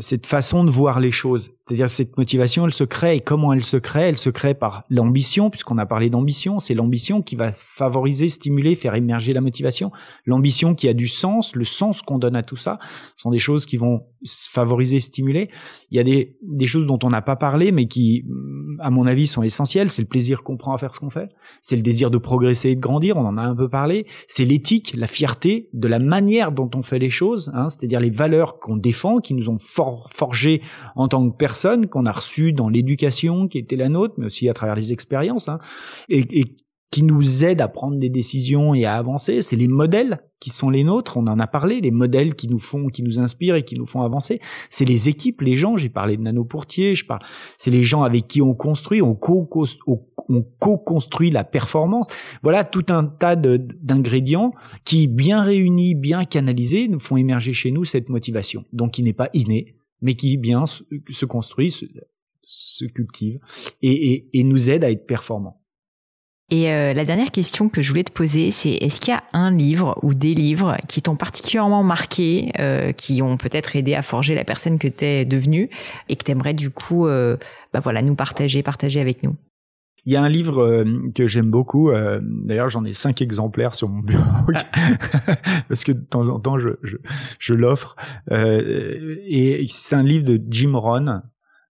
[0.00, 3.64] cette façon de voir les choses c'est-à-dire cette motivation, elle se crée et comment elle
[3.64, 4.02] se crée?
[4.02, 6.60] Elle se crée par l'ambition, puisqu'on a parlé d'ambition.
[6.60, 9.90] C'est l'ambition qui va favoriser, stimuler, faire émerger la motivation.
[10.26, 12.78] L'ambition qui a du sens, le sens qu'on donne à tout ça,
[13.16, 15.50] sont des choses qui vont favoriser, stimuler.
[15.90, 18.24] Il y a des, des choses dont on n'a pas parlé, mais qui,
[18.78, 19.90] à mon avis, sont essentielles.
[19.90, 21.30] C'est le plaisir qu'on prend à faire ce qu'on fait.
[21.62, 23.16] C'est le désir de progresser et de grandir.
[23.16, 24.06] On en a un peu parlé.
[24.28, 28.10] C'est l'éthique, la fierté de la manière dont on fait les choses, hein, c'est-à-dire les
[28.10, 30.62] valeurs qu'on défend, qui nous ont for forgé
[30.94, 31.55] en tant que personne
[31.88, 35.48] qu'on a reçues dans l'éducation qui était la nôtre, mais aussi à travers les expériences,
[35.48, 35.58] hein,
[36.08, 36.44] et,
[36.90, 39.42] qui nous aident à prendre des décisions et à avancer.
[39.42, 41.16] C'est les modèles qui sont les nôtres.
[41.16, 43.86] On en a parlé, les modèles qui nous font, qui nous inspirent et qui nous
[43.86, 44.40] font avancer.
[44.70, 45.76] C'est les équipes, les gens.
[45.76, 46.94] J'ai parlé de Nano Pourtier.
[46.94, 47.04] Je.
[47.58, 52.06] C'est les gens avec qui on construit, on co-construit la performance.
[52.42, 54.52] Voilà tout un tas d'ingrédients
[54.84, 58.64] qui, bien réunis, bien canalisés, nous font émerger chez nous cette motivation.
[58.72, 61.70] Donc, qui n'est pas innée, mais qui bien se construit,
[62.42, 63.38] se, cultive
[63.82, 65.62] et, nous aide à être performants.
[66.48, 69.24] Et euh, la dernière question que je voulais te poser, c'est est-ce qu'il y a
[69.32, 74.02] un livre ou des livres qui t'ont particulièrement marqué, euh, qui ont peut-être aidé à
[74.02, 75.68] forger la personne que tu es devenue
[76.08, 77.36] et que tu aimerais du coup euh,
[77.72, 79.34] bah voilà, nous partager, partager avec nous?
[80.06, 80.84] Il y a un livre euh,
[81.14, 81.90] que j'aime beaucoup.
[81.90, 84.22] Euh, d'ailleurs, j'en ai cinq exemplaires sur mon bureau
[85.68, 86.96] parce que de temps en temps, je, je,
[87.40, 87.96] je l'offre.
[88.30, 91.22] Euh, et c'est un livre de Jim Rohn.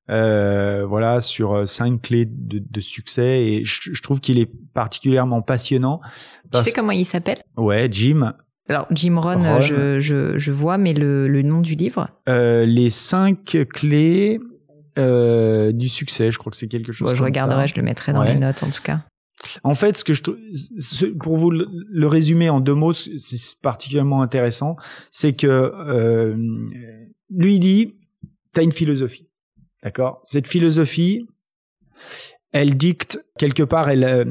[0.06, 6.02] voilà sur cinq clés de, de succès et je, je trouve qu'il est particulièrement passionnant.
[6.52, 7.38] Tu sais comment il s'appelle?
[7.56, 8.34] Ouais, Jim.
[8.68, 12.10] Alors Jim Rohn, Je, je, je, vois, mais le, le nom du livre?
[12.26, 14.40] Les cinq clés
[14.98, 16.32] euh, du succès.
[16.32, 17.14] Je crois que c'est quelque chose.
[17.14, 19.02] je regarderai, je le mettrai dans les notes en tout cas.
[19.62, 20.22] En fait, ce que je
[21.18, 24.76] pour vous le, résumer en deux mots, c'est particulièrement intéressant,
[25.10, 26.34] c'est que euh,
[27.30, 27.94] lui dit,
[28.54, 29.28] t'as une philosophie.
[29.82, 30.22] D'accord?
[30.24, 31.26] Cette philosophie,
[32.52, 34.24] elle dicte quelque part, elle, euh,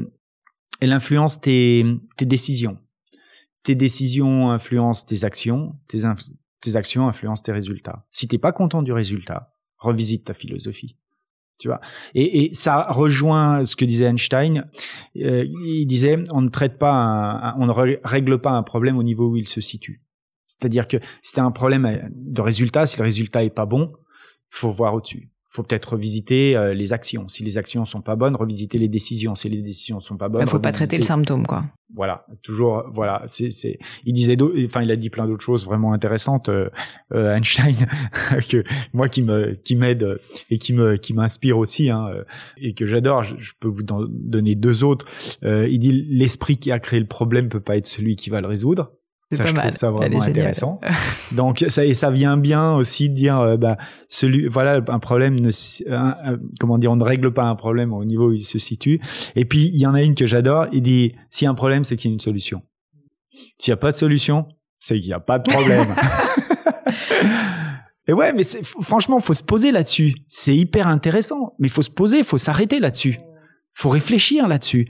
[0.80, 1.86] elle influence tes,
[2.16, 2.78] tes décisions.
[3.62, 6.02] Tes décisions influencent tes actions, tes,
[6.60, 8.06] tes actions influencent tes résultats.
[8.10, 9.55] Si t'es pas content du résultat,
[9.86, 10.96] revisite ta philosophie.
[11.58, 11.80] Tu vois
[12.14, 14.68] et, ça rejoint ce que disait Einstein.
[15.16, 19.30] Euh, il disait on ne traite pas, on ne règle pas un problème au niveau
[19.30, 19.98] où il se situe.
[20.46, 23.92] C'est-à-dire que si tu as un problème de résultat, si le résultat est pas bon,
[24.50, 27.28] faut voir au-dessus faut peut-être revisiter euh, les actions.
[27.28, 29.34] Si les actions sont pas bonnes, revisiter les décisions.
[29.34, 31.64] Si les décisions sont pas bonnes, il faut pas traiter le symptôme, quoi.
[31.94, 33.22] Voilà, toujours, voilà.
[33.26, 33.78] C'est, c'est.
[34.04, 36.50] Il disait, enfin, il a dit plein d'autres choses vraiment intéressantes.
[36.50, 36.68] Euh,
[37.14, 37.74] euh Einstein,
[38.50, 40.18] que moi qui me, qui m'aide
[40.50, 42.24] et qui me, qui m'inspire aussi, hein, euh,
[42.58, 43.22] et que j'adore.
[43.22, 45.06] Je, peux vous donner deux autres.
[45.42, 48.46] il dit, l'esprit qui a créé le problème peut pas être celui qui va le
[48.46, 48.92] résoudre.
[49.28, 49.72] C'est pas je mal.
[49.72, 50.80] ça vraiment intéressant.
[51.32, 53.76] Donc ça et ça vient bien aussi de dire euh, bah
[54.08, 55.50] celui voilà un problème ne
[56.60, 59.00] comment dire on ne règle pas un problème au niveau où il se situe.
[59.34, 61.54] Et puis il y en a une que j'adore, il dit s'il y a un
[61.54, 62.62] problème c'est qu'il y a une solution.
[63.58, 64.46] S'il y a pas de solution,
[64.78, 65.94] c'est qu'il y a pas de problème.
[68.08, 68.44] et ouais, mais
[68.80, 70.14] franchement, faut se poser là-dessus.
[70.28, 73.18] C'est hyper intéressant, mais il faut se poser, il faut s'arrêter là-dessus
[73.76, 74.88] faut réfléchir là-dessus.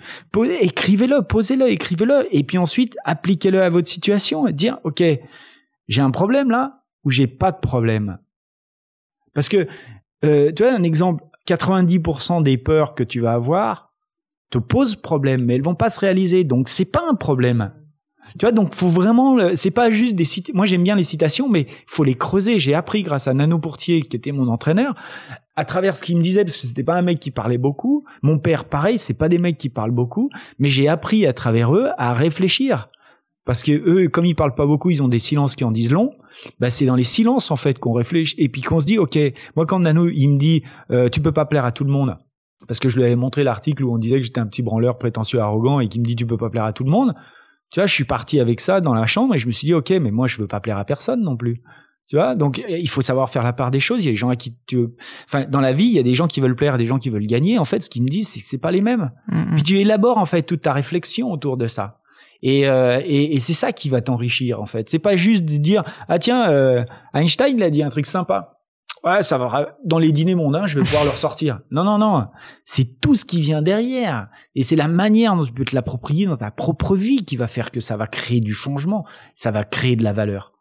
[0.60, 5.02] Écrivez-le, posez-le, écrivez-le, et puis ensuite appliquez-le à votre situation et dire ok,
[5.88, 8.18] j'ai un problème là ou j'ai pas de problème.
[9.34, 9.66] Parce que
[10.24, 13.90] euh, tu vois un exemple, 90% des peurs que tu vas avoir
[14.50, 17.72] te posent problème, mais elles vont pas se réaliser, donc c'est pas un problème.
[18.38, 20.56] Tu vois, donc faut vraiment, c'est pas juste des citations.
[20.56, 22.58] Moi, j'aime bien les citations, mais faut les creuser.
[22.58, 24.94] J'ai appris grâce à Nano Pourtier, qui était mon entraîneur,
[25.54, 28.04] à travers ce qu'il me disait, parce que c'était pas un mec qui parlait beaucoup.
[28.22, 31.74] Mon père, pareil, c'est pas des mecs qui parlent beaucoup, mais j'ai appris à travers
[31.74, 32.88] eux à réfléchir.
[33.46, 35.92] Parce que eux, comme ils parlent pas beaucoup, ils ont des silences qui en disent
[35.92, 36.12] long.
[36.58, 39.16] Bah, c'est dans les silences en fait qu'on réfléchit et puis qu'on se dit, ok,
[39.54, 42.16] moi quand Nano il me dit, euh, tu peux pas plaire à tout le monde,
[42.66, 44.98] parce que je lui avais montré l'article où on disait que j'étais un petit branleur
[44.98, 47.14] prétentieux, arrogant et qui me dit, tu peux pas plaire à tout le monde.
[47.70, 49.74] Tu vois, je suis parti avec ça dans la chambre et je me suis dit,
[49.74, 51.62] ok, mais moi je veux pas plaire à personne non plus.
[52.08, 54.04] Tu vois, donc il faut savoir faire la part des choses.
[54.04, 54.86] Il y a des gens à qui tu,
[55.24, 57.10] enfin, dans la vie, il y a des gens qui veulent plaire, des gens qui
[57.10, 57.58] veulent gagner.
[57.58, 59.10] En fait, ce qu'ils me disent, c'est que c'est pas les mêmes.
[59.54, 61.98] Puis tu élabores en fait toute ta réflexion autour de ça.
[62.42, 64.88] Et, euh, et, et c'est ça qui va t'enrichir en fait.
[64.88, 66.84] C'est pas juste de dire ah tiens euh,
[67.14, 68.55] Einstein l'a dit un truc sympa
[69.06, 71.60] ouais, ça va dans les dîners mondains, je vais pouvoir leur sortir.
[71.70, 72.26] Non, non, non,
[72.64, 76.26] c'est tout ce qui vient derrière, et c'est la manière dont tu peux te l'approprier
[76.26, 79.04] dans ta propre vie qui va faire que ça va créer du changement,
[79.34, 80.52] ça va créer de la valeur.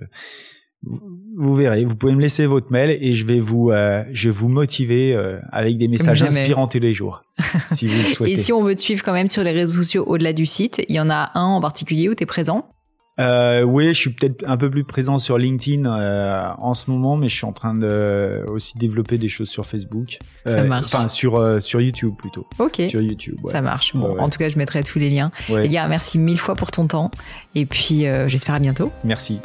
[1.35, 1.85] vous, verrez.
[1.85, 5.15] Vous pouvez me laisser votre mail et je vais vous, euh, je vais vous motiver
[5.15, 7.23] euh, avec des messages inspirants tous les jours,
[7.71, 8.33] si vous le souhaitez.
[8.33, 10.83] Et si on veut te suivre quand même sur les réseaux sociaux au-delà du site,
[10.87, 12.69] il y en a un en particulier où tu es présent
[13.19, 17.15] euh, oui, je suis peut-être un peu plus présent sur LinkedIn euh, en ce moment,
[17.15, 20.19] mais je suis en train de aussi développer des choses sur Facebook.
[20.45, 20.93] Ça euh, marche.
[20.93, 22.45] Enfin, sur euh, sur YouTube plutôt.
[22.59, 22.81] Ok.
[22.89, 23.37] Sur YouTube.
[23.45, 23.95] Ça marche.
[23.95, 25.31] Bon, en tout cas, je mettrai tous les liens.
[25.49, 25.65] Ouais.
[25.65, 27.11] Elia, merci mille fois pour ton temps,
[27.53, 28.91] et puis euh, j'espère à bientôt.
[29.03, 29.39] Merci,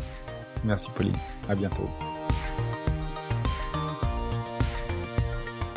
[0.65, 1.17] merci Pauline.
[1.49, 1.89] À bientôt.